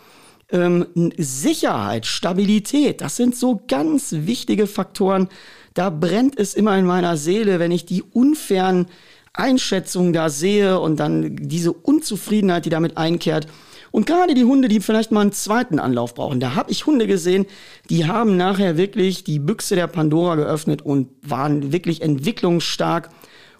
ähm, 0.50 0.86
Sicherheit, 1.16 2.06
Stabilität. 2.06 3.00
Das 3.00 3.16
sind 3.16 3.36
so 3.36 3.62
ganz 3.68 4.12
wichtige 4.12 4.66
Faktoren. 4.66 5.28
Da 5.74 5.90
brennt 5.90 6.38
es 6.38 6.54
immer 6.54 6.76
in 6.76 6.86
meiner 6.86 7.16
Seele, 7.16 7.58
wenn 7.58 7.70
ich 7.70 7.86
die 7.86 8.02
unfairen 8.02 8.86
Einschätzungen 9.32 10.12
da 10.12 10.30
sehe 10.30 10.80
und 10.80 10.98
dann 10.98 11.36
diese 11.36 11.72
Unzufriedenheit, 11.72 12.64
die 12.64 12.70
damit 12.70 12.96
einkehrt. 12.96 13.46
Und 13.90 14.06
gerade 14.06 14.34
die 14.34 14.44
Hunde, 14.44 14.68
die 14.68 14.80
vielleicht 14.80 15.12
mal 15.12 15.22
einen 15.22 15.32
zweiten 15.32 15.78
Anlauf 15.78 16.14
brauchen, 16.14 16.40
da 16.40 16.54
habe 16.54 16.70
ich 16.70 16.86
Hunde 16.86 17.06
gesehen, 17.06 17.46
die 17.88 18.06
haben 18.06 18.36
nachher 18.36 18.76
wirklich 18.76 19.24
die 19.24 19.38
Büchse 19.38 19.76
der 19.76 19.86
Pandora 19.86 20.36
geöffnet 20.36 20.82
und 20.82 21.08
waren 21.22 21.72
wirklich 21.72 22.02
entwicklungsstark 22.02 23.10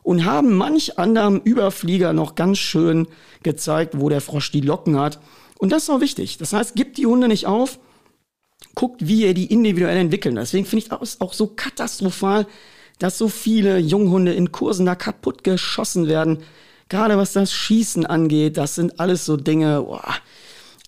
und 0.03 0.25
haben 0.25 0.57
manch 0.57 0.99
anderem 0.99 1.41
Überflieger 1.43 2.13
noch 2.13 2.35
ganz 2.35 2.59
schön 2.59 3.09
gezeigt, 3.43 4.01
wo 4.01 4.09
der 4.09 4.21
Frosch 4.21 4.51
die 4.51 4.61
Locken 4.61 4.99
hat. 4.99 5.19
Und 5.59 5.73
das 5.73 5.85
ist 5.85 5.91
auch 5.91 6.01
wichtig. 6.01 6.39
Das 6.39 6.53
heißt, 6.53 6.75
gibt 6.75 6.99
die 6.99 7.07
Hunde 7.07 7.29
nicht 7.29 7.47
auf, 7.47 7.79
guckt, 8.75 9.07
wie 9.07 9.23
ihr 9.23 9.35
die 9.35 9.53
individuell 9.53 9.97
entwickeln. 9.97 10.37
Deswegen 10.37 10.65
finde 10.65 10.87
ich 10.87 11.03
es 11.03 11.21
auch 11.21 11.33
so 11.33 11.49
katastrophal, 11.49 12.47
dass 12.99 13.19
so 13.19 13.29
viele 13.29 13.79
Junghunde 13.79 14.33
in 14.33 14.53
Kursen 14.53 14.87
da 14.87 14.95
kaputt 14.95 15.45
geschossen 15.45 16.09
werden. 16.09 16.39
Gerade 16.89 17.17
was 17.17 17.33
das 17.33 17.53
Schießen 17.53 18.07
angeht, 18.07 18.57
das 18.57 18.75
sind 18.75 18.99
alles 19.01 19.25
so 19.25 19.37
Dinge. 19.37 19.83
Boah. 19.83 20.15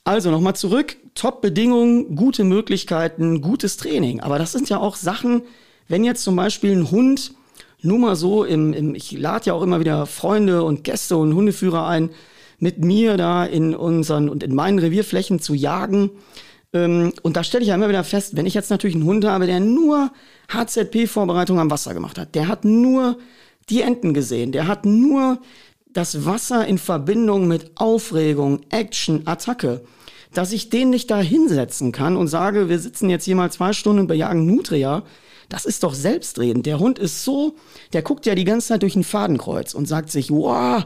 Also 0.05 0.31
nochmal 0.31 0.57
zurück. 0.57 0.97
Top-Bedingungen, 1.15 2.17
gute 2.17 2.45
Möglichkeiten, 2.45 3.43
gutes 3.43 3.77
Training. 3.77 4.21
Aber 4.21 4.39
das 4.39 4.53
sind 4.53 4.69
ja 4.69 4.79
auch 4.79 4.97
Sachen, 4.97 5.43
wenn 5.89 6.05
jetzt 6.05 6.23
zum 6.23 6.37
Beispiel 6.37 6.73
ein 6.73 6.91
Hund 6.91 7.33
nur 7.83 7.99
mal 7.99 8.17
so, 8.17 8.45
im, 8.45 8.73
im, 8.73 8.95
ich 8.95 9.13
lade 9.13 9.47
ja 9.47 9.55
auch 9.55 9.63
immer 9.63 9.81
wieder 9.81 10.07
Freunde 10.07 10.63
und 10.65 10.85
Gäste 10.85 11.17
und 11.17 11.35
Hundeführer 11.35 11.87
ein, 11.87 12.11
mit 12.59 12.85
mir 12.85 13.17
da 13.17 13.45
in 13.45 13.75
unseren 13.75 14.29
und 14.29 14.43
in 14.43 14.55
meinen 14.55 14.79
Revierflächen 14.79 15.41
zu 15.41 15.55
jagen. 15.55 16.11
Ähm, 16.73 17.13
und 17.23 17.37
da 17.37 17.43
stelle 17.43 17.63
ich 17.63 17.69
ja 17.69 17.75
immer 17.75 17.89
wieder 17.89 18.05
fest, 18.05 18.37
wenn 18.37 18.47
ich 18.47 18.55
jetzt 18.55 18.71
natürlich 18.71 18.97
einen 18.97 19.07
Hund 19.07 19.25
habe, 19.25 19.47
der 19.47 19.61
nur 19.61 20.13
HZP-Vorbereitung 20.49 21.59
am 21.59 21.71
Wasser 21.71 21.95
gemacht 21.95 22.19
hat, 22.19 22.35
der 22.35 22.49
hat 22.49 22.65
nur 22.65 23.19
die 23.71 23.83
Enten 23.83 24.15
gesehen, 24.15 24.53
der 24.53 24.67
hat 24.67 24.85
nur 24.85 25.39
das 25.93 26.25
Wasser 26.25 26.67
in 26.67 26.79
Verbindung 26.79 27.49
mit 27.49 27.73
Aufregung, 27.77 28.61
Action, 28.71 29.27
Attacke, 29.27 29.83
dass 30.33 30.53
ich 30.53 30.71
den 30.71 30.91
nicht 30.91 31.11
da 31.11 31.21
hinsetzen 31.21 31.93
kann 31.93 32.17
und 32.17 32.29
sage, 32.29 32.69
wir 32.69 32.79
sitzen 32.79 33.11
jetzt 33.11 33.25
hier 33.25 33.37
mal 33.37 33.51
zwei 33.51 33.73
Stunden 33.73 34.01
und 34.01 34.07
bejagen 34.07 34.47
Nutria, 34.47 35.03
das 35.49 35.65
ist 35.65 35.83
doch 35.83 35.95
selbstredend. 35.95 36.65
Der 36.65 36.79
Hund 36.79 36.99
ist 36.99 37.25
so, 37.25 37.57
der 37.93 38.03
guckt 38.03 38.25
ja 38.25 38.37
die 38.37 38.45
ganze 38.45 38.69
Zeit 38.69 38.83
durch 38.83 38.95
ein 38.95 39.03
Fadenkreuz 39.03 39.75
und 39.75 39.87
sagt 39.87 40.11
sich, 40.11 40.31
wow, 40.31 40.85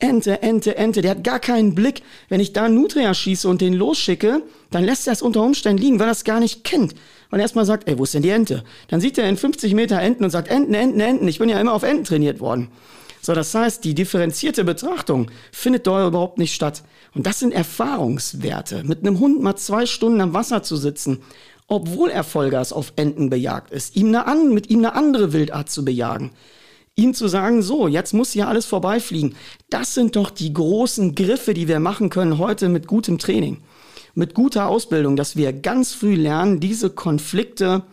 Ente, 0.00 0.42
Ente, 0.42 0.76
Ente. 0.76 1.02
Der 1.02 1.12
hat 1.12 1.24
gar 1.24 1.38
keinen 1.38 1.74
Blick. 1.74 2.02
Wenn 2.28 2.40
ich 2.40 2.52
da 2.52 2.68
Nutria 2.68 3.14
schieße 3.14 3.48
und 3.48 3.60
den 3.60 3.74
losschicke, 3.74 4.42
dann 4.70 4.82
lässt 4.82 5.06
er 5.06 5.12
es 5.12 5.22
unter 5.22 5.42
Umständen 5.42 5.80
liegen, 5.80 6.00
weil 6.00 6.08
er 6.08 6.12
es 6.12 6.24
gar 6.24 6.40
nicht 6.40 6.64
kennt. 6.64 6.94
Er 7.30 7.38
erstmal 7.38 7.66
sagt, 7.66 7.86
ey, 7.86 7.98
wo 7.98 8.04
ist 8.04 8.14
denn 8.14 8.22
die 8.22 8.30
Ente? 8.30 8.64
Dann 8.88 9.00
sieht 9.00 9.18
er 9.18 9.28
in 9.28 9.36
50 9.36 9.74
Meter 9.74 10.00
Enten 10.00 10.24
und 10.24 10.30
sagt, 10.30 10.48
Enten, 10.48 10.74
Enten, 10.74 10.98
Enten. 10.98 11.28
Ich 11.28 11.38
bin 11.38 11.48
ja 11.48 11.60
immer 11.60 11.74
auf 11.74 11.84
Enten 11.84 12.04
trainiert 12.04 12.40
worden. 12.40 12.68
So, 13.22 13.34
das 13.34 13.54
heißt, 13.54 13.84
die 13.84 13.94
differenzierte 13.94 14.64
Betrachtung 14.64 15.30
findet 15.52 15.86
da 15.86 16.06
überhaupt 16.06 16.38
nicht 16.38 16.54
statt. 16.54 16.82
Und 17.14 17.26
das 17.26 17.40
sind 17.40 17.52
Erfahrungswerte. 17.52 18.82
Mit 18.84 19.00
einem 19.00 19.20
Hund 19.20 19.42
mal 19.42 19.56
zwei 19.56 19.84
Stunden 19.86 20.20
am 20.20 20.32
Wasser 20.32 20.62
zu 20.62 20.76
sitzen 20.76 21.20
obwohl 21.70 22.10
er 22.10 22.24
Vollgas 22.24 22.72
auf 22.72 22.92
Enten 22.96 23.30
bejagt 23.30 23.70
ist, 23.70 23.94
ihm 23.94 24.12
eine 24.12 24.42
mit 24.42 24.68
ihm 24.70 24.80
eine 24.80 24.94
andere 24.94 25.32
Wildart 25.32 25.70
zu 25.70 25.84
bejagen. 25.84 26.32
Ihm 26.96 27.14
zu 27.14 27.28
sagen, 27.28 27.62
so, 27.62 27.86
jetzt 27.86 28.12
muss 28.12 28.32
hier 28.32 28.48
alles 28.48 28.66
vorbeifliegen. 28.66 29.36
Das 29.70 29.94
sind 29.94 30.16
doch 30.16 30.30
die 30.30 30.52
großen 30.52 31.14
Griffe, 31.14 31.54
die 31.54 31.68
wir 31.68 31.78
machen 31.78 32.10
können 32.10 32.38
heute 32.38 32.68
mit 32.68 32.88
gutem 32.88 33.18
Training, 33.18 33.62
mit 34.14 34.34
guter 34.34 34.66
Ausbildung, 34.66 35.14
dass 35.14 35.36
wir 35.36 35.52
ganz 35.52 35.94
früh 35.94 36.16
lernen, 36.16 36.58
diese 36.58 36.90
Konflikte 36.90 37.84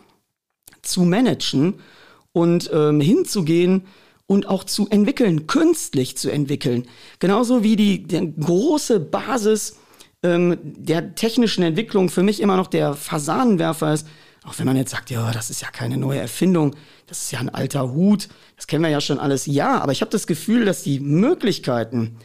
zu 0.82 1.02
managen 1.02 1.74
und 2.32 2.68
ähm, 2.74 3.00
hinzugehen 3.00 3.86
und 4.28 4.46
auch 4.46 4.62
zu 4.62 4.86
entwickeln, 4.90 5.46
künstlich 5.46 6.16
zu 6.16 6.30
entwickeln. 6.30 6.86
Genauso 7.18 7.64
wie 7.64 7.76
die, 7.76 8.06
die 8.06 8.34
große 8.38 9.00
Basis 9.00 9.78
ähm, 10.22 10.58
der 10.62 11.14
technischen 11.14 11.64
Entwicklung 11.64 12.10
für 12.10 12.22
mich 12.22 12.40
immer 12.40 12.56
noch 12.56 12.66
der 12.66 12.94
Fasanenwerfer 12.94 13.94
ist. 13.94 14.06
Auch 14.44 14.58
wenn 14.58 14.66
man 14.66 14.76
jetzt 14.76 14.90
sagt, 14.90 15.10
ja, 15.10 15.32
das 15.32 15.48
ist 15.48 15.62
ja 15.62 15.70
keine 15.70 15.96
neue 15.96 16.20
Erfindung, 16.20 16.76
das 17.06 17.22
ist 17.22 17.32
ja 17.32 17.38
ein 17.38 17.48
alter 17.48 17.92
Hut, 17.92 18.28
das 18.56 18.66
kennen 18.66 18.84
wir 18.84 18.90
ja 18.90 19.00
schon 19.00 19.18
alles. 19.18 19.46
Ja, 19.46 19.80
aber 19.80 19.92
ich 19.92 20.02
habe 20.02 20.10
das 20.10 20.26
Gefühl, 20.26 20.66
dass 20.66 20.82
die 20.82 21.00
Möglichkeiten, 21.00 22.18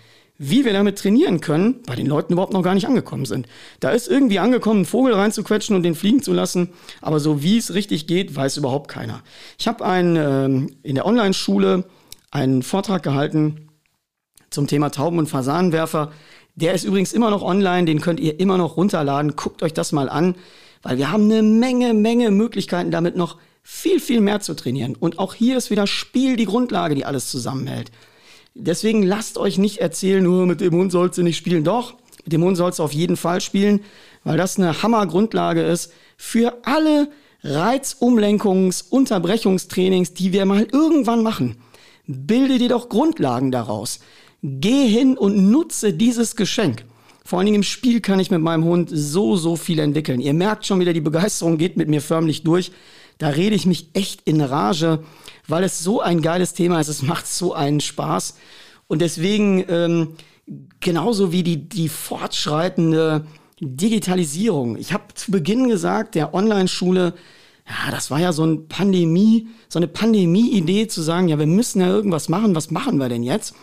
wie 0.50 0.66
wir 0.66 0.74
damit 0.74 0.98
trainieren 0.98 1.42
können, 1.42 1.82
bei 1.86 1.96
den 1.96 2.08
Leuten 2.08 2.34
überhaupt 2.34 2.54
noch 2.54 2.64
gar 2.64 2.74
nicht 2.74 2.88
angekommen 2.88 3.26
sind. 3.26 3.48
Da 3.80 3.92
ist 3.92 4.08
irgendwie 4.08 4.40
angekommen, 4.40 4.80
einen 4.80 4.86
Vogel 4.86 5.14
reinzuquetschen 5.14 5.76
und 5.76 5.84
den 5.84 5.96
fliegen 5.96 6.22
zu 6.22 6.34
lassen, 6.34 6.70
aber 7.02 7.20
so 7.20 7.42
wie 7.44 7.58
es 7.58 7.74
richtig 7.74 8.08
geht, 8.08 8.36
weiß 8.36 8.58
überhaupt 8.58 8.90
keiner. 8.90 9.22
Ich 9.58 9.68
habe 9.68 9.84
ähm, 9.86 10.76
in 10.84 10.96
der 10.96 11.06
Online-Schule 11.06 11.86
einen 12.32 12.64
Vortrag 12.64 13.04
gehalten 13.04 13.70
zum 14.50 14.68
Thema 14.68 14.90
Tauben- 14.90 15.20
und 15.20 15.28
Fasanenwerfer 15.28 16.12
Der 16.56 16.74
ist 16.74 16.84
übrigens 16.84 17.14
immer 17.14 17.32
noch 17.32 17.42
online, 17.42 17.86
den 17.86 18.02
könnt 18.02 18.20
ihr 18.20 18.40
immer 18.40 18.58
noch 18.58 18.78
runterladen. 18.78 19.36
Guckt 19.36 19.64
euch 19.64 19.74
das 19.74 19.92
mal 19.92 20.10
an, 20.10 20.36
weil 20.84 20.98
wir 20.98 21.12
haben 21.12 21.24
eine 21.24 21.42
Menge, 21.42 21.94
Menge 21.94 22.30
Möglichkeiten, 22.30 22.92
damit 22.92 23.16
noch 23.16 23.38
viel, 23.64 24.00
viel 24.00 24.22
mehr 24.22 24.42
zu 24.42 24.54
trainieren. 24.56 24.96
Und 24.96 25.18
auch 25.18 25.34
hier 25.34 25.58
ist 25.58 25.72
wieder 25.72 25.88
Spiel 25.88 26.36
die 26.36 26.46
Grundlage, 26.46 26.96
die 26.96 27.06
alles 27.06 27.32
zusammenhält. 27.32 27.92
Deswegen 28.56 29.04
lasst 29.04 29.38
euch 29.38 29.58
nicht 29.58 29.80
erzählen, 29.80 30.24
nur 30.24 30.46
mit 30.46 30.62
dem 30.62 30.74
Hund 30.74 30.92
sollst 30.92 31.18
du 31.18 31.24
nicht 31.24 31.38
spielen. 31.38 31.64
Doch, 31.64 31.96
mit 32.24 32.34
dem 32.34 32.44
Hund 32.44 32.56
sollst 32.56 32.80
du 32.80 32.84
auf 32.84 32.94
jeden 32.94 33.18
Fall 33.18 33.42
spielen, 33.42 33.82
weil 34.24 34.38
das 34.38 34.58
eine 34.58 34.84
Hammergrundlage 34.84 35.64
ist 35.64 35.92
für 36.18 36.60
alle 36.64 37.10
Reizumlenkungs-, 37.44 38.90
Unterbrechungstrainings, 38.90 40.14
die 40.14 40.32
wir 40.34 40.46
mal 40.46 40.68
irgendwann 40.72 41.24
machen. 41.24 41.58
Bilde 42.06 42.58
dir 42.58 42.70
doch 42.70 42.90
Grundlagen 42.90 43.52
daraus. 43.52 44.00
Geh 44.42 44.88
hin 44.88 45.18
und 45.18 45.50
nutze 45.50 45.94
dieses 45.94 46.36
Geschenk. 46.36 46.86
Vor 47.26 47.40
allen 47.40 47.46
Dingen 47.46 47.58
im 47.58 47.64
Spiel 47.64 48.02
kann 48.02 48.20
ich 48.20 48.32
mit 48.32 48.42
meinem 48.42 48.66
Hund 48.66 48.90
so, 48.92 49.38
so 49.38 49.56
viel 49.56 49.80
entwickeln. 49.80 50.20
Ihr 50.20 50.34
merkt 50.34 50.66
schon 50.66 50.80
wieder, 50.80 50.94
die 50.94 51.02
Begeisterung 51.02 51.58
geht 51.58 51.78
mit 51.78 51.88
mir 51.88 52.02
förmlich 52.02 52.44
durch. 52.44 52.72
Da 53.18 53.30
rede 53.30 53.56
ich 53.56 53.66
mich 53.66 53.90
echt 53.94 54.22
in 54.26 54.42
Rage, 54.42 55.02
weil 55.48 55.64
es 55.64 55.84
so 55.84 56.02
ein 56.02 56.22
geiles 56.22 56.54
Thema 56.54 56.80
ist. 56.80 56.88
Es 56.88 57.02
macht 57.02 57.28
so 57.28 57.54
einen 57.54 57.80
Spaß. 57.80 58.36
Und 58.88 59.02
deswegen, 59.02 59.66
ähm, 59.68 60.16
genauso 60.80 61.32
wie 61.32 61.44
die, 61.44 61.68
die 61.70 61.90
fortschreitende 61.90 63.26
Digitalisierung. 63.60 64.78
Ich 64.78 64.94
habe 64.94 65.14
zu 65.14 65.32
Beginn 65.32 65.70
gesagt, 65.70 66.16
der 66.16 66.34
Online-Schule, 66.34 67.14
ja, 67.68 67.92
das 67.92 68.12
war 68.12 68.20
ja 68.20 68.34
so 68.34 68.46
ein 68.46 68.68
Pandemie, 68.68 69.48
so 69.70 69.80
eine 69.80 69.88
Pandemie-Idee 69.88 70.88
zu 70.88 71.02
sagen, 71.02 71.30
ja, 71.30 71.40
wir 71.40 71.48
müssen 71.48 71.80
ja 71.80 71.88
irgendwas 71.88 72.28
machen. 72.30 72.56
Was 72.56 72.72
machen 72.72 72.98
wir 72.98 73.10
denn 73.10 73.24
jetzt? 73.24 73.56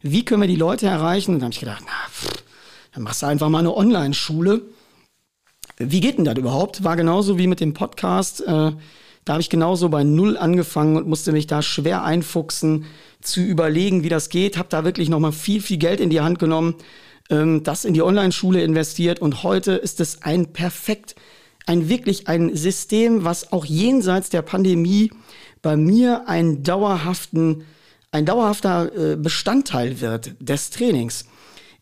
Wie 0.00 0.24
können 0.24 0.42
wir 0.42 0.48
die 0.48 0.56
Leute 0.56 0.86
erreichen? 0.86 1.34
Und 1.34 1.40
dann 1.40 1.46
habe 1.46 1.54
ich 1.54 1.60
gedacht, 1.60 1.82
na, 1.84 2.10
pff, 2.10 2.44
dann 2.92 3.02
machst 3.02 3.22
du 3.22 3.26
einfach 3.26 3.48
mal 3.48 3.58
eine 3.58 3.76
Online-Schule. 3.76 4.62
Wie 5.76 6.00
geht 6.00 6.18
denn 6.18 6.24
das 6.24 6.36
überhaupt? 6.36 6.84
War 6.84 6.96
genauso 6.96 7.38
wie 7.38 7.46
mit 7.46 7.60
dem 7.60 7.74
Podcast. 7.74 8.40
Äh, 8.46 8.72
da 9.28 9.34
habe 9.34 9.42
ich 9.42 9.50
genauso 9.50 9.90
bei 9.90 10.04
Null 10.04 10.38
angefangen 10.38 10.96
und 10.96 11.06
musste 11.06 11.32
mich 11.32 11.46
da 11.46 11.60
schwer 11.60 12.02
einfuchsen, 12.02 12.86
zu 13.20 13.42
überlegen, 13.42 14.02
wie 14.02 14.08
das 14.08 14.30
geht. 14.30 14.56
Habe 14.56 14.70
da 14.70 14.84
wirklich 14.84 15.10
nochmal 15.10 15.32
viel, 15.32 15.60
viel 15.60 15.76
Geld 15.76 16.00
in 16.00 16.08
die 16.08 16.22
Hand 16.22 16.38
genommen, 16.38 16.76
ähm, 17.28 17.62
das 17.62 17.84
in 17.84 17.92
die 17.92 18.00
Online-Schule 18.00 18.62
investiert 18.62 19.20
und 19.20 19.42
heute 19.42 19.72
ist 19.72 20.00
es 20.00 20.22
ein 20.22 20.54
perfekt, 20.54 21.14
ein 21.66 21.90
wirklich 21.90 22.26
ein 22.26 22.56
System, 22.56 23.22
was 23.24 23.52
auch 23.52 23.66
jenseits 23.66 24.30
der 24.30 24.40
Pandemie 24.40 25.10
bei 25.60 25.76
mir 25.76 26.26
einen 26.26 26.62
dauerhaften, 26.62 27.64
ein 28.10 28.24
dauerhafter 28.24 29.12
äh, 29.12 29.16
Bestandteil 29.16 30.00
wird 30.00 30.36
des 30.40 30.70
Trainings. 30.70 31.26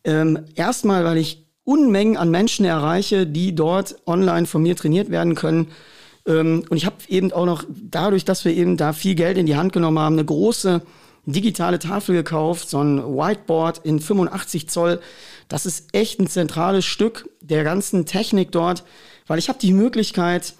Ähm, 0.02 0.46
erstmal, 0.56 1.04
weil 1.04 1.18
ich 1.18 1.46
Unmengen 1.62 2.16
an 2.16 2.30
Menschen 2.32 2.64
erreiche, 2.64 3.24
die 3.24 3.54
dort 3.54 3.94
online 4.04 4.46
von 4.46 4.62
mir 4.62 4.74
trainiert 4.74 5.10
werden 5.10 5.36
können 5.36 5.68
und 6.26 6.74
ich 6.74 6.86
habe 6.86 6.96
eben 7.08 7.32
auch 7.32 7.46
noch, 7.46 7.64
dadurch, 7.68 8.24
dass 8.24 8.44
wir 8.44 8.52
eben 8.52 8.76
da 8.76 8.92
viel 8.92 9.14
Geld 9.14 9.38
in 9.38 9.46
die 9.46 9.56
Hand 9.56 9.72
genommen 9.72 9.98
haben, 9.98 10.16
eine 10.16 10.24
große 10.24 10.82
digitale 11.24 11.78
Tafel 11.78 12.14
gekauft, 12.14 12.68
so 12.68 12.80
ein 12.80 12.98
Whiteboard 12.98 13.78
in 13.84 14.00
85 14.00 14.68
Zoll. 14.68 15.00
Das 15.48 15.66
ist 15.66 15.88
echt 15.92 16.20
ein 16.20 16.28
zentrales 16.28 16.84
Stück 16.84 17.28
der 17.40 17.64
ganzen 17.64 18.06
Technik 18.06 18.52
dort, 18.52 18.84
weil 19.26 19.38
ich 19.38 19.48
habe 19.48 19.58
die 19.58 19.72
Möglichkeit, 19.72 20.54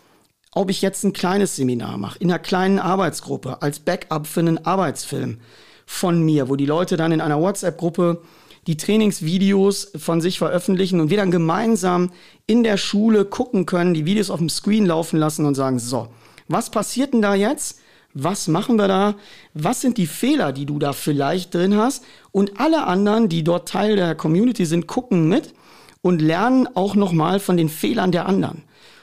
ob 0.53 0.71
ich 0.71 0.83
jetzt 0.83 1.05
ein 1.05 1.12
kleines 1.12 1.57
Seminar 1.57 1.99
mache, 1.99 2.19
in 2.19 2.31
einer 2.31 2.39
kleinen 2.39 2.79
Arbeitsgruppe, 2.79 3.62
als 3.62 3.79
Backup 3.79 4.27
für 4.27 4.41
einen 4.41 4.64
Arbeitsfilm 4.64 5.39
von 5.85 6.23
mir, 6.23 6.49
wo 6.49 6.57
die 6.57 6.67
Leute 6.67 6.97
dann 6.97 7.12
in 7.12 7.21
einer 7.21 7.41
WhatsApp-Gruppe 7.41 8.23
die 8.67 8.77
Trainingsvideos 8.77 9.93
von 9.97 10.21
sich 10.21 10.39
veröffentlichen 10.39 11.01
und 11.01 11.11
wir 11.11 11.17
dann 11.17 11.31
gemeinsam 11.31 12.11
in 12.47 12.62
der 12.62 12.77
Schule 12.77 13.25
gucken 13.25 13.67
können, 13.67 13.95
die 13.95 14.07
Videos 14.07 14.31
auf 14.31 14.39
dem 14.39 14.49
Screen 14.49 14.87
laufen 14.87 15.19
lassen 15.19 15.47
und 15.47 15.55
sagen, 15.55 15.79
so, 15.79 16.09
was 16.49 16.71
passiert 16.71 17.12
denn 17.12 17.23
da 17.23 17.35
jetzt? 17.35 17.81
Was 18.14 18.49
machen 18.49 18.77
wir 18.77 18.89
da? 18.89 19.14
Was 19.53 19.83
sind 19.83 19.99
die 19.99 20.07
Fehler, 20.07 20.53
die 20.53 20.64
du 20.64 20.79
da 20.79 20.93
vielleicht 20.93 21.55
drin 21.55 21.77
hast? 21.77 22.03
Und 22.33 22.59
alle 22.59 22.87
anderen, 22.87 23.29
die 23.29 23.45
dort 23.45 23.69
Teil 23.69 23.95
der 23.97 24.14
Community 24.14 24.64
sind, 24.64 24.87
gucken 24.87 25.29
mit 25.29 25.53
und 26.01 26.23
lernen 26.23 26.67
auch 26.75 26.95
nochmal 26.95 27.41
von 27.41 27.57
den 27.57 27.69
Fehlern 27.69 28.12
der 28.12 28.27
anderen. 28.27 28.62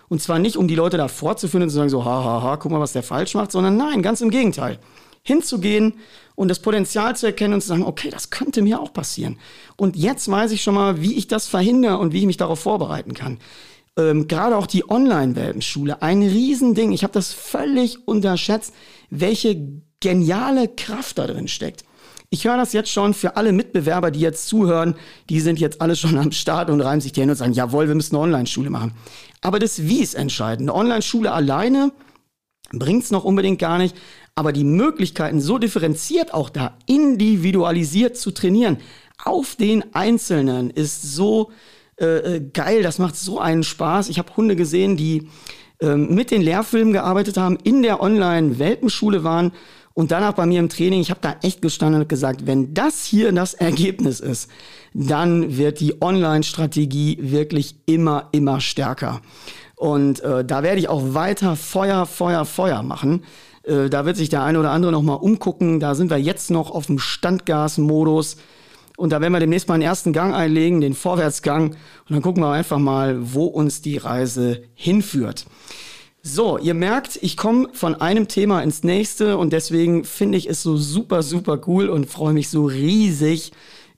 Und 0.09 0.22
zwar 0.22 0.39
nicht, 0.39 0.57
um 0.57 0.68
die 0.68 0.76
Leute 0.76 0.97
da 0.97 1.07
vorzuführen 1.07 1.64
und 1.64 1.70
zu 1.70 1.76
sagen, 1.76 1.89
so, 1.89 2.03
ha, 2.05 2.24
ha, 2.24 2.41
ha, 2.41 2.57
guck 2.57 2.72
mal, 2.72 2.80
was 2.80 2.93
der 2.93 3.03
falsch 3.03 3.36
macht, 3.36 3.51
sondern 3.51 3.78
nein, 3.78 4.01
ganz 4.01 4.22
im 4.22 4.30
Gegenteil. 4.30 4.80
Hinzugehen 5.24 5.93
und 6.36 6.49
das 6.49 6.59
Potenzial 6.59 7.15
zu 7.15 7.26
erkennen 7.26 7.53
und 7.53 7.61
zu 7.61 7.69
sagen, 7.69 7.84
okay, 7.84 8.09
das 8.09 8.30
könnte 8.30 8.61
mir 8.61 8.82
auch 8.82 8.93
passieren. 8.93 9.38
Und 9.78 9.95
jetzt 9.95 10.30
weiß 10.30 10.51
ich 10.51 10.61
schon 10.61 10.76
mal, 10.76 11.01
wie 11.01 11.15
ich 11.15 11.28
das 11.28 11.47
verhindere 11.47 11.97
und 11.97 12.13
wie 12.13 12.19
ich 12.19 12.26
mich 12.26 12.38
darauf 12.38 12.59
vorbereiten 12.59 13.13
kann. 13.13 13.39
Ähm, 13.97 14.28
Gerade 14.28 14.57
auch 14.57 14.67
die 14.67 14.89
Online-Welpenschule, 14.89 16.01
ein 16.01 16.24
Riesending. 16.24 16.91
Ich 16.91 17.03
habe 17.03 17.13
das 17.13 17.32
völlig 17.32 18.07
unterschätzt, 18.07 18.74
welche 19.09 19.82
geniale 19.99 20.67
Kraft 20.67 21.17
da 21.17 21.28
drin 21.28 21.47
steckt. 21.47 21.86
Ich 22.30 22.45
höre 22.45 22.57
das 22.57 22.74
jetzt 22.74 22.91
schon 22.91 23.13
für 23.13 23.38
alle 23.38 23.51
Mitbewerber, 23.51 24.09
die 24.09 24.19
jetzt 24.19 24.47
zuhören, 24.47 24.95
die 25.30 25.39
sind 25.39 25.59
jetzt 25.59 25.80
alle 25.82 25.95
schon 25.95 26.17
am 26.17 26.32
Start 26.32 26.71
und 26.71 26.82
reimen 26.82 26.99
sich 26.99 27.11
die 27.11 27.21
Hände 27.21 27.34
und 27.34 27.38
sagen, 27.38 27.53
jawohl, 27.53 27.88
wir 27.88 27.93
müssen 27.95 28.15
eine 28.15 28.24
Online-Schule 28.24 28.71
machen. 28.71 28.93
Aber 29.41 29.59
das 29.59 29.84
Wie 29.84 30.01
ist 30.01 30.15
entscheidend. 30.15 30.69
Eine 30.69 30.78
Online-Schule 30.78 31.32
alleine 31.32 31.91
bringt's 32.74 33.11
noch 33.11 33.24
unbedingt 33.24 33.59
gar 33.59 33.78
nicht. 33.78 33.95
Aber 34.36 34.51
die 34.51 34.63
Möglichkeiten, 34.63 35.39
so 35.39 35.57
differenziert 35.57 36.34
auch 36.34 36.49
da 36.49 36.78
individualisiert 36.88 38.17
zu 38.17 38.32
trainieren, 38.32 38.78
auf 39.24 39.55
den 39.55 39.93
Einzelnen 39.93 40.69
ist 40.69 41.01
so 41.01 41.51
äh, 41.99 42.05
äh 42.36 42.49
geil. 42.51 42.84
Das 42.84 42.99
macht 42.99 43.15
so 43.15 43.39
einen 43.39 43.63
Spaß. 43.63 44.09
Ich 44.09 44.19
habe 44.19 44.36
Hunde 44.36 44.55
gesehen, 44.55 44.97
die 44.97 45.30
äh, 45.80 45.95
mit 45.95 46.32
den 46.32 46.41
Lehrfilmen 46.41 46.93
gearbeitet 46.93 47.38
haben, 47.38 47.57
in 47.63 47.84
der 47.84 48.01
Online-Welpenschule 48.01 49.24
waren 49.24 49.51
und 49.93 50.11
danach 50.11 50.34
bei 50.34 50.45
mir 50.45 50.59
im 50.59 50.69
Training. 50.69 51.01
Ich 51.01 51.11
habe 51.11 51.19
da 51.21 51.36
echt 51.41 51.61
gestanden 51.61 52.01
und 52.01 52.09
gesagt, 52.09 52.47
wenn 52.47 52.74
das 52.74 53.05
hier 53.05 53.32
das 53.32 53.53
Ergebnis 53.53 54.19
ist, 54.19 54.49
dann 54.93 55.57
wird 55.57 55.80
die 55.80 56.01
Online-Strategie 56.01 57.17
wirklich 57.21 57.76
immer, 57.86 58.30
immer 58.32 58.59
stärker. 58.59 59.21
Und 59.84 60.21
äh, 60.21 60.45
da 60.45 60.63
werde 60.63 60.79
ich 60.79 60.88
auch 60.88 61.13
weiter 61.13 61.57
Feuer, 61.57 62.05
Feuer, 62.05 62.45
Feuer 62.45 62.84
machen. 62.84 63.25
Äh, 63.63 63.89
da 63.89 64.05
wird 64.05 64.15
sich 64.15 64.29
der 64.29 64.41
eine 64.41 64.57
oder 64.57 64.71
andere 64.71 64.93
noch 64.93 65.01
mal 65.01 65.15
umgucken. 65.15 65.81
Da 65.81 65.93
sind 65.93 66.09
wir 66.09 66.15
jetzt 66.15 66.51
noch 66.51 66.71
auf 66.71 66.86
dem 66.86 66.99
Standgas-Modus. 66.99 68.38
Und 68.95 69.09
da 69.09 69.19
werden 69.19 69.34
wir 69.34 69.41
demnächst 69.41 69.67
mal 69.67 69.73
einen 69.73 69.84
ersten 69.84 70.13
Gang 70.13 70.34
einlegen, 70.34 70.79
den 70.79 70.93
Vorwärtsgang. 70.93 71.71
Und 71.71 71.75
dann 72.07 72.21
gucken 72.21 72.41
wir 72.41 72.51
einfach 72.51 72.77
mal, 72.77 73.17
wo 73.34 73.43
uns 73.43 73.81
die 73.81 73.97
Reise 73.97 74.63
hinführt. 74.73 75.47
So, 76.21 76.57
ihr 76.57 76.75
merkt, 76.75 77.19
ich 77.21 77.36
komme 77.36 77.67
von 77.73 77.93
einem 77.93 78.29
Thema 78.29 78.61
ins 78.61 78.84
nächste 78.84 79.38
und 79.38 79.51
deswegen 79.51 80.05
finde 80.05 80.38
ich 80.38 80.49
es 80.49 80.63
so 80.63 80.77
super, 80.77 81.23
super 81.23 81.59
cool 81.67 81.89
und 81.89 82.05
freue 82.05 82.31
mich 82.31 82.47
so 82.47 82.67
riesig 82.67 83.51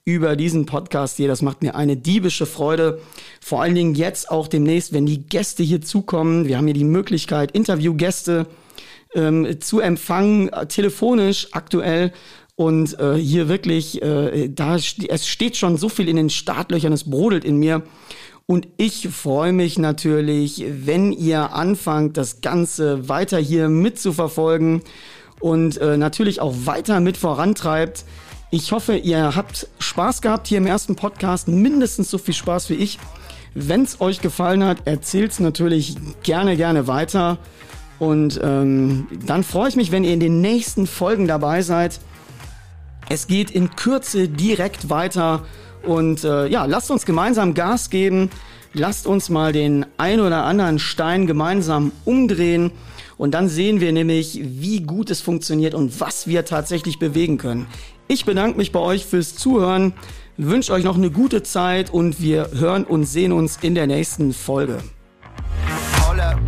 über 0.06 0.36
diesen 0.36 0.66
Podcast 0.66 1.16
hier. 1.16 1.26
Das 1.28 1.42
macht 1.42 1.62
mir 1.62 1.74
eine 1.74 1.96
diebische 1.96 2.46
Freude. 2.46 3.00
Vor 3.40 3.60
allen 3.60 3.74
Dingen 3.74 3.94
jetzt 3.94 4.30
auch 4.30 4.46
demnächst, 4.46 4.92
wenn 4.92 5.04
die 5.04 5.26
Gäste 5.26 5.64
hier 5.64 5.82
zukommen. 5.82 6.46
Wir 6.46 6.56
haben 6.56 6.66
hier 6.66 6.74
die 6.74 6.84
Möglichkeit, 6.84 7.50
Interviewgäste 7.50 8.46
ähm, 9.16 9.60
zu 9.60 9.80
empfangen, 9.80 10.48
äh, 10.48 10.66
telefonisch 10.66 11.48
aktuell. 11.52 12.12
Und 12.54 12.98
äh, 13.00 13.16
hier 13.16 13.48
wirklich, 13.48 14.00
äh, 14.00 14.48
da 14.48 14.76
es 14.76 15.26
steht 15.26 15.56
schon 15.56 15.76
so 15.76 15.90
viel 15.90 16.08
in 16.08 16.16
den 16.16 16.30
Startlöchern, 16.30 16.92
es 16.92 17.10
brodelt 17.10 17.44
in 17.44 17.58
mir. 17.58 17.82
Und 18.46 18.68
ich 18.76 19.08
freue 19.08 19.52
mich 19.52 19.76
natürlich, 19.76 20.64
wenn 20.68 21.10
ihr 21.10 21.52
anfangt, 21.52 22.16
das 22.16 22.40
Ganze 22.42 23.08
weiter 23.08 23.38
hier 23.38 23.68
mitzuverfolgen 23.68 24.82
und 25.40 25.78
äh, 25.78 25.96
natürlich 25.96 26.40
auch 26.40 26.54
weiter 26.64 27.00
mit 27.00 27.16
vorantreibt. 27.16 28.04
Ich 28.50 28.70
hoffe, 28.70 28.96
ihr 28.96 29.34
habt 29.34 29.66
Spaß 29.80 30.22
gehabt 30.22 30.46
hier 30.46 30.58
im 30.58 30.66
ersten 30.66 30.94
Podcast, 30.94 31.48
mindestens 31.48 32.10
so 32.10 32.16
viel 32.16 32.34
Spaß 32.34 32.70
wie 32.70 32.74
ich. 32.74 32.98
Wenn 33.54 33.82
es 33.82 34.00
euch 34.00 34.20
gefallen 34.20 34.62
hat, 34.62 34.86
erzählt 34.86 35.32
es 35.32 35.40
natürlich 35.40 35.96
gerne, 36.22 36.56
gerne 36.56 36.86
weiter. 36.86 37.38
Und 37.98 38.38
ähm, 38.42 39.08
dann 39.26 39.42
freue 39.42 39.70
ich 39.70 39.76
mich, 39.76 39.90
wenn 39.90 40.04
ihr 40.04 40.12
in 40.12 40.20
den 40.20 40.40
nächsten 40.40 40.86
Folgen 40.86 41.26
dabei 41.26 41.62
seid. 41.62 41.98
Es 43.08 43.26
geht 43.26 43.50
in 43.50 43.74
Kürze 43.74 44.28
direkt 44.28 44.90
weiter. 44.90 45.44
Und 45.82 46.22
äh, 46.22 46.46
ja, 46.46 46.66
lasst 46.66 46.90
uns 46.92 47.04
gemeinsam 47.04 47.54
Gas 47.54 47.90
geben. 47.90 48.30
Lasst 48.72 49.08
uns 49.08 49.28
mal 49.28 49.52
den 49.52 49.86
ein 49.96 50.20
oder 50.20 50.44
anderen 50.44 50.78
Stein 50.78 51.26
gemeinsam 51.26 51.90
umdrehen. 52.04 52.70
Und 53.16 53.32
dann 53.32 53.48
sehen 53.48 53.80
wir 53.80 53.92
nämlich, 53.92 54.38
wie 54.42 54.82
gut 54.82 55.10
es 55.10 55.22
funktioniert 55.22 55.74
und 55.74 56.00
was 56.00 56.26
wir 56.26 56.44
tatsächlich 56.44 56.98
bewegen 56.98 57.38
können. 57.38 57.66
Ich 58.08 58.24
bedanke 58.24 58.56
mich 58.56 58.70
bei 58.70 58.78
euch 58.78 59.04
fürs 59.04 59.34
Zuhören, 59.34 59.92
wünsche 60.36 60.72
euch 60.72 60.84
noch 60.84 60.96
eine 60.96 61.10
gute 61.10 61.42
Zeit 61.42 61.90
und 61.90 62.20
wir 62.20 62.50
hören 62.52 62.84
und 62.84 63.04
sehen 63.04 63.32
uns 63.32 63.58
in 63.62 63.74
der 63.74 63.88
nächsten 63.88 64.32
Folge. 64.32 64.78
Holla. 66.06 66.38